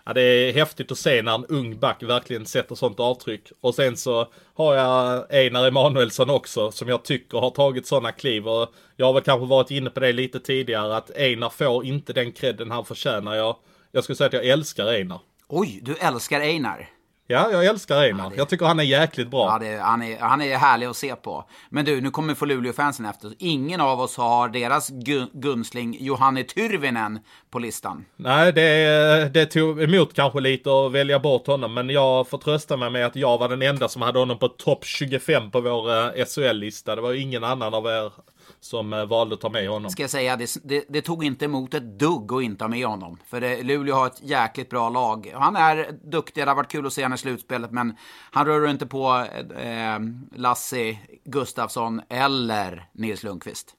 ja, 0.05 0.13
det 0.13 0.21
är 0.21 0.53
häftigt 0.53 0.91
att 0.91 0.97
se 0.97 1.21
när 1.21 1.35
en 1.35 1.45
ung 1.45 1.79
back 1.79 2.03
verkligen 2.03 2.45
sätter 2.45 2.75
sånt 2.75 2.99
avtryck. 2.99 3.51
Och 3.61 3.75
sen 3.75 3.97
så 3.97 4.27
har 4.53 4.75
jag 4.75 5.25
Einar 5.33 5.67
Emanuelsson 5.67 6.29
också 6.29 6.71
som 6.71 6.87
jag 6.87 7.03
tycker 7.03 7.37
har 7.37 7.49
tagit 7.49 7.87
sådana 7.87 8.11
kliv. 8.11 8.47
Och 8.47 8.73
jag 8.95 9.05
har 9.05 9.13
väl 9.13 9.23
kanske 9.23 9.45
varit 9.45 9.71
inne 9.71 9.89
på 9.89 9.99
det 9.99 10.13
lite 10.13 10.39
tidigare 10.39 10.97
att 10.97 11.17
Einar 11.17 11.49
får 11.49 11.85
inte 11.85 12.13
den 12.13 12.31
credden 12.31 12.71
han 12.71 12.85
förtjänar. 12.85 13.35
Jag, 13.35 13.55
jag 13.91 14.03
skulle 14.03 14.15
säga 14.15 14.27
att 14.27 14.33
jag 14.33 14.45
älskar 14.45 14.87
Einar. 14.87 15.19
Oj, 15.47 15.79
du 15.81 15.95
älskar 15.95 16.41
Einar? 16.41 16.94
Ja, 17.27 17.51
jag 17.51 17.65
älskar 17.65 18.01
Einar. 18.01 18.23
Ja, 18.23 18.29
det... 18.29 18.35
Jag 18.35 18.49
tycker 18.49 18.65
han 18.65 18.79
är 18.79 18.83
jäkligt 18.83 19.31
bra. 19.31 19.47
Ja, 19.47 19.59
det, 19.59 19.77
han, 19.77 20.01
är, 20.01 20.19
han 20.19 20.41
är 20.41 20.57
härlig 20.57 20.87
att 20.87 20.95
se 20.95 21.15
på. 21.15 21.45
Men 21.69 21.85
du, 21.85 22.01
nu 22.01 22.11
kommer 22.11 22.35
få 22.35 22.45
Luleå-fansen 22.45 23.05
efter. 23.05 23.33
Ingen 23.39 23.81
av 23.81 23.99
oss 24.01 24.17
har 24.17 24.49
deras 24.49 24.89
gun 24.89 25.29
gunstling 25.33 25.97
Johanne 25.99 26.43
Tyrvinen 26.43 27.19
på 27.51 27.59
listan. 27.59 28.05
Nej, 28.15 28.53
det, 28.53 29.33
det 29.33 29.45
tog 29.45 29.83
emot 29.83 30.13
kanske 30.13 30.39
lite 30.39 30.69
att 30.69 30.91
välja 30.91 31.19
bort 31.19 31.47
honom. 31.47 31.73
Men 31.73 31.89
jag 31.89 32.27
får 32.27 32.37
trösta 32.37 32.77
mig 32.77 32.89
med 32.89 33.05
att 33.05 33.15
jag 33.15 33.37
var 33.37 33.49
den 33.49 33.61
enda 33.61 33.87
som 33.87 34.01
hade 34.01 34.19
honom 34.19 34.39
på 34.39 34.47
topp 34.47 34.85
25 34.85 35.51
på 35.51 35.61
vår 35.61 35.91
eh, 35.91 36.25
SHL-lista. 36.25 36.95
Det 36.95 37.01
var 37.01 37.13
ingen 37.13 37.43
annan 37.43 37.73
av 37.73 37.85
er 37.85 38.11
som 38.59 38.93
eh, 38.93 39.05
valde 39.05 39.35
att 39.35 39.41
ta 39.41 39.49
med 39.49 39.69
honom. 39.69 39.91
Ska 39.91 40.03
jag 40.03 40.09
säga, 40.09 40.35
det, 40.35 40.57
det, 40.63 40.85
det, 40.89 41.01
tog 41.01 41.23
inte 41.23 41.45
emot 41.45 41.73
ett 41.73 41.99
dugg 41.99 42.33
att 42.33 42.43
inte 42.43 42.63
ha 42.63 42.69
med 42.69 42.87
honom. 42.87 43.19
För 43.27 43.41
det, 43.41 43.63
Luleå 43.63 43.95
har 43.95 44.07
ett 44.07 44.21
jäkligt 44.21 44.69
bra 44.69 44.89
lag. 44.89 45.33
Han 45.35 45.55
är 45.55 45.91
duktig, 46.11 46.43
det 46.45 46.49
har 46.49 46.55
varit 46.55 46.71
kul 46.71 46.85
att 46.85 46.93
se 46.93 47.03
honom 47.03 47.15
i 47.15 47.17
slutspelet, 47.17 47.71
men 47.71 47.97
han 48.31 48.45
rör 48.45 48.67
inte 48.67 48.85
på 48.85 49.25
eh, 49.57 49.99
Lassie 50.35 50.99
Gustafsson 51.25 52.01
eller 52.09 52.89
Nils 52.93 53.23
Lundqvist. 53.23 53.75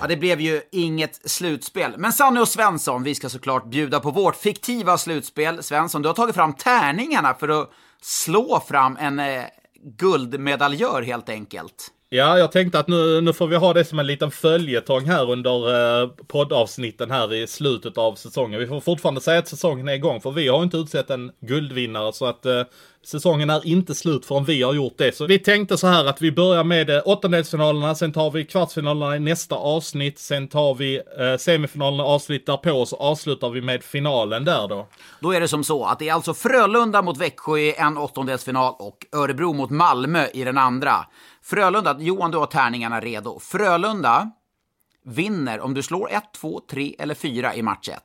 Ja, 0.00 0.06
det 0.06 0.16
blev 0.16 0.40
ju 0.40 0.62
inget 0.72 1.30
slutspel. 1.30 1.94
Men 1.98 2.12
Sanny 2.12 2.40
och 2.40 2.48
Svensson, 2.48 3.02
vi 3.02 3.14
ska 3.14 3.28
såklart 3.28 3.66
bjuda 3.66 4.00
på 4.00 4.10
vårt 4.10 4.36
fiktiva 4.36 4.98
slutspel. 4.98 5.62
Svensson, 5.62 6.02
du 6.02 6.08
har 6.08 6.14
tagit 6.14 6.34
fram 6.34 6.52
tärningarna 6.52 7.34
för 7.34 7.48
att 7.48 7.70
slå 8.00 8.60
fram 8.60 8.96
en 9.00 9.18
eh, 9.18 9.44
guldmedaljör 9.82 11.02
helt 11.02 11.28
enkelt. 11.28 11.90
Ja, 12.12 12.38
jag 12.38 12.52
tänkte 12.52 12.78
att 12.78 12.88
nu, 12.88 13.20
nu 13.20 13.32
får 13.32 13.46
vi 13.46 13.56
ha 13.56 13.72
det 13.72 13.84
som 13.84 13.98
en 13.98 14.06
liten 14.06 14.30
följetong 14.30 15.04
här 15.04 15.30
under 15.30 16.02
eh, 16.02 16.08
poddavsnitten 16.26 17.10
här 17.10 17.34
i 17.34 17.46
slutet 17.46 17.98
av 17.98 18.14
säsongen. 18.14 18.60
Vi 18.60 18.66
får 18.66 18.80
fortfarande 18.80 19.20
säga 19.20 19.38
att 19.38 19.48
säsongen 19.48 19.88
är 19.88 19.92
igång, 19.92 20.20
för 20.20 20.30
vi 20.30 20.48
har 20.48 20.62
inte 20.62 20.76
utsett 20.76 21.10
en 21.10 21.32
guldvinnare, 21.40 22.12
så 22.12 22.26
att 22.26 22.46
eh, 22.46 22.62
säsongen 23.04 23.50
är 23.50 23.66
inte 23.66 23.94
slut 23.94 24.26
förrän 24.26 24.44
vi 24.44 24.62
har 24.62 24.74
gjort 24.74 24.98
det. 24.98 25.16
Så 25.16 25.26
vi 25.26 25.38
tänkte 25.38 25.78
så 25.78 25.86
här 25.86 26.04
att 26.04 26.22
vi 26.22 26.32
börjar 26.32 26.64
med 26.64 26.90
eh, 26.90 27.02
åttondelsfinalerna, 27.04 27.94
sen 27.94 28.12
tar 28.12 28.30
vi 28.30 28.44
kvartsfinalerna 28.44 29.16
i 29.16 29.18
nästa 29.18 29.54
avsnitt, 29.54 30.18
sen 30.18 30.48
tar 30.48 30.74
vi 30.74 30.96
eh, 30.96 31.36
semifinalerna 31.38 32.04
avsnitt 32.04 32.46
därpå, 32.46 32.72
och 32.72 32.88
så 32.88 32.96
avslutar 32.96 33.50
vi 33.50 33.60
med 33.60 33.82
finalen 33.82 34.44
där 34.44 34.68
då. 34.68 34.86
Då 35.20 35.32
är 35.32 35.40
det 35.40 35.48
som 35.48 35.64
så 35.64 35.84
att 35.84 35.98
det 35.98 36.08
är 36.08 36.12
alltså 36.12 36.34
Frölunda 36.34 37.02
mot 37.02 37.18
Växjö 37.18 37.58
i 37.58 37.74
en 37.74 37.98
åttondelsfinal 37.98 38.74
och 38.78 39.06
Örebro 39.12 39.52
mot 39.52 39.70
Malmö 39.70 40.26
i 40.32 40.44
den 40.44 40.58
andra. 40.58 41.06
Frölunda, 41.42 41.96
Johan 41.98 42.30
du 42.30 42.38
har 42.38 42.46
tärningarna 42.46 43.00
redo. 43.00 43.40
Frölunda 43.40 44.30
vinner 45.04 45.60
om 45.60 45.74
du 45.74 45.82
slår 45.82 46.10
1, 46.10 46.24
2, 46.40 46.60
3 46.70 46.94
eller 46.98 47.14
4 47.14 47.54
i 47.54 47.62
match 47.62 47.88
1. 47.88 47.98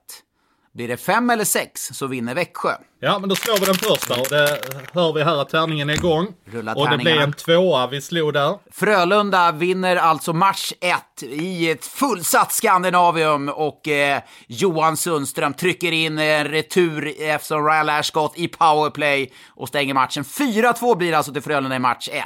Blir 0.73 0.87
det 0.87 0.97
5 0.97 1.29
eller 1.29 1.45
6 1.45 1.81
så 1.93 2.07
vinner 2.07 2.35
Växjö. 2.35 2.71
Ja, 2.99 3.19
men 3.19 3.29
då 3.29 3.35
slår 3.35 3.59
vi 3.59 3.65
den 3.65 3.75
första 3.75 4.13
och 4.13 4.27
det 4.29 4.59
hör 4.93 5.13
vi 5.13 5.23
här 5.23 5.41
att 5.41 5.49
tärningen 5.49 5.89
är 5.89 5.93
igång. 5.93 6.27
Rulla 6.45 6.75
och 6.75 6.89
det 6.89 6.97
blir 6.97 7.19
en 7.19 7.33
tvåa 7.33 7.87
vi 7.87 8.01
slog 8.01 8.33
där. 8.33 8.57
Frölunda 8.71 9.51
vinner 9.51 9.95
alltså 9.95 10.33
match 10.33 10.73
1 10.81 11.23
i 11.23 11.69
ett 11.69 11.85
fullsatt 11.85 12.51
Skandinavium 12.51 13.49
och 13.49 13.87
eh, 13.87 14.21
Johan 14.47 14.97
Sundström 14.97 15.53
trycker 15.53 15.91
in 15.91 16.19
en 16.19 16.47
retur 16.47 17.13
eftersom 17.19 17.65
Ryan 17.65 17.89
Ashcott 17.89 18.33
i 18.35 18.47
powerplay 18.47 19.33
och 19.47 19.67
stänger 19.67 19.93
matchen. 19.93 20.23
4-2 20.23 20.97
blir 20.97 21.11
det 21.11 21.17
alltså 21.17 21.33
till 21.33 21.41
Frölunda 21.41 21.75
i 21.75 21.79
match 21.79 22.09
1. 22.11 22.25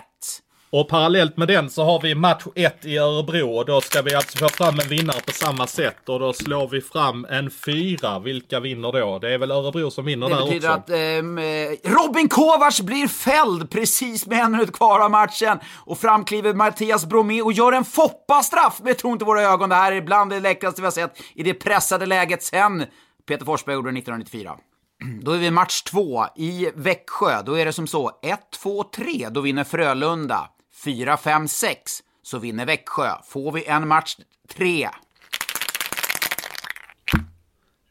Och 0.71 0.87
parallellt 0.87 1.37
med 1.37 1.47
den 1.47 1.69
så 1.69 1.83
har 1.83 2.01
vi 2.01 2.15
match 2.15 2.43
1 2.55 2.85
i 2.85 2.97
Örebro 2.97 3.57
och 3.57 3.65
då 3.65 3.81
ska 3.81 4.01
vi 4.01 4.15
alltså 4.15 4.37
få 4.37 4.49
fram 4.49 4.79
en 4.79 4.87
vinnare 4.87 5.21
på 5.25 5.31
samma 5.31 5.67
sätt 5.67 6.09
och 6.09 6.19
då 6.19 6.33
slår 6.33 6.67
vi 6.67 6.81
fram 6.81 7.25
en 7.29 7.51
fyra. 7.51 8.19
Vilka 8.19 8.59
vinner 8.59 8.91
då? 8.91 9.19
Det 9.19 9.33
är 9.33 9.37
väl 9.37 9.51
Örebro 9.51 9.91
som 9.91 10.05
vinner 10.05 10.29
det 10.29 10.35
där 10.35 10.41
också? 10.41 10.53
Det 10.53 10.59
betyder 10.59 11.73
att 11.73 11.85
eh, 11.85 11.91
Robin 11.91 12.29
Kovacs 12.29 12.81
blir 12.81 13.07
fälld 13.07 13.69
precis 13.69 14.27
med 14.27 14.39
en 14.39 14.51
minut 14.51 14.71
kvar 14.71 14.99
av 14.99 15.11
matchen 15.11 15.59
och 15.85 15.97
framkliver 15.97 16.53
Mattias 16.53 17.05
Bromé 17.05 17.41
och 17.41 17.53
gör 17.53 17.71
en 17.71 17.85
Foppa-straff 17.85 18.79
med 18.83 18.97
tron 18.97 19.17
till 19.17 19.25
våra 19.25 19.41
ögon. 19.41 19.69
Det 19.69 19.75
här 19.75 19.91
är 19.91 20.01
bland 20.01 20.31
det 20.31 20.39
läckraste 20.39 20.81
vi 20.81 20.85
har 20.85 20.91
sett 20.91 21.21
i 21.35 21.43
det 21.43 21.53
pressade 21.53 22.05
läget 22.05 22.43
sen 22.43 22.85
Peter 23.27 23.45
Forsberg 23.45 23.75
gjorde 23.75 23.91
det 23.91 23.99
1994. 23.99 24.57
Då 25.21 25.31
är 25.31 25.37
vi 25.37 25.51
match 25.51 25.81
två 25.81 26.25
i 26.35 26.71
Växjö. 26.75 27.41
Då 27.45 27.57
är 27.57 27.65
det 27.65 27.73
som 27.73 27.87
så 27.87 28.11
1, 28.23 28.39
2, 28.63 28.83
3. 28.83 29.27
Då 29.29 29.41
vinner 29.41 29.63
Frölunda. 29.63 30.49
4, 30.73 31.17
5, 31.17 31.47
6 31.47 32.03
så 32.23 32.39
vinner 32.39 32.65
Växjö. 32.65 33.09
Får 33.25 33.51
vi 33.51 33.65
en 33.65 33.87
match 33.87 34.15
3. 34.55 34.89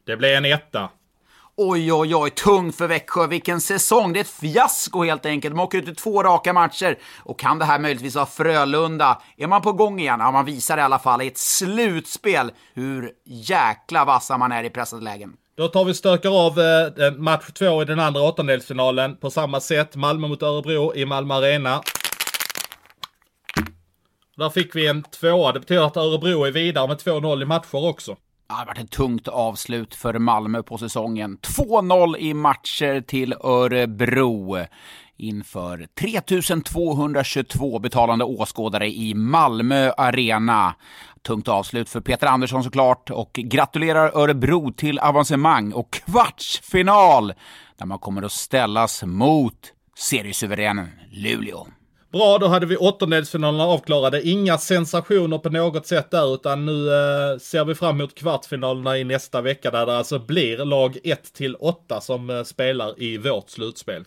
Det 0.06 0.16
blir 0.16 0.36
en 0.36 0.44
etta. 0.44 0.90
Oj, 1.56 1.92
oj, 1.92 2.14
oj, 2.14 2.30
tungt 2.30 2.76
för 2.76 2.86
Växjö. 2.86 3.26
Vilken 3.26 3.60
säsong! 3.60 4.12
Det 4.12 4.18
är 4.18 4.20
ett 4.20 4.30
fiasko 4.30 5.04
helt 5.04 5.26
enkelt. 5.26 5.54
De 5.54 5.60
åker 5.60 5.78
ut 5.78 5.88
i 5.88 5.94
två 5.94 6.22
raka 6.22 6.52
matcher. 6.52 6.98
Och 7.18 7.38
kan 7.38 7.58
det 7.58 7.64
här 7.64 7.78
möjligtvis 7.78 8.14
vara 8.14 8.26
Frölunda? 8.26 9.22
Är 9.36 9.46
man 9.46 9.62
på 9.62 9.72
gång 9.72 10.00
igen? 10.00 10.20
Ja, 10.20 10.30
man 10.30 10.44
visar 10.44 10.78
i 10.78 10.80
alla 10.80 10.98
fall 10.98 11.22
i 11.22 11.26
ett 11.26 11.38
slutspel 11.38 12.50
hur 12.74 13.12
jäkla 13.24 14.04
vassa 14.04 14.38
man 14.38 14.52
är 14.52 14.64
i 14.64 14.70
pressade 14.70 15.04
lägen. 15.04 15.32
Då 15.56 15.68
tar 15.68 15.84
vi 15.84 15.94
stökar 15.94 16.46
av 16.46 16.60
eh, 16.60 17.12
match 17.12 17.52
två 17.52 17.82
i 17.82 17.84
den 17.84 18.00
andra 18.00 18.22
åttondelsfinalen 18.22 19.16
på 19.16 19.30
samma 19.30 19.60
sätt. 19.60 19.96
Malmö 19.96 20.28
mot 20.28 20.42
Örebro 20.42 20.94
i 20.94 21.06
Malmö 21.06 21.34
Arena. 21.34 21.82
Där 24.38 24.50
fick 24.50 24.76
vi 24.76 24.86
en 24.86 25.02
tvåa. 25.02 25.52
Det 25.52 25.60
betyder 25.60 25.82
att 25.82 25.96
Örebro 25.96 26.44
är 26.44 26.50
vidare 26.50 26.88
med 26.88 26.96
2-0 26.96 27.42
i 27.42 27.44
matcher 27.44 27.88
också. 27.88 28.10
Ja, 28.10 28.16
det 28.48 28.54
har 28.54 28.66
varit 28.66 28.78
ett 28.78 28.90
tungt 28.90 29.28
avslut 29.28 29.94
för 29.94 30.18
Malmö 30.18 30.62
på 30.62 30.78
säsongen. 30.78 31.38
2-0 31.38 32.16
i 32.16 32.34
matcher 32.34 33.00
till 33.00 33.32
Örebro 33.32 34.56
inför 35.16 35.86
3222 36.00 37.78
betalande 37.78 38.24
åskådare 38.24 38.88
i 38.88 39.14
Malmö 39.14 39.90
Arena. 39.96 40.74
Tungt 41.22 41.48
avslut 41.48 41.88
för 41.88 42.00
Peter 42.00 42.26
Andersson 42.26 42.64
såklart 42.64 43.10
och 43.10 43.32
gratulerar 43.32 44.18
Örebro 44.18 44.72
till 44.72 44.98
avancemang 44.98 45.72
och 45.72 45.90
kvartsfinal 45.92 47.32
där 47.78 47.86
man 47.86 47.98
kommer 47.98 48.22
att 48.22 48.32
ställas 48.32 49.02
mot 49.04 49.72
seriesuveränen 49.96 50.88
Luleå. 51.10 51.66
Bra, 52.12 52.38
då 52.38 52.46
hade 52.46 52.66
vi 52.66 52.76
åttondelsfinalerna 52.76 53.64
avklarade. 53.64 54.28
Inga 54.28 54.58
sensationer 54.58 55.38
på 55.38 55.50
något 55.50 55.86
sätt 55.86 56.10
där, 56.10 56.34
utan 56.34 56.66
nu 56.66 56.88
eh, 56.88 57.38
ser 57.38 57.64
vi 57.64 57.74
fram 57.74 58.00
emot 58.00 58.14
kvartsfinalerna 58.14 58.98
i 58.98 59.04
nästa 59.04 59.40
vecka 59.40 59.70
där 59.70 59.86
det 59.86 59.96
alltså 59.96 60.18
blir 60.18 60.64
lag 60.64 60.98
1 61.04 61.32
till 61.32 61.54
8 61.54 62.00
som 62.00 62.30
eh, 62.30 62.42
spelar 62.42 63.02
i 63.02 63.18
vårt 63.18 63.50
slutspel. 63.50 64.04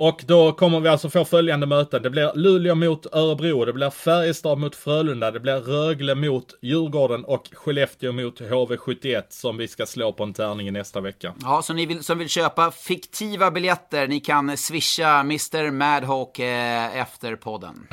Och 0.00 0.22
då 0.26 0.52
kommer 0.52 0.80
vi 0.80 0.88
alltså 0.88 1.10
få 1.10 1.24
följande 1.24 1.66
möten. 1.66 2.02
Det 2.02 2.10
blir 2.10 2.32
Luleå 2.34 2.74
mot 2.74 3.06
Örebro, 3.12 3.64
det 3.64 3.72
blir 3.72 3.90
Färjestad 3.90 4.58
mot 4.58 4.76
Frölunda, 4.76 5.30
det 5.30 5.40
blir 5.40 5.60
Rögle 5.60 6.14
mot 6.14 6.44
Djurgården 6.62 7.24
och 7.24 7.48
Skellefteå 7.52 8.12
mot 8.12 8.40
HV71 8.40 9.22
som 9.28 9.56
vi 9.56 9.68
ska 9.68 9.86
slå 9.86 10.12
på 10.12 10.22
en 10.22 10.32
tärning 10.32 10.68
i 10.68 10.70
nästa 10.70 11.00
vecka. 11.00 11.34
Ja, 11.42 11.62
så 11.62 11.72
ni 11.72 11.86
vill, 11.86 12.04
som 12.04 12.18
vill 12.18 12.28
köpa 12.28 12.70
fiktiva 12.70 13.50
biljetter, 13.50 14.08
ni 14.08 14.20
kan 14.20 14.56
swisha 14.56 15.20
Mr 15.20 15.70
Madhawk 15.70 16.38
eh, 16.38 17.00
efter 17.00 17.36
podden. 17.36 17.86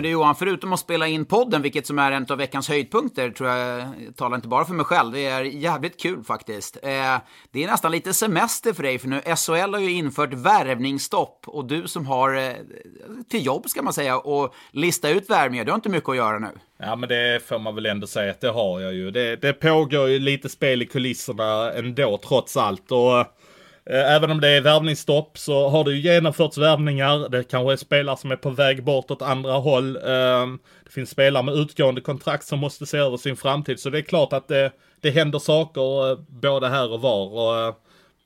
Men 0.00 0.04
du 0.04 0.10
Johan, 0.10 0.34
förutom 0.34 0.72
att 0.72 0.80
spela 0.80 1.06
in 1.06 1.24
podden, 1.24 1.62
vilket 1.62 1.86
som 1.86 1.98
är 1.98 2.12
en 2.12 2.26
av 2.30 2.38
veckans 2.38 2.68
höjdpunkter, 2.68 3.30
tror 3.30 3.48
jag, 3.48 3.78
jag 3.78 4.16
talar 4.16 4.36
inte 4.36 4.48
bara 4.48 4.64
för 4.64 4.74
mig 4.74 4.84
själv, 4.84 5.12
det 5.12 5.26
är 5.26 5.42
jävligt 5.42 6.00
kul 6.00 6.24
faktiskt. 6.24 6.76
Eh, 6.76 7.16
det 7.50 7.64
är 7.64 7.66
nästan 7.66 7.92
lite 7.92 8.14
semester 8.14 8.72
för 8.72 8.82
dig, 8.82 8.98
för 8.98 9.08
nu 9.08 9.20
SHL 9.20 9.74
har 9.74 9.80
ju 9.80 9.90
infört 9.90 10.34
värvningsstopp 10.34 11.44
och 11.46 11.64
du 11.64 11.88
som 11.88 12.06
har 12.06 12.36
eh, 12.36 12.52
till 13.30 13.46
jobb 13.46 13.68
ska 13.68 13.82
man 13.82 13.92
säga 13.92 14.18
och 14.18 14.54
lista 14.70 15.08
ut 15.08 15.30
värvningar, 15.30 15.64
du 15.64 15.70
har 15.70 15.76
inte 15.76 15.88
mycket 15.88 16.08
att 16.08 16.16
göra 16.16 16.38
nu. 16.38 16.50
Ja 16.78 16.96
men 16.96 17.08
det 17.08 17.48
får 17.48 17.58
man 17.58 17.74
väl 17.74 17.86
ändå 17.86 18.06
säga 18.06 18.30
att 18.30 18.40
det 18.40 18.50
har 18.50 18.80
jag 18.80 18.94
ju. 18.94 19.10
Det, 19.10 19.36
det 19.36 19.52
pågår 19.52 20.08
ju 20.08 20.18
lite 20.18 20.48
spel 20.48 20.82
i 20.82 20.86
kulisserna 20.86 21.72
ändå 21.72 22.18
trots 22.28 22.56
allt. 22.56 22.92
Och 22.92 23.26
Eh, 23.90 24.14
även 24.14 24.30
om 24.30 24.40
det 24.40 24.48
är 24.48 24.60
värvningsstopp 24.60 25.38
så 25.38 25.68
har 25.68 25.84
det 25.84 25.92
ju 25.92 26.00
genomförts 26.00 26.58
värvningar. 26.58 27.28
Det 27.28 27.44
kanske 27.44 27.72
är 27.72 27.76
spelare 27.76 28.16
som 28.16 28.30
är 28.32 28.36
på 28.36 28.50
väg 28.50 28.84
bort 28.84 29.10
åt 29.10 29.22
andra 29.22 29.52
håll. 29.52 29.96
Eh, 29.96 30.46
det 30.84 30.90
finns 30.90 31.10
spelare 31.10 31.42
med 31.42 31.54
utgående 31.54 32.00
kontrakt 32.00 32.44
som 32.44 32.58
måste 32.58 32.86
se 32.86 32.98
över 32.98 33.16
sin 33.16 33.36
framtid. 33.36 33.80
Så 33.80 33.90
det 33.90 33.98
är 33.98 34.02
klart 34.02 34.32
att 34.32 34.48
det, 34.48 34.72
det 35.00 35.10
händer 35.10 35.38
saker 35.38 36.10
eh, 36.10 36.18
både 36.28 36.68
här 36.68 36.92
och 36.92 37.00
var. 37.00 37.26
Och 37.26 37.80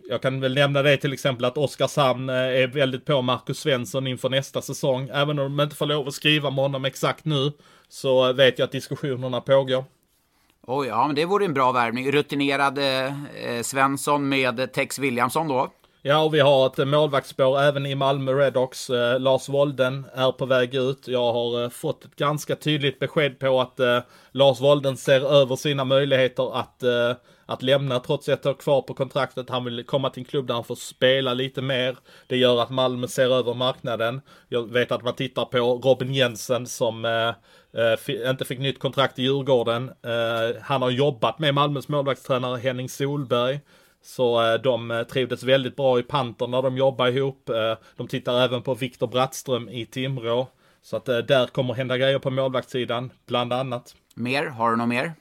jag 0.09 0.23
kan 0.23 0.41
väl 0.41 0.55
nämna 0.55 0.83
det 0.83 0.97
till 0.97 1.13
exempel 1.13 1.45
att 1.45 1.59
Oskarshamn 1.59 2.29
är 2.29 2.67
väldigt 2.67 3.05
på 3.05 3.23
Marcus 3.23 3.59
Svensson 3.59 4.07
inför 4.07 4.29
nästa 4.29 4.63
säsong. 4.63 5.11
Även 5.13 5.39
om 5.39 5.57
de 5.57 5.61
inte 5.61 5.77
får 5.77 5.87
lov 5.87 6.09
att 6.09 6.15
skriva 6.15 6.51
med 6.51 6.63
honom 6.65 6.85
exakt 6.85 7.25
nu 7.25 7.53
så 7.89 8.33
vet 8.33 8.59
jag 8.59 8.67
att 8.67 8.73
diskussionerna 8.73 9.41
pågår. 9.41 9.85
Oj, 10.67 10.89
ja, 10.89 11.07
men 11.07 11.17
det 11.17 11.25
vore 11.25 11.45
en 11.45 11.55
bra 11.55 11.73
värvning. 11.73 12.13
Rutinerad 12.13 12.79
eh, 12.79 13.07
eh, 13.07 13.63
Svensson 13.63 14.29
med 14.29 14.73
Tex 14.73 14.99
Williamson 14.99 15.49
då. 15.49 15.71
Ja, 16.03 16.23
och 16.23 16.35
vi 16.35 16.41
har 16.41 16.67
ett 16.67 16.89
målvaktsspår 16.89 17.61
även 17.61 17.87
i 17.87 17.95
Malmö 17.95 18.33
Redox. 18.33 18.91
Eh, 18.91 19.21
Lars 19.21 19.49
Wolden 19.49 20.07
är 20.15 20.33
på 20.33 20.47
väg 20.47 20.75
ut. 20.75 21.09
Jag 21.09 21.33
har 21.33 21.63
eh, 21.63 21.69
fått 21.69 22.05
ett 22.05 22.17
ganska 22.17 22.57
tydligt 22.57 22.99
besked 22.99 23.39
på 23.39 23.61
att 23.61 23.81
eh, 23.81 23.99
Lars 24.33 24.61
Wolden 24.61 24.97
ser 24.97 25.33
över 25.41 25.57
sina 25.57 25.85
möjligheter 25.85 26.59
att, 26.59 26.83
eh, 26.83 27.13
att 27.47 27.63
lämna 27.63 28.01
trots 28.01 28.29
ett 28.29 28.47
år 28.47 28.55
kvar 28.55 28.83
på 28.83 28.95
kontraktet. 28.95 29.51
Han 29.51 29.65
vill 29.65 29.85
komma 29.85 30.11
till 30.11 30.21
en 30.21 30.25
klubb 30.25 30.47
där 30.47 30.55
han 30.55 30.65
får 30.65 30.75
spela 30.75 31.35
lite 31.35 31.63
mer. 31.63 31.97
Det 32.27 32.37
gör 32.37 32.63
att 32.63 32.71
Malmö 32.71 33.09
ser 33.09 33.35
över 33.39 33.55
marknaden. 33.55 34.21
Jag 34.49 34.73
vet 34.73 34.93
att 34.93 35.05
man 35.05 35.15
tittar 35.15 35.45
på 35.45 35.59
Robin 35.59 36.15
Jensen 36.15 36.67
som 36.67 37.05
eh, 37.05 37.35
Uh, 37.79 38.31
inte 38.31 38.45
fick 38.45 38.59
nytt 38.59 38.79
kontrakt 38.79 39.19
i 39.19 39.23
Djurgården. 39.23 39.89
Uh, 39.89 40.61
han 40.63 40.83
har 40.83 40.91
jobbat 40.91 41.39
med 41.39 41.55
Malmös 41.55 41.89
målvaktstränare 41.89 42.59
Henning 42.59 42.89
Solberg. 42.89 43.61
Så 44.03 44.53
uh, 44.53 44.63
de 44.63 45.05
trivdes 45.11 45.43
väldigt 45.43 45.77
bra 45.77 45.99
i 45.99 46.03
Pantern 46.03 46.51
när 46.51 46.63
de 46.63 46.77
jobbade 46.77 47.11
ihop. 47.11 47.51
de 47.97 48.09
tittar 48.09 48.41
även 48.41 48.63
på 48.63 48.75
Viktor 48.75 49.07
Brattström 49.07 49.69
i 49.69 49.87
Timrå. 49.87 50.49
Så 50.83 50.97
att 50.97 51.05
där 51.05 51.47
kommer 51.47 51.75
hända 51.75 51.99
grejer 51.99 52.19
på 52.19 52.31
målvaktssidan, 52.31 53.13
bland 53.27 53.53
annat. 53.53 53.95
Mer? 54.15 54.47
Har 54.47 54.71
du 54.71 54.77
något 54.77 54.89
mer? 54.89 55.13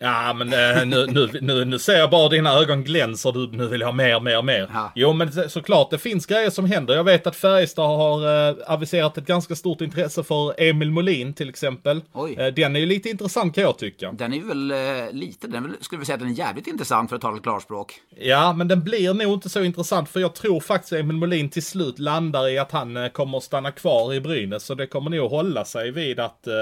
Ja, 0.00 0.32
men 0.32 0.52
eh, 0.52 0.86
nu, 0.86 1.06
nu, 1.06 1.28
nu, 1.40 1.64
nu 1.64 1.78
ser 1.78 1.98
jag 1.98 2.10
bara 2.10 2.28
dina 2.28 2.52
ögon 2.52 2.84
glänser. 2.84 3.32
Du, 3.32 3.56
nu 3.56 3.66
vill 3.68 3.80
jag 3.80 3.88
ha 3.88 3.92
mer, 3.92 4.20
mer, 4.20 4.42
mer. 4.42 4.70
Ja. 4.72 4.92
Jo, 4.94 5.12
men 5.12 5.50
såklart, 5.50 5.90
det 5.90 5.98
finns 5.98 6.26
grejer 6.26 6.50
som 6.50 6.64
händer. 6.64 6.94
Jag 6.94 7.04
vet 7.04 7.26
att 7.26 7.36
Färjestad 7.36 7.86
har 7.86 8.48
eh, 8.48 8.56
aviserat 8.66 9.18
ett 9.18 9.26
ganska 9.26 9.54
stort 9.56 9.80
intresse 9.80 10.22
för 10.22 10.60
Emil 10.60 10.90
Molin 10.90 11.34
till 11.34 11.48
exempel. 11.48 12.00
Eh, 12.36 12.46
den 12.46 12.76
är 12.76 12.80
ju 12.80 12.86
lite 12.86 13.08
intressant 13.08 13.54
kan 13.54 13.64
jag 13.64 13.78
tycka. 13.78 14.12
Den 14.12 14.32
är 14.32 14.40
väl 14.40 14.70
eh, 14.70 15.12
lite, 15.12 15.46
den 15.46 15.76
skulle 15.80 15.98
vi 15.98 16.04
säga 16.04 16.14
att 16.14 16.20
den 16.20 16.30
är 16.30 16.34
jävligt 16.34 16.66
intressant 16.66 17.08
för 17.08 17.16
att 17.16 17.22
tala 17.22 17.38
klarspråk. 17.38 17.92
Ja, 18.16 18.52
men 18.52 18.68
den 18.68 18.82
blir 18.84 19.14
nog 19.14 19.34
inte 19.34 19.48
så 19.48 19.64
intressant 19.64 20.08
för 20.08 20.20
jag 20.20 20.34
tror 20.34 20.60
faktiskt 20.60 20.92
Emil 20.92 21.16
Molin 21.16 21.50
till 21.50 21.64
slut 21.64 21.98
landar 21.98 22.48
i 22.48 22.58
att 22.58 22.72
han 22.72 22.96
eh, 22.96 23.08
kommer 23.08 23.38
att 23.38 23.44
stanna 23.44 23.70
kvar 23.70 24.14
i 24.14 24.20
Brynäs. 24.20 24.64
Så 24.64 24.74
det 24.74 24.86
kommer 24.86 25.10
nog 25.10 25.30
hålla 25.30 25.64
sig 25.64 25.90
vid 25.90 26.20
att 26.20 26.46
eh, 26.46 26.54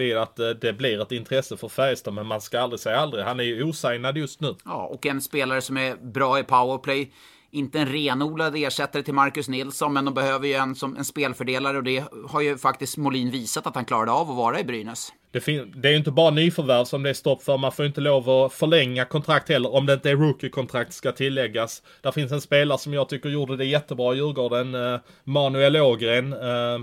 vid 0.00 0.16
att 0.16 0.38
eh, 0.38 0.48
det 0.48 0.72
blir 0.72 1.02
ett 1.02 1.12
intresse 1.12 1.56
för 1.56 1.68
Färjestad, 1.68 2.14
men 2.14 2.26
man 2.26 2.40
ska 2.40 2.60
aldrig 2.60 2.80
säga 2.80 2.96
aldrig. 2.96 3.24
Han 3.24 3.40
är 3.40 3.44
ju 3.44 3.64
osignad 3.64 4.16
just 4.16 4.40
nu. 4.40 4.54
Ja, 4.64 4.86
och 4.86 5.06
en 5.06 5.20
spelare 5.20 5.60
som 5.60 5.76
är 5.76 5.96
bra 5.96 6.38
i 6.38 6.42
powerplay. 6.42 7.12
Inte 7.52 7.78
en 7.78 7.86
renodlad 7.86 8.56
ersättare 8.56 9.02
till 9.02 9.14
Marcus 9.14 9.48
Nilsson, 9.48 9.92
men 9.92 10.04
de 10.04 10.14
behöver 10.14 10.48
ju 10.48 10.54
en 10.54 10.74
som 10.74 10.96
en 10.96 11.04
spelfördelare 11.04 11.76
och 11.76 11.84
det 11.84 12.04
har 12.28 12.40
ju 12.40 12.58
faktiskt 12.58 12.96
Molin 12.96 13.30
visat 13.30 13.66
att 13.66 13.74
han 13.74 13.84
klarade 13.84 14.12
av 14.12 14.30
att 14.30 14.36
vara 14.36 14.60
i 14.60 14.64
Brynäs. 14.64 15.12
Det, 15.30 15.44
det 15.74 15.88
är 15.88 15.92
ju 15.92 15.98
inte 15.98 16.10
bara 16.10 16.30
nyförvärv 16.30 16.84
som 16.84 17.02
det 17.02 17.10
är 17.10 17.14
stopp 17.14 17.42
för. 17.42 17.58
Man 17.58 17.72
får 17.72 17.86
inte 17.86 18.00
lov 18.00 18.30
att 18.30 18.52
förlänga 18.52 19.04
kontrakt 19.04 19.48
heller, 19.48 19.74
om 19.74 19.86
det 19.86 19.92
inte 19.92 20.10
är 20.10 20.16
rookie-kontrakt 20.16 20.92
ska 20.92 21.12
tilläggas. 21.12 21.82
Där 22.00 22.12
finns 22.12 22.32
en 22.32 22.40
spelare 22.40 22.78
som 22.78 22.94
jag 22.94 23.08
tycker 23.08 23.28
gjorde 23.28 23.56
det 23.56 23.64
jättebra 23.64 24.14
i 24.14 24.16
Djurgården, 24.16 24.74
eh, 24.74 25.00
Manuel 25.24 25.76
Ågren. 25.76 26.32
Eh, 26.32 26.78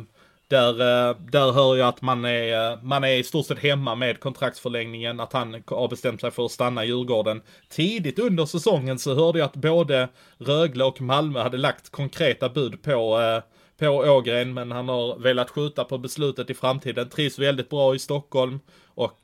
där, 0.48 1.10
eh, 1.10 1.16
där 1.20 1.52
hör 1.52 1.76
jag 1.76 1.88
att 1.88 2.02
man 2.02 2.26
är, 2.26 2.72
eh, 2.72 2.84
man 2.84 3.04
är 3.04 3.18
i 3.18 3.24
stort 3.24 3.46
sett 3.46 3.60
hemma 3.60 3.96
med 3.96 4.20
kontraktsförlängningen, 4.20 5.20
att 5.20 5.34
han 5.34 5.64
har 5.68 5.88
bestämt 5.88 6.22
sig 6.22 6.32
för 6.32 6.46
att 6.46 6.52
stanna 6.52 6.84
i 6.84 6.88
Djurgården. 6.88 7.42
Tidigt 7.70 8.20
under 8.20 8.46
säsongen 8.46 9.00
så 9.00 9.16
hörde 9.16 9.40
jag 9.40 9.46
att 9.46 9.56
både 9.56 10.08
Rögle 10.38 10.84
och 10.84 11.02
Malmö 11.02 11.42
hade 11.42 11.58
lagt 11.58 11.90
konkreta 11.90 12.50
bud 12.50 12.84
på, 12.84 13.20
eh, 13.20 13.44
på 13.80 13.88
Ågren, 13.88 14.54
men 14.54 14.72
han 14.72 14.90
har 14.90 15.20
velat 15.20 15.50
skjuta 15.50 15.84
på 15.84 15.98
beslutet 15.98 16.50
i 16.50 16.54
framtiden. 16.54 17.10
Trivs 17.10 17.40
väldigt 17.40 17.70
bra 17.70 17.96
i 17.96 18.00
Stockholm 18.00 18.60
och 18.96 19.20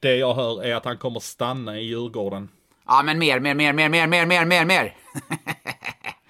det 0.00 0.16
jag 0.16 0.34
hör 0.34 0.64
är 0.64 0.74
att 0.74 0.84
han 0.84 0.98
kommer 0.98 1.20
stanna 1.20 1.78
i 1.78 1.84
Djurgården. 1.84 2.48
Ja, 2.86 3.02
men 3.04 3.18
mer, 3.18 3.40
mer, 3.40 3.54
mer, 3.54 3.72
mer, 3.72 3.88
mer, 3.88 4.06
mer, 4.06 4.26
mer, 4.26 4.44
mer, 4.44 4.64
mer. 4.64 4.96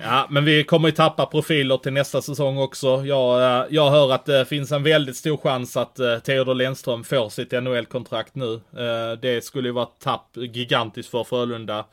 Ja, 0.05 0.26
men 0.30 0.44
vi 0.44 0.64
kommer 0.64 0.88
ju 0.88 0.92
tappa 0.92 1.26
profiler 1.26 1.76
till 1.76 1.92
nästa 1.92 2.22
säsong 2.22 2.59
också. 2.59 3.05
Jag, 3.05 3.61
eh, 3.61 3.66
jag 3.70 3.90
hör 3.90 4.12
att 4.12 4.24
det 4.24 4.44
finns 4.44 4.72
en 4.72 4.82
väldigt 4.82 5.16
stor 5.16 5.36
chans 5.36 5.76
att 5.76 5.98
eh, 5.98 6.18
Theodor 6.18 6.55
Lennström 6.55 7.05
får 7.05 7.28
sitt 7.28 7.53
NHL-kontrakt 7.53 8.34
nu. 8.34 8.55
Eh, 8.55 9.18
det 9.22 9.44
skulle 9.44 9.68
ju 9.68 9.72
vara 9.72 9.84
ett 9.84 10.00
tapp 10.00 10.28
gigantiskt 10.34 11.11
för 11.11 11.24
Frölunda. 11.24 11.84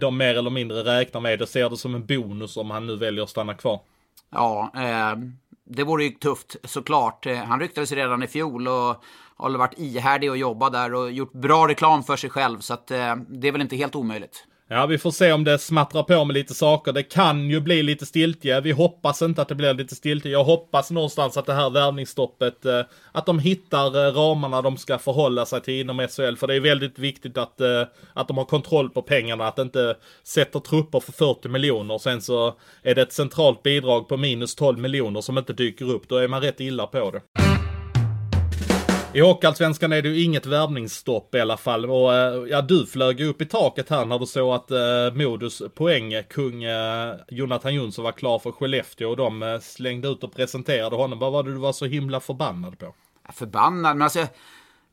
De 0.00 0.16
mer 0.16 0.34
eller 0.34 0.50
mindre 0.50 0.84
räknar 0.84 1.20
med 1.20 1.38
det, 1.38 1.46
ser 1.46 1.70
det 1.70 1.76
som 1.76 1.94
en 1.94 2.06
bonus 2.06 2.56
om 2.56 2.70
han 2.70 2.86
nu 2.86 2.96
väljer 2.96 3.24
att 3.24 3.30
stanna 3.30 3.54
kvar. 3.54 3.80
Ja, 4.30 4.72
eh, 4.74 5.18
det 5.64 5.84
vore 5.84 6.04
ju 6.04 6.10
tufft 6.10 6.56
såklart. 6.64 7.26
Han 7.26 7.60
ryktades 7.60 7.92
redan 7.92 8.22
i 8.22 8.26
fjol 8.26 8.68
och 8.68 9.04
har 9.36 9.58
varit 9.58 9.78
ihärdig 9.78 10.30
och 10.30 10.36
jobbat 10.36 10.72
där 10.72 10.94
och 10.94 11.12
gjort 11.12 11.32
bra 11.32 11.68
reklam 11.68 12.02
för 12.02 12.16
sig 12.16 12.30
själv. 12.30 12.60
Så 12.60 12.74
att, 12.74 12.90
eh, 12.90 13.16
det 13.28 13.48
är 13.48 13.52
väl 13.52 13.60
inte 13.60 13.76
helt 13.76 13.94
omöjligt. 13.94 14.44
Ja, 14.68 14.86
vi 14.86 14.98
får 14.98 15.10
se 15.10 15.32
om 15.32 15.44
det 15.44 15.58
smattrar 15.58 16.02
på 16.02 16.24
med 16.24 16.34
lite 16.34 16.54
saker. 16.54 16.92
Det 16.92 17.02
kan 17.02 17.50
ju 17.50 17.60
bli 17.60 17.82
lite 17.82 18.06
stiltje. 18.06 18.60
Vi 18.60 18.72
hoppas 18.72 19.22
inte 19.22 19.42
att 19.42 19.48
det 19.48 19.54
blir 19.54 19.74
lite 19.74 19.94
stiltje. 19.94 20.30
Jag 20.30 20.44
hoppas 20.44 20.90
någonstans 20.90 21.36
att 21.36 21.46
det 21.46 21.54
här 21.54 21.70
värvningsstoppet, 21.70 22.66
eh, 22.66 22.82
att 23.12 23.26
de 23.26 23.38
hittar 23.38 24.06
eh, 24.06 24.12
ramarna 24.12 24.62
de 24.62 24.76
ska 24.76 24.98
förhålla 24.98 25.46
sig 25.46 25.60
till 25.60 25.80
inom 25.80 25.98
SHL. 25.98 26.36
För 26.36 26.46
det 26.46 26.54
är 26.54 26.60
väldigt 26.60 26.98
viktigt 26.98 27.38
att, 27.38 27.60
eh, 27.60 27.82
att 28.12 28.28
de 28.28 28.38
har 28.38 28.44
kontroll 28.44 28.90
på 28.90 29.02
pengarna. 29.02 29.46
Att 29.46 29.58
inte 29.58 29.96
sätter 30.22 30.60
trupper 30.60 31.00
för 31.00 31.12
40 31.12 31.48
miljoner. 31.48 31.98
Sen 31.98 32.22
så 32.22 32.54
är 32.82 32.94
det 32.94 33.02
ett 33.02 33.12
centralt 33.12 33.62
bidrag 33.62 34.08
på 34.08 34.16
minus 34.16 34.54
12 34.54 34.78
miljoner 34.78 35.20
som 35.20 35.38
inte 35.38 35.52
dyker 35.52 35.90
upp. 35.90 36.08
Då 36.08 36.16
är 36.16 36.28
man 36.28 36.40
rätt 36.40 36.60
illa 36.60 36.86
på 36.86 37.10
det. 37.10 37.45
I 39.16 39.20
Hockeyallsvenskan 39.20 39.92
är 39.92 40.02
det 40.02 40.08
ju 40.08 40.22
inget 40.22 40.46
värvningsstopp 40.46 41.34
i 41.34 41.40
alla 41.40 41.56
fall. 41.56 41.90
Och 41.90 42.14
eh, 42.14 42.44
ja, 42.50 42.62
du 42.62 42.86
flög 42.86 43.20
ju 43.20 43.26
upp 43.26 43.42
i 43.42 43.46
taket 43.46 43.90
här 43.90 44.04
när 44.04 44.18
du 44.18 44.26
såg 44.26 44.54
att 44.54 44.70
eh, 44.70 44.78
Modus 45.14 45.62
poängkung 45.74 46.64
eh, 46.64 47.14
Jonathan 47.28 47.74
Jonsson 47.74 48.04
var 48.04 48.12
klar 48.12 48.38
för 48.38 48.52
Skellefteå 48.52 49.10
och 49.10 49.16
de 49.16 49.42
eh, 49.42 49.58
slängde 49.58 50.08
ut 50.08 50.24
och 50.24 50.34
presenterade 50.34 50.96
honom. 50.96 51.18
Vad 51.18 51.32
var 51.32 51.42
det 51.42 51.52
du 51.52 51.58
var 51.58 51.72
så 51.72 51.86
himla 51.86 52.20
förbannad 52.20 52.78
på? 52.78 52.94
Förbannad, 53.32 53.96
men 53.96 54.02
alltså 54.02 54.26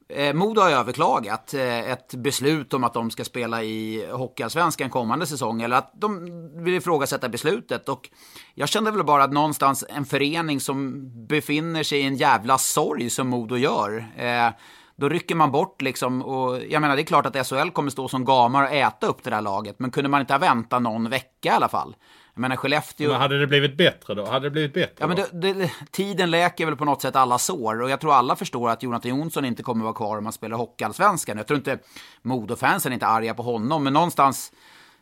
Eh, 0.09 0.33
Modo 0.33 0.61
har 0.61 0.69
överklagat 0.69 1.53
eh, 1.53 1.91
ett 1.91 2.13
beslut 2.13 2.73
om 2.73 2.83
att 2.83 2.93
de 2.93 3.11
ska 3.11 3.23
spela 3.23 3.63
i 3.63 4.05
Hockeyallsvenskan 4.11 4.89
kommande 4.89 5.25
säsong. 5.25 5.61
Eller 5.61 5.77
att 5.77 5.91
de 5.95 6.25
vill 6.63 6.73
ifrågasätta 6.73 7.29
beslutet. 7.29 7.89
Och 7.89 8.09
jag 8.55 8.69
kände 8.69 8.91
väl 8.91 9.03
bara 9.03 9.23
att 9.23 9.33
någonstans 9.33 9.85
en 9.89 10.05
förening 10.05 10.59
som 10.59 11.09
befinner 11.27 11.83
sig 11.83 11.99
i 11.99 12.03
en 12.03 12.15
jävla 12.15 12.57
sorg 12.57 13.09
som 13.09 13.27
Modo 13.27 13.57
gör. 13.57 14.05
Eh, 14.17 14.49
då 14.95 15.09
rycker 15.09 15.35
man 15.35 15.51
bort 15.51 15.81
liksom. 15.81 16.21
Och 16.21 16.59
jag 16.69 16.81
menar, 16.81 16.95
det 16.95 17.01
är 17.01 17.05
klart 17.05 17.25
att 17.25 17.47
SHL 17.47 17.69
kommer 17.69 17.91
stå 17.91 18.07
som 18.07 18.25
gamar 18.25 18.63
och 18.63 18.71
äta 18.71 19.07
upp 19.07 19.23
det 19.23 19.29
där 19.29 19.41
laget. 19.41 19.79
Men 19.79 19.91
kunde 19.91 20.09
man 20.09 20.21
inte 20.21 20.33
ha 20.33 20.39
väntat 20.39 20.81
någon 20.81 21.09
vecka 21.09 21.49
i 21.49 21.55
alla 21.55 21.69
fall? 21.69 21.95
Jag 22.33 22.41
menar 22.41 22.55
Skellefteå... 22.55 23.11
Men 23.11 23.21
hade 23.21 23.39
det 23.39 23.47
blivit 23.47 23.77
bättre 23.77 24.13
då? 24.13 24.25
Hade 24.25 24.45
det 24.45 24.51
blivit 24.51 24.73
bättre 24.73 24.95
Ja, 24.99 25.07
men 25.07 25.15
det, 25.15 25.53
det, 25.53 25.71
tiden 25.91 26.31
läker 26.31 26.65
väl 26.65 26.75
på 26.75 26.85
något 26.85 27.01
sätt 27.01 27.15
alla 27.15 27.37
sår. 27.37 27.81
Och 27.81 27.89
jag 27.89 28.01
tror 28.01 28.13
alla 28.13 28.35
förstår 28.35 28.69
att 28.69 28.83
Jonathan 28.83 29.09
Jonsson 29.09 29.45
inte 29.45 29.63
kommer 29.63 29.83
vara 29.83 29.93
kvar 29.93 30.17
om 30.17 30.23
man 30.23 30.33
spelar 30.33 30.57
Hockeyallsvenskan. 30.57 31.37
Jag 31.37 31.47
tror 31.47 31.57
inte 31.57 31.79
Modofansen 32.21 32.91
är 32.91 32.93
inte 32.93 33.07
arga 33.07 33.33
på 33.33 33.43
honom, 33.43 33.83
men 33.83 33.93
någonstans... 33.93 34.51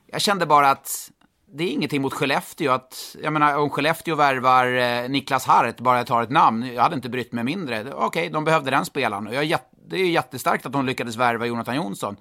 Jag 0.07 0.21
kände 0.21 0.45
bara 0.45 0.71
att 0.71 1.11
det 1.53 1.63
är 1.63 1.67
ingenting 1.67 2.01
mot 2.01 2.13
Skellefteå. 2.13 2.71
Att, 2.71 3.15
jag 3.23 3.33
menar, 3.33 3.57
om 3.57 3.69
Skellefteå 3.69 4.15
värvar 4.15 4.67
eh, 4.67 5.09
Niklas 5.09 5.45
Hart, 5.45 5.79
bara 5.79 5.97
jag 5.97 6.07
tar 6.07 6.23
ett 6.23 6.29
namn, 6.29 6.73
jag 6.73 6.83
hade 6.83 6.95
inte 6.95 7.09
brytt 7.09 7.31
mig 7.31 7.43
mindre. 7.43 7.81
Okej, 7.81 8.05
okay, 8.05 8.29
de 8.29 8.43
behövde 8.43 8.71
den 8.71 8.85
spelaren. 8.85 9.27
Och 9.27 9.33
jag, 9.33 9.59
det 9.91 10.01
är 10.01 10.09
jättestarkt 10.09 10.65
att 10.65 10.71
de 10.71 10.85
lyckades 10.85 11.15
värva 11.15 11.45
Jonathan 11.45 11.75
Jonsson. 11.75 12.15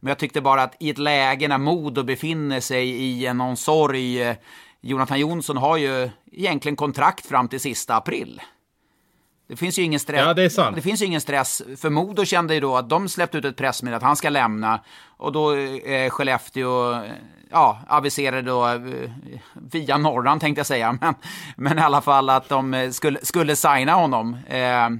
Men 0.00 0.08
jag 0.08 0.18
tyckte 0.18 0.40
bara 0.40 0.62
att 0.62 0.76
i 0.80 0.90
ett 0.90 0.98
läge 0.98 1.48
när 1.48 1.58
Modo 1.58 2.02
befinner 2.02 2.60
sig 2.60 2.88
i 2.88 3.26
en 3.26 3.38
någon 3.38 3.56
sorg, 3.56 4.22
eh, 4.22 4.36
Jonathan 4.80 5.20
Jonsson 5.20 5.56
har 5.56 5.76
ju 5.76 6.10
egentligen 6.32 6.76
kontrakt 6.76 7.26
fram 7.26 7.48
till 7.48 7.60
sista 7.60 7.96
april. 7.96 8.40
Det 9.48 9.56
finns 9.56 9.78
ju 9.78 9.82
ingen 9.82 10.00
stress. 10.00 10.20
Ja, 10.20 10.34
det 10.34 10.42
är 10.42 10.48
sant. 10.48 10.76
Det 10.76 10.82
finns 10.82 11.02
ju 11.02 11.06
ingen 11.06 11.20
stress. 11.20 11.62
För 11.76 11.90
Modo 11.90 12.24
kände 12.24 12.54
ju 12.54 12.60
då 12.60 12.76
att 12.76 12.88
de 12.88 13.08
släppte 13.08 13.38
ut 13.38 13.44
ett 13.44 13.56
pressmeddelande 13.56 13.96
att 13.96 14.08
han 14.08 14.16
ska 14.16 14.28
lämna. 14.28 14.80
Och 15.16 15.32
då 15.32 15.56
eh, 15.56 16.10
Skellefteå 16.10 17.02
ja, 17.50 17.78
aviserade 17.88 18.42
då 18.42 18.68
eh, 18.68 18.80
via 19.52 19.98
Norran 19.98 20.40
tänkte 20.40 20.58
jag 20.58 20.66
säga. 20.66 20.92
Men, 21.00 21.14
men 21.56 21.78
i 21.78 21.82
alla 21.82 22.00
fall 22.00 22.30
att 22.30 22.48
de 22.48 22.74
eh, 22.74 22.90
skulle, 22.90 23.18
skulle 23.22 23.56
signa 23.56 23.92
honom. 23.92 24.38
Eh, 24.48 24.90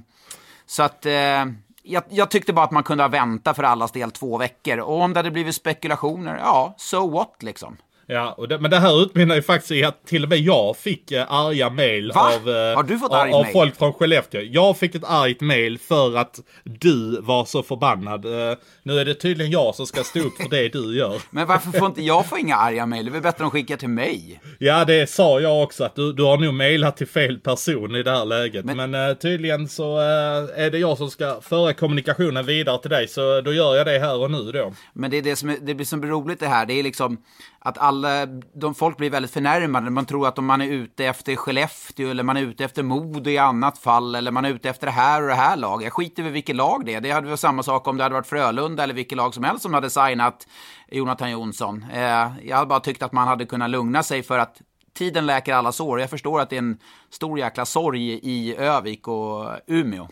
så 0.67 0.83
att 0.83 1.07
eh, 1.07 1.45
jag, 1.85 2.03
jag, 2.09 2.31
tyckte 2.31 2.53
bara 2.53 2.65
att 2.65 2.71
man 2.71 2.83
kunde 2.83 3.05
ha 3.05 3.09
väntat 3.09 3.57
för 3.57 3.63
allas 3.63 3.93
del 3.93 4.11
två 4.11 4.39
veckor. 4.39 4.79
Och 4.79 5.01
om 5.01 5.13
det 5.13 5.19
hade 5.19 5.31
blivit 5.31 5.55
spekulationer, 5.55 6.37
ja, 6.37 6.75
so 6.79 7.11
what 7.11 7.43
liksom. 7.43 7.77
Ja, 8.07 8.33
och 8.33 8.49
det, 8.49 8.59
men 8.59 8.71
det 8.71 8.79
här 8.79 9.03
utmynnar 9.03 9.35
ju 9.35 9.43
faktiskt 9.43 9.71
i 9.71 9.85
att 9.85 10.07
till 10.07 10.23
och 10.23 10.29
med 10.29 10.39
jag 10.39 10.77
fick 10.77 11.13
eh, 11.13 11.33
arga 11.33 11.71
mail 11.71 12.13
Va? 12.15 12.21
av, 12.35 12.49
eh, 12.51 12.79
av, 12.79 13.35
av 13.35 13.43
mail? 13.43 13.53
folk 13.53 13.77
från 13.77 13.93
Skellefteå. 13.93 14.41
Jag 14.41 14.77
fick 14.79 14.95
ett 14.95 15.05
argt 15.05 15.41
mail 15.41 15.79
för 15.79 16.17
att 16.17 16.41
du 16.65 17.21
var 17.21 17.45
så 17.45 17.63
förbannad. 17.63 18.25
Eh, 18.25 18.57
nu 18.83 18.99
är 18.99 19.05
det 19.05 19.15
tydligen 19.15 19.53
jag 19.53 19.75
som 19.75 19.87
ska 19.87 20.05
stå 20.05 20.21
upp 20.21 20.37
för 20.43 20.51
det 20.51 20.69
du 20.69 20.97
gör. 20.97 21.23
Men 21.31 21.47
varför 21.47 21.79
får 21.79 21.87
inte 21.87 22.03
jag 22.03 22.27
få 22.27 22.39
inga 22.39 22.57
arga 22.57 22.87
mejl? 22.87 23.05
Det 23.05 23.11
är 23.11 23.13
väl 23.13 23.23
bättre 23.23 23.29
att 23.29 23.39
de 23.39 23.51
skickar 23.51 23.77
till 23.77 23.89
mig? 23.89 24.41
Ja, 24.59 24.85
det 24.85 25.11
sa 25.11 25.41
jag 25.41 25.63
också 25.63 25.85
att 25.85 25.97
du, 25.97 26.13
du 26.13 26.23
har 26.23 26.37
nog 26.39 26.55
mailat 26.55 26.97
till 26.97 27.09
fel 27.09 27.39
person 27.39 27.95
i 27.95 28.03
det 28.03 28.11
här 28.11 28.25
läget. 28.25 28.65
Men, 28.65 28.77
Men- 28.77 29.11
eh, 29.11 29.15
tydligen 29.17 29.69
så 29.69 29.99
är 29.99 30.71
det 30.71 30.79
jag 30.79 30.99
som 30.99 31.11
ska 31.11 31.41
föra 31.41 31.73
kommunikationen 31.73 32.47
vidare 32.47 32.79
till 32.79 32.91
dig. 32.91 33.09
Så 33.09 33.41
då 33.41 33.53
gör 33.53 33.77
jag 33.77 33.87
det 33.87 33.99
här 33.99 34.17
och 34.17 34.31
nu 34.31 34.53
då. 34.53 34.73
Men 34.93 35.11
det 35.11 35.17
är 35.19 35.23
det 35.23 35.37
som, 35.37 35.51
är, 35.51 35.57
det 35.63 35.75
blir 35.75 35.87
som 35.87 36.01
blir 36.01 36.11
roligt 36.11 36.41
det 36.41 36.47
här. 36.49 36.67
Det 36.67 36.75
är 36.75 36.83
liksom 36.83 37.19
att 37.67 37.79
alla, 37.79 38.27
de, 38.55 38.75
folk 38.75 38.97
blir 38.97 39.11
väldigt 39.11 39.31
förnärmade. 39.31 39.91
Man 39.91 40.07
tror 40.07 40.29
att 40.29 40.39
om 40.39 40.47
man 40.47 40.61
är 40.61 40.67
ute 40.69 41.05
efter 41.05 41.37
Skellefteå 41.37 42.11
eller 42.11 42.23
man 42.23 42.37
är 42.37 42.43
ute 42.43 42.65
efter 42.65 42.83
Modo 42.83 43.31
i 43.31 43.39
annat 43.39 43.79
fall 43.79 44.15
eller 44.15 44.31
man 44.31 44.45
är 44.45 44.51
ute 44.51 44.71
efter 44.71 44.87
det 44.87 44.93
här 44.93 45.23
och 45.23 45.29
det 45.29 45.35
här 45.35 45.57
laget. 45.57 45.85
Jag 45.85 45.93
skiter 45.93 46.27
i 46.27 46.31
vilket 46.31 46.57
lag 46.57 46.83
det 46.87 46.95
är. 46.95 47.01
Det 47.01 47.11
hade 47.11 47.29
varit 47.29 47.41
samma 47.41 47.63
sak 47.63 47.89
om 47.89 47.97
det 47.97 48.03
hade 48.03 48.15
varit 48.15 48.27
Frölunda 48.27 48.83
eller 48.83 48.95
vilket 48.95 49.17
lag 49.17 49.35
som 49.35 49.45
helst 49.45 49.63
som 49.63 49.75
hade 49.75 49.91
signat 49.91 50.47
Jonathan 50.91 51.31
Jonsson. 51.31 51.85
Eh, 51.93 52.33
jag 52.43 52.57
hade 52.57 52.67
bara 52.67 52.81
tyckt 52.81 53.03
att 53.03 53.13
man 53.13 53.29
hade 53.29 53.47
kunnat 53.47 53.71
lugna 53.71 54.03
sig 54.03 54.23
för 54.23 54.39
att 54.39 54.61
tiden 54.95 55.27
läker 55.27 55.55
alla 55.55 55.73
sår. 55.73 56.01
Jag 56.01 56.11
förstår 56.11 56.41
att 56.41 56.51
det 56.51 56.57
är 56.57 56.59
en 56.59 56.79
stor 57.11 57.39
jäkla 57.39 57.67
sorg 57.67 58.13
i 58.23 58.57
Övik 58.57 59.09
och 59.09 59.49
Umeå. 59.67 60.09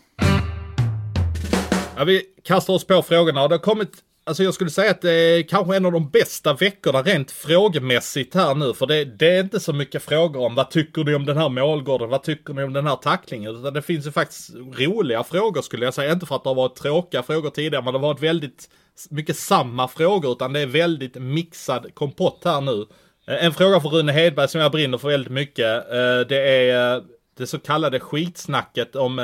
Ja, 1.97 2.03
vi 2.03 2.21
kastar 2.43 2.73
oss 2.73 2.87
på 2.87 3.01
frågorna 3.01 3.47
det 3.47 3.55
har 3.55 3.59
kommit 3.59 3.91
Alltså 4.25 4.43
jag 4.43 4.53
skulle 4.53 4.69
säga 4.69 4.91
att 4.91 5.01
det 5.01 5.11
är 5.11 5.41
kanske 5.41 5.75
en 5.75 5.85
av 5.85 5.91
de 5.91 6.09
bästa 6.09 6.53
veckorna 6.53 7.01
rent 7.01 7.31
frågemässigt 7.31 8.35
här 8.35 8.55
nu. 8.55 8.73
För 8.73 8.85
det, 8.85 9.05
det 9.05 9.27
är 9.27 9.39
inte 9.39 9.59
så 9.59 9.73
mycket 9.73 10.03
frågor 10.03 10.45
om 10.45 10.55
vad 10.55 10.69
tycker 10.69 11.03
ni 11.03 11.15
om 11.15 11.25
den 11.25 11.37
här 11.37 11.49
målgården, 11.49 12.09
vad 12.09 12.23
tycker 12.23 12.53
ni 12.53 12.63
om 12.63 12.73
den 12.73 12.87
här 12.87 12.95
tacklingen. 12.95 13.55
Utan 13.55 13.73
det 13.73 13.81
finns 13.81 14.07
ju 14.07 14.11
faktiskt 14.11 14.49
roliga 14.55 15.23
frågor 15.23 15.61
skulle 15.61 15.85
jag 15.85 15.93
säga. 15.93 16.11
Inte 16.11 16.25
för 16.25 16.35
att 16.35 16.43
det 16.43 16.49
har 16.49 16.55
varit 16.55 16.75
tråkiga 16.75 17.23
frågor 17.23 17.49
tidigare, 17.49 17.83
men 17.83 17.93
det 17.93 17.99
har 17.99 18.07
varit 18.07 18.23
väldigt 18.23 18.69
mycket 19.09 19.37
samma 19.37 19.87
frågor. 19.87 20.31
Utan 20.31 20.53
det 20.53 20.59
är 20.59 20.65
väldigt 20.65 21.15
mixad 21.15 21.95
kompott 21.95 22.41
här 22.45 22.61
nu. 22.61 22.85
Eh, 23.27 23.45
en 23.45 23.53
fråga 23.53 23.79
för 23.79 23.89
Rune 23.89 24.11
Hedberg 24.11 24.47
som 24.47 24.61
jag 24.61 24.71
brinner 24.71 24.97
för 24.97 25.07
väldigt 25.07 25.33
mycket. 25.33 25.91
Eh, 25.91 26.19
det 26.29 26.69
är 26.69 26.95
eh, 26.95 27.03
det 27.37 27.47
så 27.47 27.59
kallade 27.59 27.99
skitsnacket 27.99 28.95
om, 28.95 29.21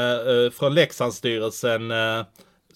från 0.54 0.74
Leksandsstyrelsen 0.74 1.92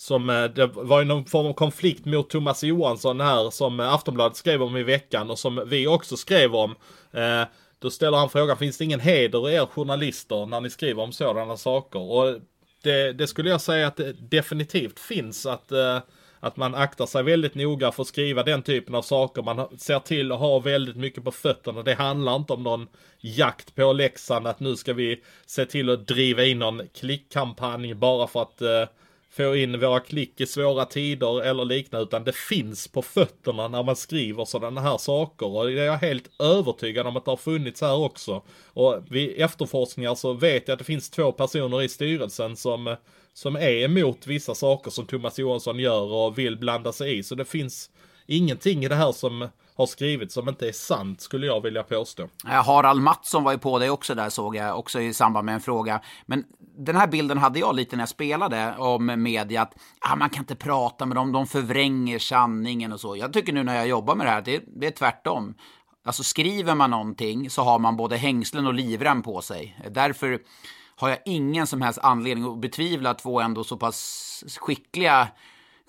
som 0.04 0.30
eh, 0.30 0.44
det 0.44 0.66
var 0.66 1.00
ju 1.00 1.06
någon 1.06 1.26
form 1.26 1.46
av 1.48 1.54
konflikt 1.54 2.06
mot 2.06 2.30
Thomas 2.30 2.64
Johansson 2.64 3.22
här 3.22 3.50
som 3.50 3.80
eh, 3.80 3.94
Aftonbladet 3.94 4.38
skrev 4.38 4.64
om 4.64 4.78
i 4.78 4.84
veckan 4.84 5.30
och 5.30 5.40
som 5.40 5.64
vi 5.68 5.88
också 5.88 6.18
skrev 6.18 6.56
om. 6.56 6.76
Eh, 7.12 7.44
då 7.80 7.90
ställer 7.90 8.18
han 8.18 8.30
frågan, 8.30 8.58
finns 8.58 8.78
det 8.78 8.84
ingen 8.84 9.00
heder 9.00 9.50
i 9.50 9.54
er 9.54 9.66
journalister 9.66 10.46
när 10.46 10.62
ni 10.62 10.70
skriver 10.70 11.04
om 11.04 11.12
sådana 11.12 11.58
saker? 11.58 12.00
Och 12.00 12.40
det, 12.82 13.14
det 13.14 13.28
skulle 13.28 13.50
jag 13.50 13.62
säga 13.62 13.88
att 13.88 13.98
det 13.98 14.14
definitivt 14.14 15.00
finns 15.00 15.46
att, 15.46 15.72
att 16.40 16.58
man 16.58 16.76
aktar 16.76 17.06
sig 17.06 17.24
väldigt 17.24 17.56
noga 17.56 17.92
för 17.92 18.02
att 18.02 18.08
skriva 18.08 18.44
den 18.44 18.62
typen 18.62 18.96
av 18.96 19.02
saker. 19.02 19.42
Man 19.42 19.78
ser 19.78 20.00
till 20.00 20.32
att 20.32 20.40
ha 20.40 20.60
väldigt 20.60 20.96
mycket 20.96 21.24
på 21.24 21.32
fötterna. 21.32 21.84
Det 21.84 21.94
handlar 21.94 22.36
inte 22.36 22.54
om 22.54 22.64
någon 22.64 22.88
jakt 23.20 23.76
på 23.76 23.94
läxan 23.94 24.46
att 24.46 24.60
nu 24.60 24.76
ska 24.76 24.94
vi 24.94 25.24
se 25.46 25.66
till 25.66 25.90
att 25.90 26.08
driva 26.08 26.44
in 26.44 26.60
någon 26.60 26.82
klickkampanj 26.94 27.94
bara 27.94 28.28
för 28.28 28.42
att 28.42 28.62
eh, 28.62 28.86
få 29.36 29.56
in 29.56 29.80
våra 29.80 30.00
klick 30.00 30.42
i 30.42 30.46
svåra 30.46 30.86
tider 30.86 31.42
eller 31.42 31.66
liknande, 31.66 32.04
utan 32.04 32.24
det 32.24 32.36
finns 32.36 32.88
på 32.88 33.02
fötterna 33.02 33.68
när 33.68 33.84
man 33.84 33.96
skriver 33.96 34.46
sådana 34.46 34.82
här 34.82 34.98
saker. 34.98 35.46
Och 35.46 35.68
det 35.68 35.82
är 35.82 35.86
jag 35.86 35.98
helt 35.98 36.42
övertygad 36.42 37.08
om 37.08 37.18
att 37.18 37.26
det 37.26 37.32
har 37.32 37.38
funnits 37.38 37.82
här 37.82 37.96
också. 37.96 38.42
Och 38.66 39.04
vid 39.10 39.42
efterforskningar 39.42 40.16
så 40.16 40.34
vet 40.34 40.68
jag 40.68 40.74
att 40.74 40.80
det 40.80 40.86
finns 40.86 41.10
två 41.10 41.32
personer 41.32 41.82
i 41.82 41.90
styrelsen 41.90 42.56
som, 42.56 42.88
eh, 42.88 42.96
som 43.34 43.56
är 43.56 43.84
emot 43.84 44.28
vissa 44.28 44.56
saker 44.56 44.92
som 44.92 45.06
Thomas 45.06 45.40
Johansson 45.40 45.80
gör 45.80 46.12
och 46.14 46.38
vill 46.38 46.58
blanda 46.58 46.92
sig 46.92 47.18
i. 47.18 47.24
Så 47.24 47.36
det 47.36 47.46
finns 47.46 47.90
ingenting 48.28 48.86
i 48.86 48.88
det 48.88 48.96
här 48.96 49.12
som 49.12 49.48
har 49.76 49.86
skrivits 49.86 50.34
som 50.34 50.50
inte 50.50 50.68
är 50.68 50.72
sant, 50.72 51.22
skulle 51.22 51.48
jag 51.48 51.62
vilja 51.62 51.84
påstå. 51.84 52.24
Eh, 52.24 52.66
Harald 52.66 53.02
Mattsson 53.02 53.44
var 53.44 53.52
ju 53.52 53.58
på 53.58 53.80
dig 53.80 53.90
också 53.90 54.16
där 54.16 54.30
såg 54.30 54.56
jag, 54.56 54.80
också 54.80 55.02
i 55.02 55.14
samband 55.14 55.46
med 55.46 55.56
en 55.56 55.62
fråga. 55.62 56.02
Men 56.26 56.44
den 56.78 56.96
här 56.96 57.08
bilden 57.08 57.38
hade 57.38 57.60
jag 57.60 57.76
lite 57.76 57.96
när 57.96 58.02
jag 58.02 58.10
spelade 58.10 58.76
om 58.78 59.24
media, 59.24 59.62
att 59.62 59.74
ah, 60.00 60.16
man 60.16 60.30
kan 60.30 60.44
inte 60.44 60.56
prata 60.56 61.06
med 61.06 61.18
dem, 61.18 61.32
de 61.32 61.48
förvränger 61.48 62.20
sanningen 62.20 62.94
och 62.94 63.00
så. 63.00 63.16
Jag 63.18 63.34
tycker 63.34 63.54
nu 63.54 63.64
när 63.64 63.76
jag 63.76 63.88
jobbar 63.88 64.16
med 64.16 64.28
det 64.28 64.32
här, 64.32 64.42
det, 64.42 64.64
det 64.68 64.88
är 64.88 64.92
tvärtom. 64.92 65.56
Alltså 66.06 66.24
skriver 66.24 66.76
man 66.76 66.92
någonting 66.92 67.50
så 67.50 67.62
har 67.62 67.80
man 67.80 67.98
både 67.98 68.18
hängslen 68.18 68.68
och 68.68 68.74
livrem 68.74 69.22
på 69.22 69.42
sig. 69.42 69.80
Därför 69.92 70.40
har 70.96 71.10
jag 71.10 71.20
ingen 71.26 71.68
som 71.68 71.82
helst 71.82 72.00
anledning 72.02 72.52
att 72.52 72.62
betvivla 72.62 73.14
två 73.14 73.42
ändå 73.42 73.64
så 73.64 73.78
pass 73.78 74.44
skickliga 74.60 75.28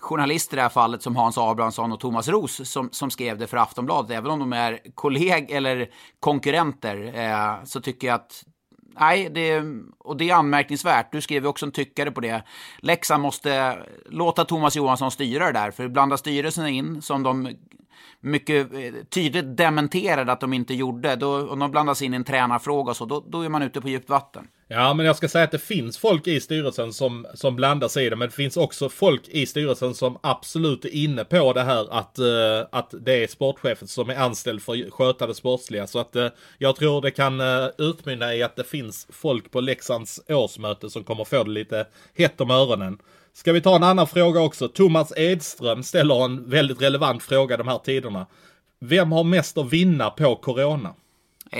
journalister 0.05 0.55
i 0.55 0.57
det 0.57 0.61
här 0.61 0.69
fallet 0.69 1.01
som 1.01 1.15
Hans 1.15 1.37
Abrahamsson 1.37 1.91
och 1.91 1.99
Thomas 1.99 2.27
Ros 2.27 2.69
som, 2.69 2.89
som 2.91 3.11
skrev 3.11 3.37
det 3.37 3.47
för 3.47 3.57
Aftonbladet, 3.57 4.11
även 4.11 4.31
om 4.31 4.39
de 4.39 4.53
är 4.53 4.79
kolleg 4.95 5.51
eller 5.51 5.89
konkurrenter, 6.19 7.11
eh, 7.15 7.63
så 7.63 7.81
tycker 7.81 8.07
jag 8.07 8.15
att 8.15 8.43
Nej, 8.99 9.29
det, 9.29 9.63
och 9.99 10.17
det 10.17 10.29
är 10.29 10.35
anmärkningsvärt. 10.35 11.11
Du 11.11 11.21
skrev 11.21 11.43
ju 11.43 11.49
också 11.49 11.65
en 11.65 11.71
tyckare 11.71 12.11
på 12.11 12.21
det. 12.21 12.43
Leksand 12.79 13.23
måste 13.23 13.77
låta 14.05 14.45
Thomas 14.45 14.75
Johansson 14.75 15.11
styra 15.11 15.45
det 15.45 15.51
där, 15.51 15.71
för 15.71 15.87
blanda 15.87 16.17
styrelsen 16.17 16.67
in, 16.67 17.01
som 17.01 17.23
de 17.23 17.55
mycket 18.19 18.73
eh, 18.73 18.93
tydligt 19.09 19.57
dementerade 19.57 20.31
att 20.31 20.39
de 20.39 20.53
inte 20.53 20.73
gjorde, 20.73 21.15
då, 21.15 21.49
om 21.49 21.59
de 21.59 21.71
blandas 21.71 22.01
in 22.01 22.13
i 22.13 22.15
en 22.15 22.23
tränarfråga 22.23 22.89
och 22.89 22.97
så, 22.97 23.05
då, 23.05 23.23
då 23.27 23.41
är 23.41 23.49
man 23.49 23.61
ute 23.61 23.81
på 23.81 23.89
djupt 23.89 24.09
vatten. 24.09 24.47
Ja, 24.67 24.93
men 24.93 25.05
jag 25.05 25.15
ska 25.15 25.27
säga 25.27 25.43
att 25.43 25.51
det 25.51 25.59
finns 25.59 25.97
folk 25.97 26.27
i 26.27 26.39
styrelsen 26.39 26.93
som, 26.93 27.27
som 27.33 27.55
blandar 27.55 27.87
sig 27.87 28.05
i 28.05 28.09
det, 28.09 28.15
men 28.15 28.29
det 28.29 28.35
finns 28.35 28.57
också 28.57 28.89
folk 28.89 29.27
i 29.27 29.45
styrelsen 29.45 29.93
som 29.93 30.17
absolut 30.23 30.85
är 30.85 30.95
inne 30.95 31.25
på 31.25 31.53
det 31.53 31.63
här 31.63 31.87
att, 31.91 32.19
uh, 32.19 32.67
att 32.71 32.93
det 33.01 33.23
är 33.23 33.27
sportchefen 33.27 33.87
som 33.87 34.09
är 34.09 34.15
anställd 34.15 34.61
för 34.61 34.73
att 34.73 34.93
sköta 34.93 35.27
det 35.27 35.35
sportsliga. 35.35 35.87
Så 35.87 35.99
att 35.99 36.15
uh, 36.15 36.27
jag 36.57 36.75
tror 36.75 37.01
det 37.01 37.11
kan 37.11 37.41
uh, 37.41 37.69
utmynna 37.77 38.35
i 38.35 38.43
att 38.43 38.55
det 38.55 38.63
finns 38.63 39.07
folk 39.09 39.51
på 39.51 39.61
Leksands 39.61 40.21
årsmöte 40.29 40.89
som 40.89 41.03
kommer 41.03 41.23
få 41.23 41.43
det 41.43 41.51
lite 41.51 41.87
hett 42.17 42.41
om 42.41 42.51
öronen. 42.51 42.97
Ska 43.33 43.53
vi 43.53 43.61
ta 43.61 43.75
en 43.75 43.83
annan 43.83 44.07
fråga 44.07 44.41
också? 44.41 44.67
Thomas 44.67 45.13
Edström 45.17 45.83
ställer 45.83 46.25
en 46.25 46.49
väldigt 46.49 46.81
relevant 46.81 47.23
fråga 47.23 47.57
de 47.57 47.67
här 47.67 47.77
tiderna. 47.77 48.25
Vem 48.79 49.11
har 49.11 49.23
mest 49.23 49.57
att 49.57 49.73
vinna 49.73 50.09
på 50.09 50.35
Corona? 50.35 50.93
Eh, 51.51 51.59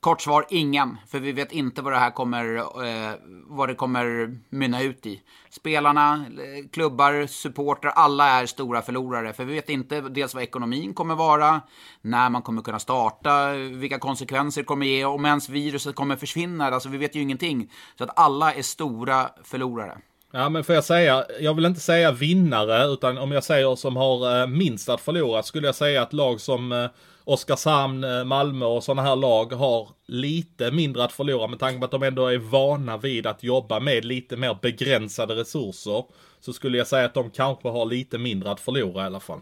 kort 0.00 0.22
svar, 0.22 0.46
ingen. 0.48 0.96
För 1.08 1.20
vi 1.20 1.32
vet 1.32 1.52
inte 1.52 1.82
vad 1.82 1.92
det 1.92 1.98
här 1.98 2.10
kommer, 2.10 2.56
eh, 2.56 3.14
vad 3.46 3.68
det 3.68 3.74
kommer 3.74 4.36
mynna 4.48 4.82
ut 4.82 5.06
i. 5.06 5.22
Spelarna, 5.50 6.14
eh, 6.14 6.68
klubbar, 6.72 7.26
supportrar, 7.26 7.90
alla 7.90 8.28
är 8.28 8.46
stora 8.46 8.82
förlorare. 8.82 9.32
För 9.32 9.44
vi 9.44 9.54
vet 9.54 9.68
inte 9.68 10.00
dels 10.00 10.34
vad 10.34 10.42
ekonomin 10.42 10.94
kommer 10.94 11.14
vara, 11.14 11.60
när 12.00 12.30
man 12.30 12.42
kommer 12.42 12.62
kunna 12.62 12.78
starta, 12.78 13.52
vilka 13.52 13.98
konsekvenser 13.98 14.60
det 14.60 14.66
kommer 14.66 14.86
ge, 14.86 15.04
om 15.04 15.24
ens 15.24 15.48
viruset 15.48 15.94
kommer 15.94 16.16
försvinna. 16.16 16.66
Alltså 16.66 16.88
vi 16.88 16.98
vet 16.98 17.16
ju 17.16 17.20
ingenting. 17.20 17.72
Så 17.98 18.04
att 18.04 18.18
alla 18.18 18.52
är 18.52 18.62
stora 18.62 19.30
förlorare. 19.44 19.98
Ja 20.32 20.48
men 20.48 20.64
får 20.64 20.74
jag 20.74 20.84
säga, 20.84 21.24
jag 21.40 21.54
vill 21.54 21.64
inte 21.64 21.80
säga 21.80 22.12
vinnare 22.12 22.86
utan 22.86 23.18
om 23.18 23.32
jag 23.32 23.44
säger 23.44 23.76
som 23.76 23.96
har 23.96 24.40
eh, 24.40 24.46
minst 24.46 24.88
att 24.88 25.00
förlora 25.00 25.42
skulle 25.42 25.66
jag 25.66 25.74
säga 25.74 26.02
att 26.02 26.12
lag 26.12 26.40
som 26.40 26.72
eh, 26.72 26.86
Oskarshamn, 27.28 28.04
eh, 28.04 28.24
Malmö 28.24 28.66
och 28.66 28.84
sådana 28.84 29.02
här 29.02 29.16
lag 29.16 29.52
har 29.52 29.88
lite 30.06 30.70
mindre 30.70 31.04
att 31.04 31.12
förlora 31.12 31.46
med 31.46 31.58
tanke 31.58 31.78
på 31.78 31.84
att 31.84 31.90
de 31.90 32.02
ändå 32.02 32.26
är 32.26 32.38
vana 32.38 32.96
vid 32.96 33.26
att 33.26 33.42
jobba 33.42 33.80
med 33.80 34.04
lite 34.04 34.36
mer 34.36 34.58
begränsade 34.62 35.34
resurser. 35.34 36.04
Så 36.40 36.52
skulle 36.52 36.78
jag 36.78 36.86
säga 36.86 37.06
att 37.06 37.14
de 37.14 37.30
kanske 37.30 37.68
har 37.68 37.86
lite 37.86 38.18
mindre 38.18 38.50
att 38.50 38.60
förlora 38.60 39.02
i 39.02 39.06
alla 39.06 39.20
fall. 39.20 39.40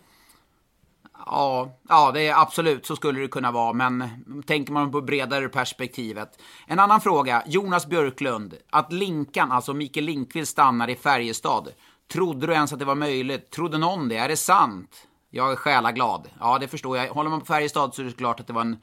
Ja, 1.26 1.78
ja, 1.88 2.10
det 2.14 2.28
är 2.28 2.40
absolut 2.40 2.86
så 2.86 2.96
skulle 2.96 3.20
det 3.20 3.28
kunna 3.28 3.50
vara, 3.50 3.72
men 3.72 4.08
tänker 4.46 4.72
man 4.72 4.92
på 4.92 5.00
bredare 5.00 5.48
perspektivet. 5.48 6.28
En 6.66 6.78
annan 6.78 7.00
fråga, 7.00 7.42
Jonas 7.46 7.86
Björklund. 7.86 8.54
Att 8.70 8.92
Linkan, 8.92 9.52
alltså 9.52 9.74
Mikael 9.74 10.06
Linkvist, 10.06 10.52
stannar 10.52 10.90
i 10.90 10.96
Färjestad. 10.96 11.68
Trodde 12.12 12.46
du 12.46 12.52
ens 12.52 12.72
att 12.72 12.78
det 12.78 12.84
var 12.84 12.94
möjligt? 12.94 13.50
Trodde 13.50 13.78
någon 13.78 14.08
det? 14.08 14.16
Är 14.16 14.28
det 14.28 14.36
sant? 14.36 15.06
Jag 15.34 15.52
är 15.52 15.56
själaglad. 15.56 16.28
Ja, 16.40 16.58
det 16.58 16.68
förstår 16.68 16.96
jag. 16.96 17.08
Håller 17.08 17.30
man 17.30 17.40
på 17.40 17.46
Färjestad 17.46 17.94
så 17.94 18.02
är 18.02 18.06
det 18.06 18.12
klart 18.12 18.40
att 18.40 18.46
det 18.46 18.52
var 18.52 18.60
en 18.60 18.76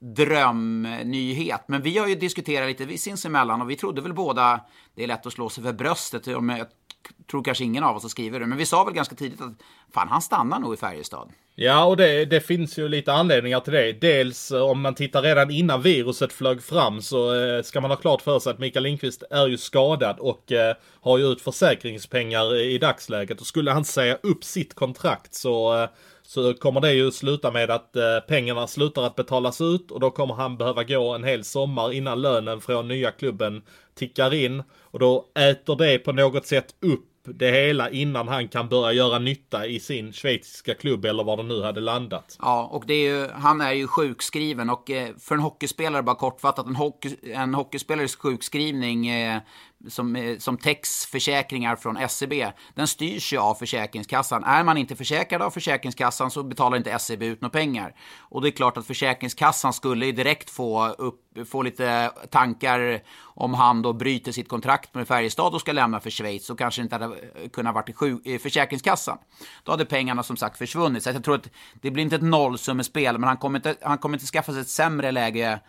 drömnyhet. 0.00 1.64
Men 1.68 1.82
vi 1.82 1.98
har 1.98 2.06
ju 2.06 2.14
diskuterat 2.14 2.68
lite 2.68 2.98
sinsemellan 2.98 3.62
och 3.62 3.70
vi 3.70 3.76
trodde 3.76 4.02
väl 4.02 4.14
båda, 4.14 4.60
det 4.94 5.02
är 5.02 5.06
lätt 5.06 5.26
att 5.26 5.32
slå 5.32 5.48
sig 5.48 5.64
för 5.64 5.72
bröstet, 5.72 6.26
tror 7.30 7.44
kanske 7.44 7.64
ingen 7.64 7.84
av 7.84 7.96
oss 7.96 8.02
har 8.02 8.08
skrivit 8.08 8.40
det, 8.40 8.46
men 8.46 8.58
vi 8.58 8.66
sa 8.66 8.84
väl 8.84 8.94
ganska 8.94 9.14
tidigt 9.14 9.40
att 9.40 9.52
fan, 9.94 10.08
han 10.08 10.22
stannar 10.22 10.58
nog 10.58 10.74
i 10.74 10.76
Färjestad. 10.76 11.28
Ja, 11.58 11.84
och 11.84 11.96
det, 11.96 12.24
det, 12.24 12.40
finns 12.40 12.78
ju 12.78 12.88
lite 12.88 13.12
anledningar 13.12 13.60
till 13.60 13.72
det. 13.72 13.92
Dels 13.92 14.50
eh, 14.50 14.62
om 14.62 14.80
man 14.80 14.94
tittar 14.94 15.22
redan 15.22 15.50
innan 15.50 15.82
viruset 15.82 16.32
flög 16.32 16.62
fram 16.62 17.02
så 17.02 17.34
eh, 17.34 17.62
ska 17.62 17.80
man 17.80 17.90
ha 17.90 17.96
klart 17.96 18.22
för 18.22 18.38
sig 18.38 18.50
att 18.50 18.58
Mikael 18.58 18.82
Lindqvist 18.82 19.22
är 19.30 19.46
ju 19.46 19.58
skadad 19.58 20.18
och 20.18 20.52
eh, 20.52 20.76
har 21.00 21.18
ju 21.18 21.24
ut 21.24 21.40
försäkringspengar 21.40 22.56
i 22.60 22.78
dagsläget. 22.78 23.40
Och 23.40 23.46
skulle 23.46 23.70
han 23.70 23.84
säga 23.84 24.18
upp 24.22 24.44
sitt 24.44 24.74
kontrakt 24.74 25.34
så, 25.34 25.82
eh, 25.82 25.88
så 26.26 26.54
kommer 26.54 26.80
det 26.80 26.92
ju 26.92 27.10
sluta 27.10 27.50
med 27.50 27.70
att 27.70 27.96
eh, 27.96 28.02
pengarna 28.28 28.66
slutar 28.66 29.02
att 29.02 29.16
betalas 29.16 29.60
ut 29.60 29.90
och 29.90 30.00
då 30.00 30.10
kommer 30.10 30.34
han 30.34 30.56
behöva 30.56 30.84
gå 30.84 31.14
en 31.14 31.24
hel 31.24 31.44
sommar 31.44 31.92
innan 31.92 32.22
lönen 32.22 32.60
från 32.60 32.88
nya 32.88 33.10
klubben 33.10 33.62
tickar 33.94 34.34
in. 34.34 34.62
Och 34.80 34.98
då 34.98 35.24
äter 35.34 35.76
det 35.76 35.98
på 35.98 36.12
något 36.12 36.46
sätt 36.46 36.74
upp 36.80 37.04
det 37.34 37.50
hela 37.50 37.90
innan 37.90 38.28
han 38.28 38.48
kan 38.48 38.68
börja 38.68 38.92
göra 38.92 39.18
nytta 39.18 39.66
i 39.66 39.80
sin 39.80 40.12
schweiziska 40.12 40.74
klubb 40.74 41.04
eller 41.04 41.24
var 41.24 41.36
det 41.36 41.42
nu 41.42 41.62
hade 41.62 41.80
landat. 41.80 42.36
Ja, 42.40 42.68
och 42.72 42.84
det 42.86 42.94
är 42.94 43.10
ju, 43.10 43.28
han 43.28 43.60
är 43.60 43.72
ju 43.72 43.86
sjukskriven 43.86 44.70
och 44.70 44.90
eh, 44.90 45.08
för 45.18 45.34
en 45.34 45.40
hockeyspelare, 45.40 46.02
bara 46.02 46.16
kortfattat, 46.16 46.66
en, 46.66 46.76
hockey, 46.76 47.16
en 47.22 47.54
hockeyspelares 47.54 48.16
sjukskrivning 48.16 49.08
eh, 49.08 49.40
som, 49.88 50.16
eh, 50.16 50.38
som 50.38 50.56
täcks 50.56 51.06
försäkringar 51.06 51.76
från 51.76 51.96
SEB, 52.08 52.52
den 52.74 52.86
styrs 52.86 53.32
ju 53.32 53.38
av 53.38 53.54
Försäkringskassan. 53.54 54.44
Är 54.44 54.64
man 54.64 54.76
inte 54.76 54.96
försäkrad 54.96 55.42
av 55.42 55.50
Försäkringskassan 55.50 56.30
så 56.30 56.42
betalar 56.42 56.76
inte 56.76 56.98
SEB 56.98 57.22
ut 57.22 57.40
några 57.40 57.50
pengar. 57.50 57.94
Och 58.18 58.42
det 58.42 58.48
är 58.48 58.50
klart 58.50 58.76
att 58.76 58.86
Försäkringskassan 58.86 59.72
skulle 59.72 60.06
ju 60.06 60.12
direkt 60.12 60.50
få, 60.50 60.88
upp, 60.88 61.20
få 61.50 61.62
lite 61.62 62.10
tankar 62.30 63.02
om 63.22 63.54
han 63.54 63.82
då 63.82 63.92
bryter 63.92 64.32
sitt 64.32 64.48
kontrakt 64.48 64.94
med 64.94 65.08
Färjestad 65.08 65.54
och 65.54 65.60
ska 65.60 65.72
lämna 65.72 66.00
för 66.00 66.10
Schweiz 66.10 66.46
så 66.46 66.56
kanske 66.56 66.82
inte 66.82 66.94
hade 66.94 67.16
kunnat 67.52 67.74
vara 67.74 68.18
i 68.24 68.38
Försäkringskassan. 68.38 69.18
Då 69.62 69.72
hade 69.72 69.84
pengarna 69.84 70.22
som 70.22 70.36
sagt 70.36 70.58
försvunnit. 70.58 71.02
Så 71.02 71.10
jag 71.10 71.24
tror 71.24 71.34
att 71.34 71.50
det 71.74 71.90
blir 71.90 72.02
inte 72.02 72.16
ett 72.16 72.22
nollsummespel, 72.22 73.18
men 73.18 73.28
han 73.28 73.36
kommer 73.36 73.58
inte, 73.58 73.76
han 73.82 73.98
kommer 73.98 74.16
inte 74.16 74.26
skaffa 74.26 74.52
sig 74.52 74.60
ett 74.60 74.68
sämre 74.68 75.12
läge 75.12 75.60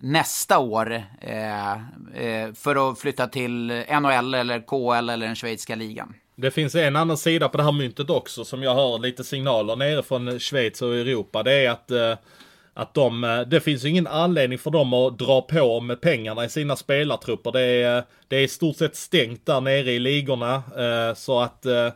nästa 0.00 0.58
år 0.58 1.02
eh, 1.20 1.72
eh, 1.72 2.52
för 2.54 2.90
att 2.90 2.98
flytta 2.98 3.26
till 3.26 3.66
NHL 4.00 4.34
eller 4.34 4.60
KL 4.60 5.10
eller 5.10 5.26
den 5.26 5.36
schweiziska 5.36 5.74
ligan. 5.74 6.14
Det 6.40 6.50
finns 6.50 6.74
en 6.74 6.96
annan 6.96 7.16
sida 7.16 7.48
på 7.48 7.56
det 7.56 7.62
här 7.62 7.72
myntet 7.72 8.10
också 8.10 8.44
som 8.44 8.62
jag 8.62 8.74
hör 8.74 8.98
lite 8.98 9.24
signaler 9.24 9.76
nere 9.76 10.02
från 10.02 10.40
Schweiz 10.40 10.82
och 10.82 10.94
Europa. 10.94 11.42
Det 11.42 11.52
är 11.52 11.70
att, 11.70 11.90
eh, 11.90 12.14
att 12.74 12.94
de, 12.94 13.24
eh, 13.24 13.40
det 13.40 13.60
finns 13.60 13.84
ingen 13.84 14.06
anledning 14.06 14.58
för 14.58 14.70
dem 14.70 14.92
att 14.92 15.18
dra 15.18 15.40
på 15.40 15.80
med 15.80 16.00
pengarna 16.00 16.44
i 16.44 16.48
sina 16.48 16.76
spelartrupper. 16.76 17.52
Det 17.52 17.60
är, 17.60 18.04
det 18.28 18.36
är 18.36 18.40
i 18.40 18.48
stort 18.48 18.76
sett 18.76 18.96
stängt 18.96 19.46
där 19.46 19.60
nere 19.60 19.92
i 19.92 19.98
ligorna. 19.98 20.54
Eh, 20.54 21.14
så 21.14 21.40
att 21.40 21.66
eh, 21.66 21.88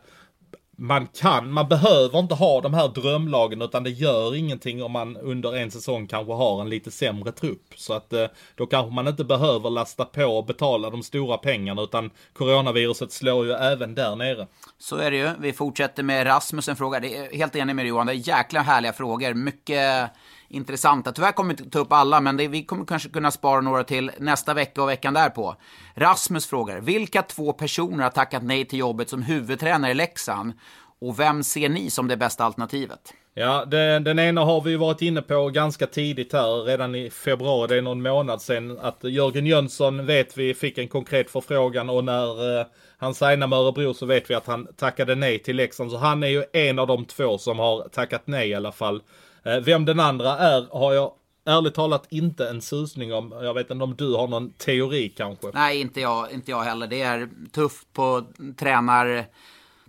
man 0.77 1.07
kan, 1.07 1.53
man 1.53 1.69
behöver 1.69 2.19
inte 2.19 2.35
ha 2.35 2.61
de 2.61 2.75
här 2.75 2.89
drömlagen 2.89 3.63
utan 3.63 3.83
det 3.83 3.91
gör 3.91 4.37
ingenting 4.37 4.83
om 4.83 4.93
man 4.93 5.17
under 5.17 5.57
en 5.57 5.71
säsong 5.71 6.07
kanske 6.07 6.33
har 6.33 6.61
en 6.61 6.69
lite 6.69 6.91
sämre 6.91 7.33
trupp. 7.33 7.73
Så 7.77 7.93
att 7.93 8.13
eh, 8.13 8.27
då 8.55 8.67
kanske 8.67 8.95
man 8.95 9.09
inte 9.09 9.25
behöver 9.25 9.71
lasta 9.71 10.05
på 10.05 10.25
och 10.25 10.47
betala 10.47 10.91
de 10.91 11.03
stora 11.03 11.39
pengarna 11.39 11.83
utan 11.83 12.11
coronaviruset 12.33 13.13
slår 13.13 13.47
ju 13.47 13.53
även 13.53 13.95
där 13.95 14.17
nere. 14.17 14.47
Så 14.79 14.97
är 14.97 15.11
det 15.11 15.17
ju. 15.17 15.31
Vi 15.39 15.53
fortsätter 15.53 16.03
med 16.03 16.27
Rasmus 16.27 16.69
en 16.69 16.77
fråga. 16.77 17.01
Det 17.01 17.17
är 17.17 17.37
helt 17.37 17.57
enig 17.57 17.77
med 17.77 17.87
Johan. 17.87 18.07
Det 18.07 18.13
är 18.13 18.29
jäkla 18.29 18.61
härliga 18.61 18.93
frågor. 18.93 19.35
Mycket 19.35 20.11
intressanta. 20.53 21.13
Tyvärr 21.13 21.33
kommer 21.33 21.55
vi 21.55 21.63
inte 21.63 21.71
ta 21.71 21.79
upp 21.79 21.93
alla, 21.93 22.21
men 22.21 22.37
det, 22.37 22.49
vi 22.49 22.65
kommer 22.65 22.85
kanske 22.85 23.09
kunna 23.09 23.31
spara 23.31 23.61
några 23.61 23.85
till 23.85 24.11
nästa 24.19 24.55
vecka 24.55 24.83
och 24.83 24.89
veckan 24.89 25.15
därpå. 25.15 25.57
Rasmus 25.95 26.47
frågar, 26.47 26.81
vilka 26.81 27.23
två 27.23 27.53
personer 27.53 28.03
har 28.03 28.11
tackat 28.11 28.43
nej 28.43 28.65
till 28.65 28.79
jobbet 28.79 29.09
som 29.09 29.23
huvudtränare 29.23 29.91
i 29.91 29.95
Leksand? 29.95 30.53
Och 31.01 31.21
vem 31.21 31.43
ser 31.43 31.69
ni 31.69 31.91
som 31.91 32.09
det 32.09 32.17
bästa 32.17 32.45
alternativet? 32.45 33.15
Ja, 33.35 33.65
den, 33.65 34.05
den 34.05 34.19
ena 34.19 34.45
har 34.45 34.61
vi 34.61 34.77
varit 34.77 35.03
inne 35.03 35.23
på 35.23 35.49
ganska 35.49 35.87
tidigt 35.87 36.33
här, 36.33 36.65
redan 36.65 36.95
i 36.95 37.11
februari, 37.11 37.69
det 37.69 37.77
är 37.77 37.83
någon 37.83 38.03
månad 38.03 38.43
sedan, 38.43 38.79
att 38.79 39.05
Jörgen 39.05 39.47
Jönsson 39.47 40.07
vet 40.07 40.39
vi 40.39 40.55
fick 40.55 40.79
en 40.79 40.89
konkret 40.89 41.31
förfrågan 41.31 41.91
och 41.91 42.05
när 42.05 42.61
eh, 42.61 42.67
han 42.99 43.15
signade 43.15 43.47
med 43.47 43.59
Örebro 43.59 43.95
så 43.95 44.07
vet 44.07 44.31
vi 44.31 44.35
att 44.35 44.47
han 44.47 44.67
tackade 44.77 45.15
nej 45.15 45.39
till 45.39 45.57
Leksand. 45.57 45.91
Så 45.91 45.97
han 45.97 46.23
är 46.23 46.29
ju 46.29 46.45
en 46.53 46.79
av 46.79 46.87
de 46.87 47.05
två 47.05 47.39
som 47.39 47.59
har 47.59 47.89
tackat 47.89 48.23
nej 48.25 48.49
i 48.49 48.55
alla 48.55 48.73
fall. 48.73 49.03
Eh, 49.45 49.57
vem 49.61 49.85
den 49.85 50.01
andra 50.01 50.39
är 50.39 50.79
har 50.79 50.93
jag 50.93 51.13
ärligt 51.47 51.75
talat 51.75 52.07
inte 52.09 52.49
en 52.49 52.63
susning 52.63 53.15
om. 53.15 53.35
Jag 53.43 53.55
vet 53.55 53.71
inte 53.71 53.85
om 53.85 53.95
du 53.97 54.15
har 54.15 54.29
någon 54.29 54.51
teori 54.53 55.09
kanske? 55.09 55.47
Nej, 55.55 55.81
inte 55.81 56.01
jag, 56.01 56.33
inte 56.33 56.51
jag 56.51 56.63
heller. 56.63 56.87
Det 56.87 57.03
är 57.03 57.29
tufft 57.53 57.93
på 57.93 58.25
tränar 58.57 59.27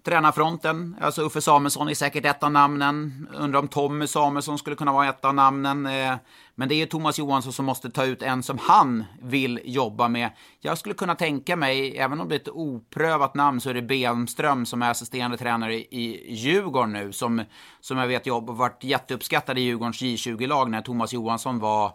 tränarfronten. 0.03 0.95
Alltså 1.01 1.21
Uffe 1.21 1.41
Samuelsson 1.41 1.89
är 1.89 1.93
säkert 1.93 2.25
ett 2.25 2.43
av 2.43 2.51
namnen. 2.51 3.27
Undrar 3.33 3.59
om 3.59 3.67
Tommy 3.67 4.07
Samuelsson 4.07 4.57
skulle 4.57 4.75
kunna 4.75 4.93
vara 4.93 5.09
ett 5.09 5.25
av 5.25 5.35
namnen. 5.35 5.85
Eh, 5.85 6.15
men 6.55 6.69
det 6.69 6.75
är 6.75 6.77
ju 6.77 6.85
Thomas 6.85 7.19
Johansson 7.19 7.53
som 7.53 7.65
måste 7.65 7.89
ta 7.89 8.05
ut 8.05 8.21
en 8.21 8.43
som 8.43 8.57
han 8.57 9.03
vill 9.21 9.59
jobba 9.63 10.07
med. 10.07 10.29
Jag 10.59 10.77
skulle 10.77 10.95
kunna 10.95 11.15
tänka 11.15 11.55
mig, 11.55 11.97
även 11.97 12.21
om 12.21 12.29
det 12.29 12.35
är 12.35 12.39
ett 12.39 12.49
oprövat 12.49 13.35
namn, 13.35 13.61
så 13.61 13.69
är 13.69 13.73
det 13.73 13.81
Benström 13.81 14.65
som 14.65 14.81
är 14.81 14.91
assisterande 14.91 15.37
tränare 15.37 15.75
i 15.75 16.33
Djurgården 16.33 16.93
nu. 16.93 17.11
Som, 17.11 17.43
som 17.81 17.97
jag 17.97 18.07
vet 18.07 18.25
jobb, 18.25 18.49
varit 18.49 18.83
jätteuppskattad 18.83 19.57
i 19.57 19.61
Djurgårdens 19.61 20.01
J20-lag 20.01 20.69
när 20.69 20.81
Thomas 20.81 21.13
Johansson 21.13 21.59
var 21.59 21.91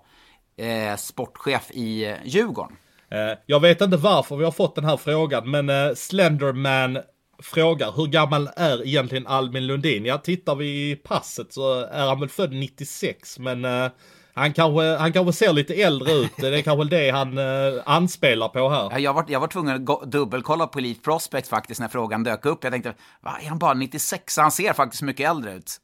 eh, 0.56 0.96
sportchef 0.96 1.70
i 1.70 2.16
Djurgården. 2.24 2.76
Eh, 3.10 3.38
jag 3.46 3.60
vet 3.60 3.80
inte 3.80 3.96
varför 3.96 4.36
vi 4.36 4.44
har 4.44 4.52
fått 4.52 4.74
den 4.74 4.84
här 4.84 4.96
frågan, 4.96 5.50
men 5.50 5.68
eh, 5.68 5.94
Slenderman 5.94 6.98
frågar 7.42 7.92
hur 7.96 8.06
gammal 8.06 8.50
är 8.56 8.86
egentligen 8.86 9.26
Albin 9.26 9.66
Lundin? 9.66 10.04
Ja, 10.04 10.18
tittar 10.18 10.54
vi 10.54 10.90
i 10.90 10.96
passet 10.96 11.52
så 11.52 11.80
är 11.80 12.06
han 12.06 12.20
väl 12.20 12.28
född 12.28 12.52
96, 12.52 13.38
men 13.38 13.64
eh, 13.64 13.90
han 14.38 14.52
kanske, 14.52 14.96
han 14.96 15.12
kanske 15.12 15.32
ser 15.32 15.52
lite 15.52 15.74
äldre 15.74 16.12
ut. 16.12 16.32
Det 16.36 16.58
är 16.58 16.62
kanske 16.62 16.96
det 16.96 17.10
han 17.10 17.38
uh, 17.38 17.82
anspelar 17.86 18.48
på 18.48 18.68
här. 18.68 18.98
Jag 18.98 19.14
var, 19.14 19.24
jag 19.28 19.40
var 19.40 19.48
tvungen 19.48 19.88
att 19.88 20.12
dubbelkolla 20.12 20.66
på 20.66 20.78
Elite 20.78 21.00
Prospect 21.00 21.48
faktiskt 21.48 21.80
när 21.80 21.88
frågan 21.88 22.24
dök 22.24 22.46
upp. 22.46 22.64
Jag 22.64 22.72
tänkte, 22.72 22.94
va, 23.20 23.38
är 23.42 23.48
han 23.48 23.58
bara 23.58 23.74
96? 23.74 24.36
Han 24.36 24.50
ser 24.50 24.72
faktiskt 24.72 25.02
mycket 25.02 25.30
äldre 25.30 25.54
ut. 25.54 25.76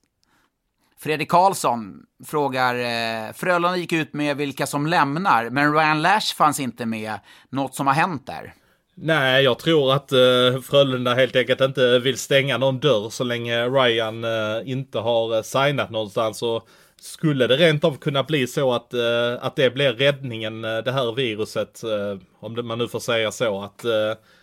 Fredrik 0.99 1.29
Karlsson 1.29 2.03
frågar, 2.27 2.75
eh, 2.75 3.33
Frölunda 3.33 3.77
gick 3.77 3.93
ut 3.93 4.13
med 4.13 4.37
vilka 4.37 4.67
som 4.67 4.87
lämnar, 4.87 5.51
men 5.51 5.75
Ryan 5.75 6.03
Lash 6.03 6.37
fanns 6.37 6.61
inte 6.61 6.87
med. 6.87 7.19
Något 7.51 7.75
som 7.75 7.87
har 7.87 7.95
hänt 7.95 8.27
där? 8.27 8.55
Nej, 8.97 9.45
jag 9.45 9.59
tror 9.59 9.93
att 9.93 10.13
uh, 10.13 10.61
Frölunda 10.61 11.15
helt 11.15 11.37
enkelt 11.37 11.61
inte 11.61 11.99
vill 11.99 12.19
stänga 12.19 12.59
någon 12.59 12.81
dörr 12.81 13.11
så 13.11 13.25
länge 13.25 13.69
Ryan 13.69 14.25
uh, 14.25 14.71
inte 14.71 14.99
har 14.99 15.37
uh, 15.37 15.43
signat 15.43 15.91
någonstans. 15.91 16.43
Och 16.43 16.69
skulle 17.05 17.47
det 17.47 17.57
rent 17.57 17.85
av 17.85 17.97
kunna 17.97 18.23
bli 18.23 18.47
så 18.47 18.73
att, 18.73 18.95
eh, 18.95 19.33
att 19.41 19.57
det 19.57 19.71
blir 19.71 19.93
räddningen, 19.93 20.65
eh, 20.65 20.79
det 20.79 20.93
här 20.93 21.13
viruset, 21.13 21.83
eh, 21.85 22.19
om 22.41 22.67
man 22.67 22.79
nu 22.79 22.89
får 22.89 23.01
säga 23.01 23.33
så, 23.33 23.63
att, 23.63 23.85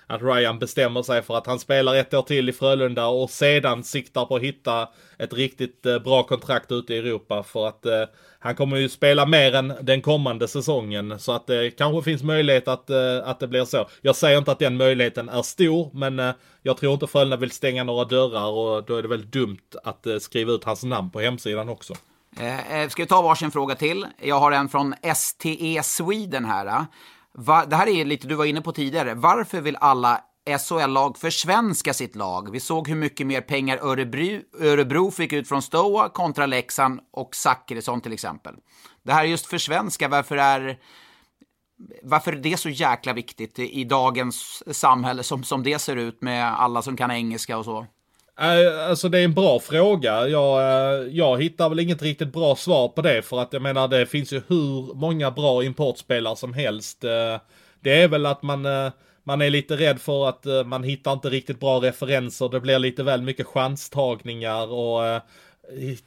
att 0.07 0.22
Ryan 0.22 0.59
bestämmer 0.59 1.03
sig 1.03 1.22
för 1.22 1.38
att 1.38 1.47
han 1.47 1.59
spelar 1.59 1.95
ett 1.95 2.14
år 2.14 2.22
till 2.22 2.49
i 2.49 2.53
Frölunda 2.53 3.07
och 3.07 3.30
sedan 3.30 3.84
siktar 3.84 4.26
på 4.26 4.36
att 4.36 4.41
hitta 4.41 4.88
ett 5.18 5.34
riktigt 5.34 5.86
eh, 5.86 5.99
bra 5.99 6.24
kontrakt 6.24 6.72
ute 6.72 6.93
i 6.93 6.97
Europa 6.97 7.43
för 7.43 7.68
att 7.68 7.86
eh, 7.86 8.03
han 8.39 8.55
kommer 8.55 8.78
ju 8.78 8.89
spela 8.89 9.26
mer 9.26 9.55
än 9.55 9.74
den 9.82 10.01
kommande 10.01 10.47
säsongen 10.47 11.20
så 11.20 11.32
att 11.32 11.47
det 11.47 11.72
kanske 11.72 12.12
finns 12.12 12.24
möjlighet 12.24 12.68
att, 12.68 12.89
eh, 12.89 13.18
att 13.24 13.39
det 13.39 13.47
blir 13.47 13.66
så. 13.66 13.88
Jag 14.01 14.16
säger 14.16 14.38
inte 14.38 14.51
att 14.51 14.59
den 14.59 14.78
möjligheten 14.78 15.30
är 15.30 15.41
stor 15.41 15.89
men 15.93 16.20
eh, 16.20 16.32
jag 16.62 16.78
tror 16.78 16.93
inte 16.93 17.07
Frölunda 17.07 17.38
vill 17.38 17.51
stänga 17.51 17.84
några 17.84 18.05
dörrar 18.05 18.47
och 18.47 18.84
då 18.86 18.95
är 18.95 19.01
det 19.01 19.07
väl 19.07 19.30
dumt 19.30 19.76
att 19.84 20.07
eh, 20.07 20.18
skriva 20.18 20.51
ut 20.51 20.64
hans 20.64 20.84
namn 20.84 21.12
på 21.12 21.20
hemsidan 21.20 21.70
också. 21.70 21.93
Eh, 22.38 22.73
eh, 22.73 22.89
ska 22.89 23.03
vi 23.03 23.07
ta 23.07 23.21
varsin 23.21 23.51
fråga 23.51 23.75
till? 23.75 24.07
Jag 24.17 24.39
har 24.39 24.51
en 24.51 24.69
från 24.69 24.95
STE 25.15 25.84
Sweden 25.84 26.45
här. 26.45 26.65
Eh, 26.65 26.84
va, 27.34 27.65
det 27.65 27.75
här 27.75 27.88
är 27.88 28.05
lite 28.05 28.27
du 28.27 28.36
var 28.36 28.45
inne 28.45 28.61
på 28.61 28.71
tidigare. 28.71 29.13
Varför 29.13 29.61
vill 29.61 29.75
alla 29.75 30.21
SHL-lag 30.59 31.17
försvenska 31.17 31.93
sitt 31.93 32.15
lag? 32.15 32.51
Vi 32.51 32.59
såg 32.59 32.88
hur 32.88 32.95
mycket 32.95 33.27
mer 33.27 33.41
pengar 33.41 33.77
Örebro, 33.77 34.41
Örebro 34.59 35.11
fick 35.11 35.34
ut 35.34 35.47
från 35.47 35.61
Stoa 35.61 36.09
kontra 36.09 36.45
Leksand 36.45 36.99
och 37.13 37.36
Zachrisson 37.36 38.01
till 38.01 38.13
exempel. 38.13 38.55
Det 39.03 39.13
här 39.13 39.23
är 39.23 39.27
just 39.27 39.45
försvenska, 39.45 40.07
varför 40.07 40.38
är 40.38 40.79
varför 42.03 42.34
är 42.34 42.38
det 42.38 42.57
så 42.57 42.69
jäkla 42.69 43.13
viktigt 43.13 43.59
i 43.59 43.84
dagens 43.84 44.63
samhälle 44.77 45.23
som, 45.23 45.43
som 45.43 45.63
det 45.63 45.79
ser 45.79 45.95
ut 45.95 46.21
med 46.21 46.61
alla 46.61 46.82
som 46.82 46.97
kan 46.97 47.11
engelska 47.11 47.57
och 47.57 47.65
så? 47.65 47.88
Eh, 48.41 48.89
alltså 48.89 49.09
det 49.09 49.19
är 49.19 49.23
en 49.23 49.33
bra 49.33 49.59
fråga. 49.59 50.27
Jag, 50.27 50.61
eh, 50.61 51.07
jag 51.11 51.43
hittar 51.43 51.69
väl 51.69 51.79
inget 51.79 52.01
riktigt 52.01 52.33
bra 52.33 52.55
svar 52.55 52.87
på 52.87 53.01
det 53.01 53.21
för 53.21 53.41
att 53.41 53.53
jag 53.53 53.61
menar 53.61 53.87
det 53.87 54.05
finns 54.05 54.33
ju 54.33 54.41
hur 54.47 54.93
många 54.93 55.31
bra 55.31 55.63
importspelare 55.63 56.35
som 56.35 56.53
helst. 56.53 57.03
Eh, 57.03 57.37
det 57.79 58.01
är 58.01 58.07
väl 58.07 58.25
att 58.25 58.43
man, 58.43 58.67
man 59.23 59.41
är 59.41 59.49
lite 59.49 59.77
rädd 59.77 60.01
för 60.01 60.29
att 60.29 60.45
man 60.65 60.83
hittar 60.83 61.13
inte 61.13 61.29
riktigt 61.29 61.59
bra 61.59 61.79
referenser. 61.79 62.49
Det 62.49 62.59
blir 62.59 62.79
lite 62.79 63.03
väl 63.03 63.21
mycket 63.21 63.47
chanstagningar 63.47 64.71
och 64.71 65.21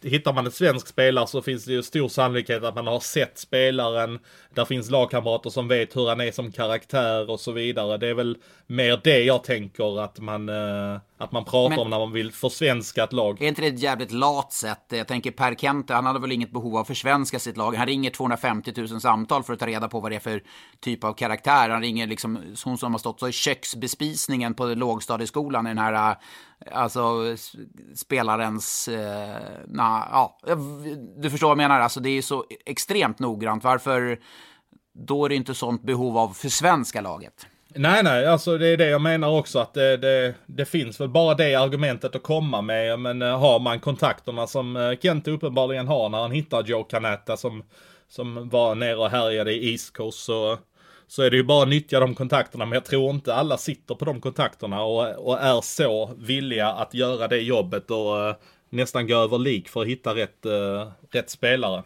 hittar 0.03 0.32
man 0.32 0.47
en 0.47 0.53
svensk 0.53 0.87
spelare 0.87 1.26
så 1.26 1.43
finns 1.43 1.64
det 1.64 1.72
ju 1.72 1.82
stor 1.82 2.09
sannolikhet 2.09 2.64
att 2.64 2.74
man 2.74 2.87
har 2.87 3.01
sett 3.01 3.39
spelaren. 3.39 4.18
Där 4.55 4.64
finns 4.64 4.91
lagkamrater 4.91 5.51
som 5.51 5.68
vet 5.68 5.97
hur 5.97 6.09
han 6.09 6.20
är 6.20 6.32
som 6.32 6.53
karaktär 6.53 7.30
och 7.30 7.41
så 7.41 7.53
vidare. 7.53 7.97
Det 7.97 8.09
är 8.09 8.14
väl 8.14 8.37
mer 8.66 9.01
det 9.05 9.22
jag 9.22 9.45
tänker 9.45 10.01
att 10.01 10.18
man, 10.18 10.49
eh, 10.49 10.99
att 11.19 11.33
man 11.33 11.45
pratar 11.45 11.69
Men, 11.69 11.79
om 11.79 11.91
när 11.91 11.99
man 11.99 12.12
vill 12.12 12.33
försvenska 12.33 13.05
ett 13.05 13.12
lag. 13.12 13.43
Är 13.43 13.49
inte 13.49 13.61
det 13.62 13.67
ett 13.67 13.79
jävligt 13.79 14.12
lat 14.12 14.53
sätt? 14.53 14.85
Jag 14.89 15.09
tänker 15.09 15.31
Per 15.31 15.55
Kente, 15.55 15.95
han 15.95 16.07
hade 16.07 16.19
väl 16.19 16.33
inget 16.33 16.53
behov 16.53 16.75
av 16.75 16.81
att 16.81 16.87
försvenska 16.87 17.39
sitt 17.39 17.57
lag. 17.57 17.75
Han 17.75 17.87
ringer 17.87 18.11
250 18.11 18.73
000 18.77 19.01
samtal 19.01 19.43
för 19.43 19.53
att 19.53 19.59
ta 19.59 19.67
reda 19.67 19.89
på 19.89 20.01
vad 20.01 20.12
det 20.12 20.17
är 20.17 20.21
för 20.21 20.43
typ 20.81 21.05
av 21.05 21.12
karaktär. 21.12 21.71
Han 21.71 21.83
ringer 21.83 22.07
liksom 22.07 22.55
hon 22.65 22.79
som 22.79 22.93
har 22.93 22.99
stått 22.99 23.21
så 23.21 23.29
i 23.29 23.33
köksbespisningen 23.33 24.55
på 24.55 24.67
lågstadieskolan 24.67 25.67
i 25.67 25.71
den 25.71 25.79
här 25.79 26.11
eh, 26.11 26.17
alltså 26.73 27.37
spelarens, 27.95 28.89
eh, 28.89 29.37
na, 29.69 30.09
ja, 30.12 30.39
du 31.17 31.31
förstår 31.31 31.47
vad 31.47 31.53
jag 31.53 31.69
menar, 31.69 31.81
alltså 31.81 32.01
det 32.01 32.11
är 32.11 32.23
så 32.23 32.45
extremt 32.67 33.19
noggrant. 33.19 33.65
Varför, 33.65 34.21
då 34.95 35.25
är 35.25 35.29
det 35.29 35.35
inte 35.35 35.55
sånt 35.55 35.83
behov 35.83 36.19
av 36.19 36.29
för 36.29 36.49
svenska 36.49 37.01
laget. 37.01 37.47
Nej, 37.77 38.03
nej, 38.03 38.27
alltså 38.27 38.59
det 38.59 38.68
är 38.68 38.77
det 38.77 38.89
jag 38.89 39.01
menar 39.01 39.29
också 39.29 39.59
att 39.59 39.75
det, 39.75 39.97
det, 39.97 40.35
det 40.47 40.64
finns 40.64 41.01
väl 41.01 41.09
bara 41.09 41.35
det 41.35 41.55
argumentet 41.55 42.16
att 42.16 42.22
komma 42.22 42.62
med. 42.62 42.99
Men 42.99 43.22
eh, 43.22 43.39
har 43.39 43.61
man 43.61 43.81
kontakterna 43.81 44.47
som 44.47 44.77
eh, 44.77 44.99
Kent 45.03 45.29
uppenbarligen 45.29 45.89
har 45.89 46.09
när 46.09 46.18
han 46.18 46.31
hittar 46.31 46.64
Joe 46.64 46.85
Canetta 46.85 47.37
som, 47.37 47.62
som 48.09 48.49
var 48.49 48.75
nere 48.75 48.97
och 48.97 49.11
härjade 49.11 49.53
i 49.53 49.70
East 49.72 49.97
Coast 49.97 50.25
så, 50.25 50.59
så 51.07 51.22
är 51.22 51.31
det 51.31 51.37
ju 51.37 51.45
bara 51.45 51.62
att 51.62 51.68
nyttja 51.68 52.01
de 52.01 52.14
kontakterna. 52.14 52.66
Men 52.66 52.72
jag 52.72 52.85
tror 52.85 53.11
inte 53.11 53.35
alla 53.35 53.57
sitter 53.57 53.95
på 53.95 54.05
de 54.05 54.20
kontakterna 54.20 54.83
och, 54.83 55.27
och 55.27 55.41
är 55.41 55.61
så 55.61 56.11
villiga 56.16 56.68
att 56.68 56.95
göra 56.95 57.29
det 57.29 57.41
jobbet 57.41 57.91
och 57.91 58.29
eh, 58.29 58.35
nästan 58.70 59.07
gå 59.07 59.16
över 59.16 59.39
lik 59.39 59.68
för 59.68 59.81
att 59.81 59.89
hitta 59.89 60.14
rätt, 60.14 60.47
rätt 61.11 61.31
spelare. 61.31 61.83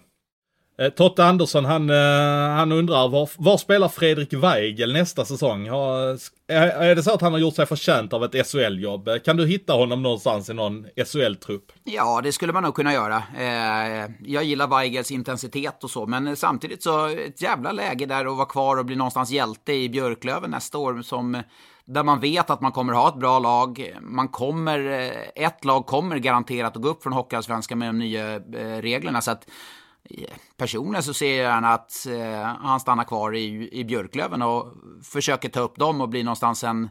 Eh, 0.81 0.89
Totte 0.89 1.25
Andersson 1.25 1.65
han, 1.65 1.91
eh, 1.91 2.57
han 2.57 2.73
undrar 2.73 3.09
var, 3.09 3.31
var 3.37 3.57
spelar 3.57 3.89
Fredrik 3.89 4.33
Weigel 4.33 4.93
nästa 4.93 5.25
säsong? 5.25 5.69
Har, 5.69 6.19
är, 6.49 6.95
det 6.95 7.03
så 7.03 7.15
att 7.15 7.21
han 7.21 7.33
har 7.33 7.39
gjort 7.39 7.55
sig 7.55 7.67
förtjänt 7.67 8.13
av 8.13 8.25
ett 8.25 8.47
SHL-jobb? 8.47 9.09
Kan 9.25 9.37
du 9.37 9.47
hitta 9.47 9.73
honom 9.73 10.03
någonstans 10.03 10.51
i 10.51 10.55
någon 10.55 10.87
SHL-trupp? 11.07 11.73
Ja, 11.85 12.21
det 12.25 12.33
skulle 12.33 12.53
man 12.53 12.63
nog 12.63 12.75
kunna 12.75 12.93
göra. 12.93 13.23
Eh, 13.39 14.11
jag 14.25 14.45
gillar 14.45 14.67
Weigels 14.67 15.11
intensitet 15.11 15.85
och 15.85 15.91
så, 15.91 16.07
men 16.07 16.37
samtidigt 16.37 16.83
så 16.83 17.07
ett 17.07 17.43
jävla 17.43 17.73
läge 17.73 18.07
där 18.07 18.27
att 18.27 18.37
vara 18.37 18.47
kvar 18.47 18.77
och 18.77 18.85
bli 18.85 18.97
någonstans 18.97 19.31
hjälte 19.31 19.73
i 19.73 19.89
Björklöven 19.89 20.51
nästa 20.51 20.79
år 20.79 21.03
som 21.03 21.43
där 21.85 22.03
man 22.03 22.21
vet 22.21 22.51
att 22.51 22.61
man 22.61 22.73
kommer 22.73 22.93
ha 22.93 23.09
ett 23.09 23.19
bra 23.21 23.39
lag. 23.39 23.97
Man 24.01 24.29
kommer, 24.29 24.91
eh, 24.91 25.45
ett 25.45 25.65
lag 25.65 25.87
kommer 25.87 26.19
garanterat 26.19 26.77
att 26.77 26.83
gå 26.83 26.89
upp 26.89 27.03
från 27.03 27.13
Hockeyallsvenskan 27.13 27.79
med 27.79 27.89
de 27.89 27.99
nya 27.99 28.39
reglerna. 28.81 29.21
Så 29.21 29.31
att 29.31 29.47
personligen 30.57 31.03
så 31.03 31.15
ser 31.15 31.27
jag 31.27 31.37
gärna 31.37 31.69
att 31.69 32.07
eh, 32.07 32.67
han 32.67 32.81
stannar 32.81 33.05
kvar 33.05 33.37
i, 33.37 33.69
i 33.73 33.85
Björklöven 33.85 34.43
och 34.43 34.73
försöker 35.13 35.49
ta 35.49 35.61
upp 35.61 35.77
dem 35.77 36.01
och 36.01 36.09
bli 36.09 36.23
någonstans 36.23 36.65
en, 36.65 36.89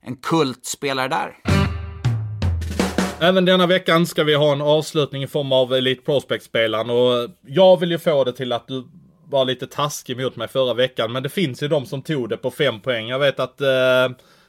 en 0.00 0.16
kultspelare 0.16 1.08
där. 1.08 1.36
Även 3.20 3.44
denna 3.44 3.66
veckan 3.66 4.06
ska 4.06 4.24
vi 4.24 4.34
ha 4.34 4.52
en 4.52 4.60
avslutning 4.60 5.22
i 5.22 5.26
form 5.26 5.52
av 5.52 5.72
Elite 5.74 6.02
Prospect-spelaren 6.02 6.90
och 6.90 7.30
jag 7.46 7.80
vill 7.80 7.90
ju 7.90 7.98
få 7.98 8.24
det 8.24 8.32
till 8.32 8.52
att 8.52 8.68
du 8.68 8.88
var 9.28 9.44
lite 9.44 9.66
taskig 9.66 10.16
mot 10.16 10.36
mig 10.36 10.48
förra 10.48 10.74
veckan 10.74 11.12
men 11.12 11.22
det 11.22 11.28
finns 11.28 11.62
ju 11.62 11.68
de 11.68 11.86
som 11.86 12.02
tog 12.02 12.28
det 12.28 12.36
på 12.36 12.50
fem 12.50 12.80
poäng. 12.80 13.08
Jag 13.08 13.18
vet 13.18 13.40
att 13.40 13.60
eh, 13.60 14.08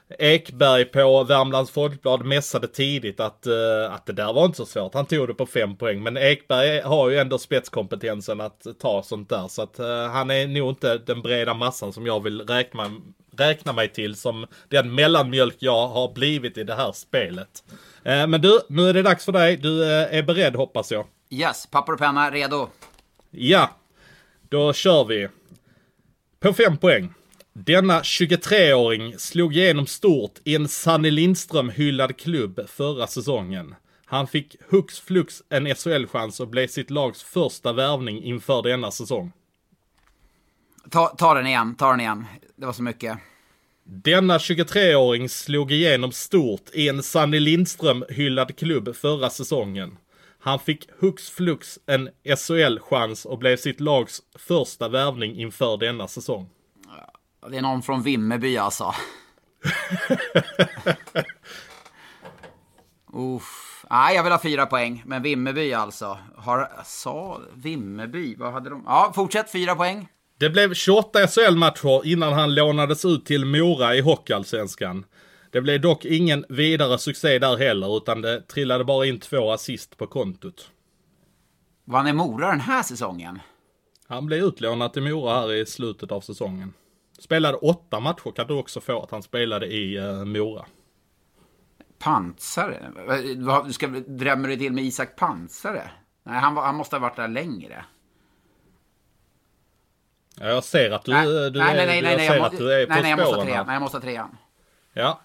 Ekberg 0.10 0.86
på 0.86 1.24
Värmlands 1.24 1.72
Folkblad 1.72 2.26
mässade 2.26 2.68
tidigt 2.68 3.20
att, 3.20 3.48
uh, 3.48 3.94
att 3.94 4.06
det 4.06 4.14
där 4.14 4.34
var 4.34 4.46
inte 4.46 4.58
så 4.58 4.66
svårt. 4.66 4.94
Han 4.94 5.06
tog 5.06 5.28
det 5.28 5.34
på 5.34 5.46
fem 5.46 5.76
poäng. 5.76 6.04
Men 6.04 6.18
Ekberg 6.18 6.82
har 6.82 7.10
ju 7.10 7.18
ändå 7.18 7.38
spetskompetensen 7.38 8.42
att 8.42 8.68
ta 8.80 9.04
sånt 9.04 9.30
där. 9.30 9.48
Så 9.48 9.62
att 9.62 9.80
uh, 9.80 10.08
han 10.08 10.32
är 10.32 10.48
nog 10.48 10.70
inte 10.70 10.98
den 10.98 11.22
breda 11.22 11.54
massan 11.54 11.94
som 11.94 12.06
jag 12.06 12.24
vill 12.24 12.42
räkna, 12.42 12.92
räkna 13.38 13.74
mig 13.74 13.90
till 13.90 14.16
som 14.16 14.46
den 14.70 14.96
mellanmjölk 14.96 15.56
jag 15.60 15.88
har 15.88 16.14
blivit 16.14 16.58
i 16.58 16.64
det 16.64 16.76
här 16.76 16.92
spelet. 16.92 17.64
Uh, 18.08 18.28
men 18.28 18.42
du, 18.42 18.60
nu 18.70 18.90
är 18.90 18.94
det 18.94 19.02
dags 19.02 19.26
för 19.26 19.32
dig. 19.32 19.58
Du 19.58 19.84
är 19.86 20.24
beredd 20.24 20.56
hoppas 20.56 20.92
jag. 20.92 21.06
Yes, 21.30 21.68
papper 21.72 21.94
och 21.94 22.00
penna 22.00 22.32
redo. 22.32 22.70
Ja, 23.32 23.70
då 24.50 24.74
kör 24.74 25.06
vi. 25.06 25.28
På 26.40 26.54
fem 26.54 26.78
poäng. 26.78 27.14
Denna 27.66 28.02
23-åring 28.02 29.18
slog 29.18 29.56
igenom 29.56 29.88
stort 29.88 30.40
i 30.44 30.56
en 30.56 30.68
Sanny 30.68 31.12
Lindström-hyllad 31.12 32.18
klubb 32.18 32.60
förra 32.70 33.08
säsongen. 33.08 33.76
Han 34.06 34.28
fick 34.28 34.56
hux 34.70 35.00
flux 35.00 35.44
en 35.50 35.68
SHL-chans 35.76 36.40
och 36.40 36.48
blev 36.48 36.68
sitt 36.68 36.90
lags 36.90 37.24
första 37.24 37.74
värvning 37.74 38.24
inför 38.24 38.62
denna 38.62 38.92
säsong. 38.92 39.32
Ta, 40.90 41.08
ta 41.08 41.34
den 41.34 41.48
igen, 41.48 41.76
ta 41.76 41.92
den 41.92 42.00
igen. 42.00 42.26
Det 42.56 42.66
var 42.66 42.74
så 42.74 42.84
mycket. 42.84 43.18
Denna 43.84 44.38
23-åring 44.38 45.30
slog 45.30 45.72
igenom 45.72 46.12
stort 46.12 46.70
i 46.74 46.90
en 46.90 47.04
Sanny 47.04 47.40
Lindström-hyllad 47.40 48.58
klubb 48.58 48.96
förra 48.96 49.30
säsongen. 49.30 49.98
Han 50.40 50.60
fick 50.60 50.90
hux 51.00 51.30
flux 51.30 51.80
en 51.86 52.10
SHL-chans 52.38 53.26
och 53.26 53.38
blev 53.38 53.58
sitt 53.58 53.80
lags 53.80 54.22
första 54.36 54.90
värvning 54.90 55.36
inför 55.36 55.78
denna 55.78 56.08
säsong. 56.08 56.50
Det 57.50 57.58
är 57.58 57.62
någon 57.62 57.82
från 57.82 58.04
Vimmerby 58.04 58.58
alltså. 58.58 58.96
Uff. 63.14 63.86
Nej, 63.90 64.16
jag 64.16 64.24
vill 64.24 64.32
ha 64.32 64.40
fyra 64.42 64.66
poäng. 64.66 65.04
Men 65.06 65.22
Vimmerby 65.22 65.74
alltså. 65.74 66.18
Har, 66.36 66.72
sa 66.86 67.42
Vimmerby? 67.54 68.36
Vad 68.36 68.54
hade 68.54 68.70
de? 68.70 68.84
Ja, 68.86 69.12
fortsätt. 69.16 69.52
Fyra 69.52 69.76
poäng. 69.76 70.08
Det 70.40 70.50
blev 70.50 70.74
28 70.74 71.28
SHL-matcher 71.28 72.06
innan 72.06 72.34
han 72.34 72.56
lånades 72.56 73.06
ut 73.06 73.26
till 73.26 73.46
Mora 73.46 73.96
i 73.96 74.02
Hockeyallsvenskan. 74.02 75.06
Det 75.52 75.62
blev 75.62 75.82
dock 75.82 76.06
ingen 76.06 76.46
vidare 76.50 76.98
succé 76.98 77.40
där 77.40 77.58
heller, 77.58 77.98
utan 77.98 78.22
det 78.22 78.42
trillade 78.42 78.84
bara 78.84 79.06
in 79.06 79.20
två 79.20 79.52
assist 79.52 79.98
på 79.98 80.08
kontot. 80.08 80.72
Vann 81.86 82.08
i 82.08 82.14
Mora 82.14 82.50
den 82.50 82.60
här 82.60 82.84
säsongen? 82.84 83.40
Han 84.08 84.26
blev 84.26 84.44
utlånad 84.44 84.94
till 84.94 85.02
Mora 85.04 85.34
här 85.34 85.54
i 85.54 85.66
slutet 85.66 86.12
av 86.12 86.22
säsongen. 86.22 86.74
Spelade 87.18 87.58
åtta 87.58 88.00
matcher 88.00 88.32
kan 88.32 88.48
du 88.48 88.54
också 88.54 88.82
få 88.82 89.04
att 89.04 89.12
han 89.12 89.24
spelade 89.24 89.66
i 89.66 90.00
uh, 90.00 90.26
Mora. 90.26 90.66
Pansare? 92.00 92.92
Ska, 93.72 93.88
drämmer 93.88 94.50
du 94.50 94.58
till 94.58 94.74
med 94.74 94.84
Isak 94.84 95.16
Pansare? 95.16 95.92
Nej, 96.24 96.40
han, 96.40 96.58
han 96.58 96.76
måste 96.76 96.96
ha 96.96 97.02
varit 97.02 97.16
där 97.16 97.28
längre. 97.28 97.86
Ja, 100.40 100.48
jag 100.48 100.64
ser 100.64 100.92
att 100.92 101.06
du, 101.06 101.12
nej, 101.12 101.26
du 101.26 101.60
nej, 101.60 101.80
är, 101.80 101.88
nej, 101.88 102.02
nej, 102.02 102.26
jag 102.26 102.36
ser 102.36 102.40
att 102.40 102.58
du 102.58 102.74
är 102.74 102.88
nej, 102.88 102.98
på 102.98 103.02
nej, 103.02 103.10
jag 103.10 103.20
måste 103.20 103.42
trean. 103.46 103.66
Nej, 103.66 103.76
jag 103.76 103.82
måste 103.82 103.98
ha 103.98 104.02
trean. 104.02 104.38
Ja. 104.94 105.22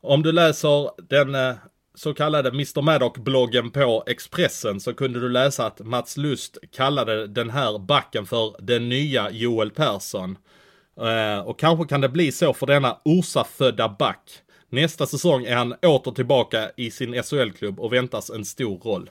Om 0.00 0.22
du 0.22 0.32
läser 0.32 0.90
den 1.08 1.34
eh, 1.34 1.54
så 1.94 2.14
kallade 2.14 2.48
Mr 2.48 2.82
Maddock-bloggen 2.82 3.70
på 3.70 4.04
Expressen 4.06 4.80
så 4.80 4.94
kunde 4.94 5.20
du 5.20 5.28
läsa 5.28 5.66
att 5.66 5.80
Mats 5.80 6.16
Lust 6.16 6.58
kallade 6.72 7.26
den 7.26 7.50
här 7.50 7.78
backen 7.78 8.26
för 8.26 8.56
den 8.58 8.88
nya 8.88 9.30
Joel 9.30 9.70
Persson. 9.70 10.38
Eh, 11.00 11.38
och 11.38 11.58
kanske 11.58 11.86
kan 11.86 12.00
det 12.00 12.08
bli 12.08 12.32
så 12.32 12.54
för 12.54 12.66
denna 12.66 12.98
Orsa-födda 13.04 13.88
back. 13.98 14.30
Nästa 14.68 15.06
säsong 15.06 15.44
är 15.44 15.56
han 15.56 15.74
åter 15.82 16.12
tillbaka 16.12 16.70
i 16.76 16.90
sin 16.90 17.22
SHL-klubb 17.22 17.80
och 17.80 17.92
väntas 17.92 18.30
en 18.30 18.44
stor 18.44 18.78
roll. 18.78 19.10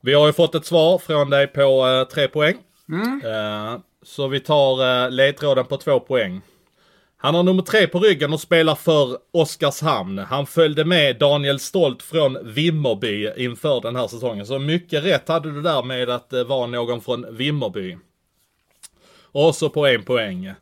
Vi 0.00 0.14
har 0.14 0.26
ju 0.26 0.32
fått 0.32 0.54
ett 0.54 0.66
svar 0.66 0.98
från 0.98 1.30
dig 1.30 1.46
på 1.46 1.86
eh, 1.86 2.04
tre 2.14 2.28
poäng. 2.28 2.56
Eh, 3.24 3.80
så 4.02 4.28
vi 4.28 4.40
tar 4.40 5.04
eh, 5.04 5.10
ledtråden 5.10 5.64
på 5.64 5.76
två 5.76 6.00
poäng. 6.00 6.40
Han 7.16 7.34
har 7.34 7.42
nummer 7.42 7.62
tre 7.62 7.86
på 7.86 7.98
ryggen 7.98 8.32
och 8.32 8.40
spelar 8.40 8.74
för 8.74 9.18
Oskarshamn. 9.32 10.18
Han 10.18 10.46
följde 10.46 10.84
med 10.84 11.18
Daniel 11.18 11.60
Stolt 11.60 12.02
från 12.02 12.38
Vimmerby 12.42 13.30
inför 13.36 13.80
den 13.80 13.96
här 13.96 14.08
säsongen. 14.08 14.46
Så 14.46 14.58
mycket 14.58 15.04
rätt 15.04 15.28
hade 15.28 15.52
du 15.52 15.62
där 15.62 15.82
med 15.82 16.10
att 16.10 16.30
det 16.30 16.44
var 16.44 16.66
någon 16.66 17.00
från 17.00 17.36
Vimmerby. 17.36 17.96
Och 19.34 19.54
så 19.54 19.68
på 19.68 19.86
en 19.86 20.02
poäng. 20.04 20.52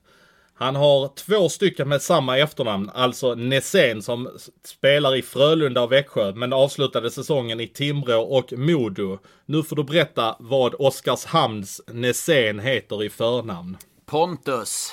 Han 0.54 0.76
har 0.76 1.08
två 1.08 1.48
stycken 1.48 1.88
med 1.88 2.02
samma 2.02 2.38
efternamn, 2.38 2.90
alltså 2.94 3.34
Nässén 3.34 4.02
som 4.02 4.28
spelar 4.64 5.16
i 5.16 5.22
Frölunda 5.22 5.82
och 5.82 5.92
Växjö, 5.92 6.32
men 6.32 6.52
avslutade 6.52 7.10
säsongen 7.10 7.60
i 7.60 7.68
Timrå 7.68 8.22
och 8.22 8.52
Modo. 8.52 9.18
Nu 9.46 9.62
får 9.62 9.76
du 9.76 9.84
berätta 9.84 10.36
vad 10.38 10.74
Oskarshamns 10.78 11.80
Nässén 11.86 12.60
heter 12.60 13.04
i 13.04 13.10
förnamn. 13.10 13.76
Pontus. 14.06 14.92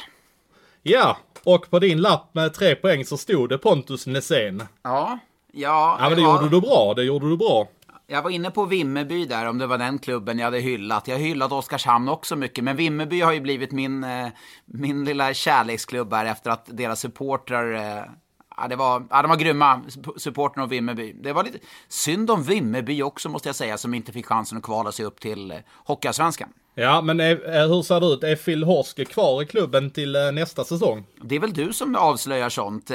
Ja, 0.81 1.17
och 1.43 1.69
på 1.69 1.79
din 1.79 2.01
lapp 2.01 2.29
med 2.33 2.53
tre 2.53 2.75
poäng 2.75 3.05
så 3.05 3.17
stod 3.17 3.49
det 3.49 3.57
Pontus 3.57 4.07
Nässén. 4.07 4.63
Ja. 4.83 5.19
Ja, 5.51 5.97
Ja 5.99 6.09
men 6.09 6.17
det 6.17 6.23
ja. 6.23 6.35
gjorde 6.35 6.55
du 6.55 6.61
bra, 6.61 6.93
det 6.93 7.03
gjorde 7.03 7.29
du 7.29 7.37
bra. 7.37 7.67
Jag 8.11 8.21
var 8.21 8.29
inne 8.29 8.51
på 8.51 8.65
Vimmerby 8.65 9.25
där, 9.25 9.45
om 9.45 9.57
det 9.57 9.67
var 9.67 9.77
den 9.77 9.99
klubben 9.99 10.39
jag 10.39 10.45
hade 10.45 10.59
hyllat. 10.59 11.07
Jag 11.07 11.15
har 11.15 11.21
hyllat 11.21 11.51
Oskarshamn 11.51 12.09
också 12.09 12.35
mycket, 12.35 12.63
men 12.63 12.75
Vimmerby 12.75 13.21
har 13.21 13.33
ju 13.33 13.41
blivit 13.41 13.71
min, 13.71 14.03
eh, 14.03 14.27
min 14.65 15.05
lilla 15.05 15.33
kärleksklubb 15.33 16.13
här 16.13 16.25
efter 16.25 16.51
att 16.51 16.65
deras 16.65 16.99
supportrar 16.99 17.73
eh, 17.73 18.03
Ja, 18.57 18.67
det 18.67 18.75
var, 18.75 19.03
ja, 19.09 19.21
de 19.21 19.27
var 19.27 19.35
grymma, 19.35 19.81
supporten 20.17 20.63
av 20.63 20.69
Vimmerby. 20.69 21.13
Det 21.13 21.33
var 21.33 21.43
lite 21.43 21.57
synd 21.87 22.31
om 22.31 22.43
Vimmerby 22.43 23.01
också, 23.01 23.29
måste 23.29 23.49
jag 23.49 23.55
säga, 23.55 23.77
som 23.77 23.93
inte 23.93 24.11
fick 24.11 24.25
chansen 24.25 24.57
att 24.57 24.63
kvala 24.63 24.91
sig 24.91 25.05
upp 25.05 25.19
till 25.19 25.51
eh, 25.51 25.57
Hockeyallsvenskan. 25.85 26.49
Ja, 26.75 27.01
men 27.01 27.19
är, 27.19 27.67
hur 27.67 27.81
ser 27.81 27.99
det 27.99 28.05
ut? 28.05 28.23
Är 28.23 28.35
Phil 28.35 28.63
Horske 28.63 29.05
kvar 29.05 29.41
i 29.41 29.45
klubben 29.45 29.91
till 29.91 30.11
nästa 30.33 30.63
säsong? 30.63 31.05
Det 31.21 31.35
är 31.35 31.39
väl 31.39 31.53
du 31.53 31.73
som 31.73 31.95
avslöjar 31.95 32.49
sånt. 32.49 32.89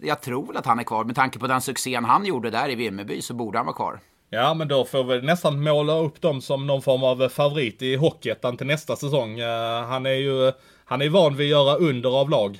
Jag 0.00 0.20
tror 0.20 0.46
väl 0.46 0.56
att 0.56 0.66
han 0.66 0.78
är 0.78 0.84
kvar. 0.84 1.04
Med 1.04 1.16
tanke 1.16 1.38
på 1.38 1.46
den 1.46 1.60
succén 1.60 2.04
han 2.04 2.24
gjorde 2.26 2.50
där 2.50 2.70
i 2.70 2.74
Vimmerby 2.74 3.22
så 3.22 3.34
borde 3.34 3.58
han 3.58 3.66
vara 3.66 3.76
kvar. 3.76 4.00
Ja, 4.30 4.54
men 4.54 4.68
då 4.68 4.84
får 4.84 5.04
vi 5.04 5.22
nästan 5.22 5.62
måla 5.62 5.98
upp 5.98 6.20
dem 6.20 6.40
som 6.40 6.66
någon 6.66 6.82
form 6.82 7.04
av 7.04 7.28
favorit 7.28 7.82
i 7.82 7.96
Hockeyettan 7.96 8.56
till 8.56 8.66
nästa 8.66 8.96
säsong. 8.96 9.38
Eh, 9.38 9.82
Han 9.86 10.06
är 10.06 10.10
ju 10.14 10.52
han 10.84 11.02
är 11.02 11.08
van 11.08 11.36
vid 11.36 11.46
att 11.46 11.50
göra 11.50 11.76
under 11.76 12.20
av 12.20 12.30
lag. 12.30 12.58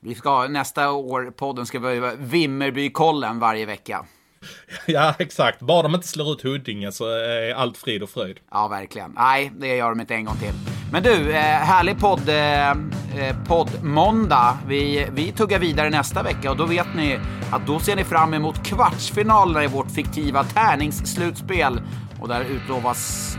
Vi 0.00 0.14
ska, 0.14 0.48
nästa 0.48 0.90
år, 0.90 1.30
podden 1.36 1.66
ska 1.66 1.78
vara 1.78 2.14
Vimmerby-kollen 2.14 3.38
varje 3.38 3.66
vecka. 3.66 4.06
Ja, 4.86 5.14
exakt. 5.18 5.60
Bara 5.60 5.82
de 5.82 5.94
inte 5.94 6.08
slår 6.08 6.32
ut 6.32 6.42
Huddinge 6.42 6.92
så 6.92 7.06
är 7.08 7.54
allt 7.54 7.76
frid 7.76 8.02
och 8.02 8.10
fröjd. 8.10 8.40
Ja, 8.50 8.68
verkligen. 8.68 9.12
Nej, 9.16 9.52
det 9.58 9.76
gör 9.76 9.88
de 9.88 10.00
inte 10.00 10.14
en 10.14 10.24
gång 10.24 10.36
till. 10.36 10.73
Men 10.94 11.02
du, 11.02 11.32
eh, 11.32 11.40
härlig 11.42 11.98
podd, 11.98 12.28
eh, 12.28 12.70
eh, 12.70 13.36
podd 13.46 13.70
måndag. 13.82 14.58
Vi, 14.66 15.08
vi 15.12 15.32
tuggar 15.32 15.58
vidare 15.58 15.90
nästa 15.90 16.22
vecka 16.22 16.50
och 16.50 16.56
då 16.56 16.66
vet 16.66 16.86
ni 16.96 17.18
att 17.52 17.66
då 17.66 17.80
ser 17.80 17.96
ni 17.96 18.04
fram 18.04 18.34
emot 18.34 18.64
kvartsfinalerna 18.64 19.64
i 19.64 19.66
vårt 19.66 19.90
fiktiva 19.90 20.44
tärningsslutspel. 20.44 21.80
Och 22.20 22.28
där 22.28 22.44
utlovas 22.44 23.32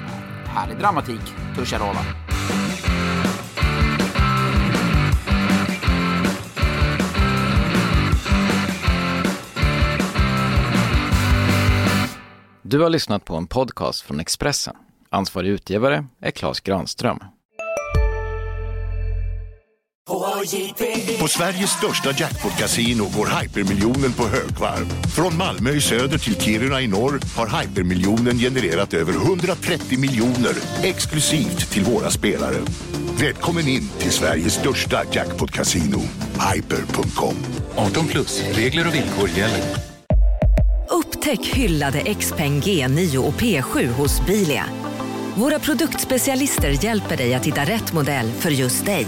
härlig 0.46 0.78
dramatik, 0.78 1.22
törs. 1.56 1.74
Du 12.62 12.80
har 12.80 12.90
lyssnat 12.90 13.26
på 13.26 13.36
en 13.36 13.48
podcast 13.48 14.02
från 14.02 14.20
Expressen. 14.20 14.76
Ansvarig 15.10 15.50
utgivare 15.50 16.06
är 16.20 16.32
Klas 16.32 16.60
Granström. 16.60 17.20
På 21.20 21.28
Sveriges 21.28 21.70
största 21.70 22.12
jackpot-kasino 22.12 23.10
går 23.18 23.42
hypermiljonen 23.42 24.14
på 24.14 24.24
högvarv. 24.28 24.86
Från 25.16 25.38
Malmö 25.38 25.72
i 25.72 25.82
söder 25.82 26.18
till 26.18 26.36
Kiruna 26.42 26.82
i 26.82 26.88
norr 26.88 27.20
har 27.36 27.62
hypermiljonen 27.62 28.38
genererat 28.38 28.94
över 28.94 29.14
130 29.14 30.00
miljoner 30.00 30.54
exklusivt 30.84 31.72
till 31.72 31.84
våra 31.84 32.12
spelare. 32.12 32.56
Välkommen 33.20 33.68
in 33.68 33.90
till 34.00 34.12
Sveriges 34.12 34.54
största 34.54 35.04
jackpot-kasino, 35.12 36.02
hyper.com. 36.54 37.36
18 37.76 38.08
plus, 38.08 38.44
regler 38.52 38.88
och 38.88 38.96
villkor 38.96 39.30
gäller. 39.30 39.64
Upptäck 40.90 41.46
hyllade 41.46 42.14
XPeng 42.14 42.62
G9 42.62 43.18
och 43.18 43.34
P7 43.34 43.88
hos 43.88 44.26
Bilia. 44.26 44.66
Våra 45.36 45.60
produktspecialister 45.60 46.84
hjälper 46.84 47.18
dig 47.18 47.34
att 47.34 47.46
hitta 47.46 47.62
rätt 47.62 47.94
modell 47.94 48.32
för 48.32 48.50
just 48.50 48.86
dig. 48.86 49.08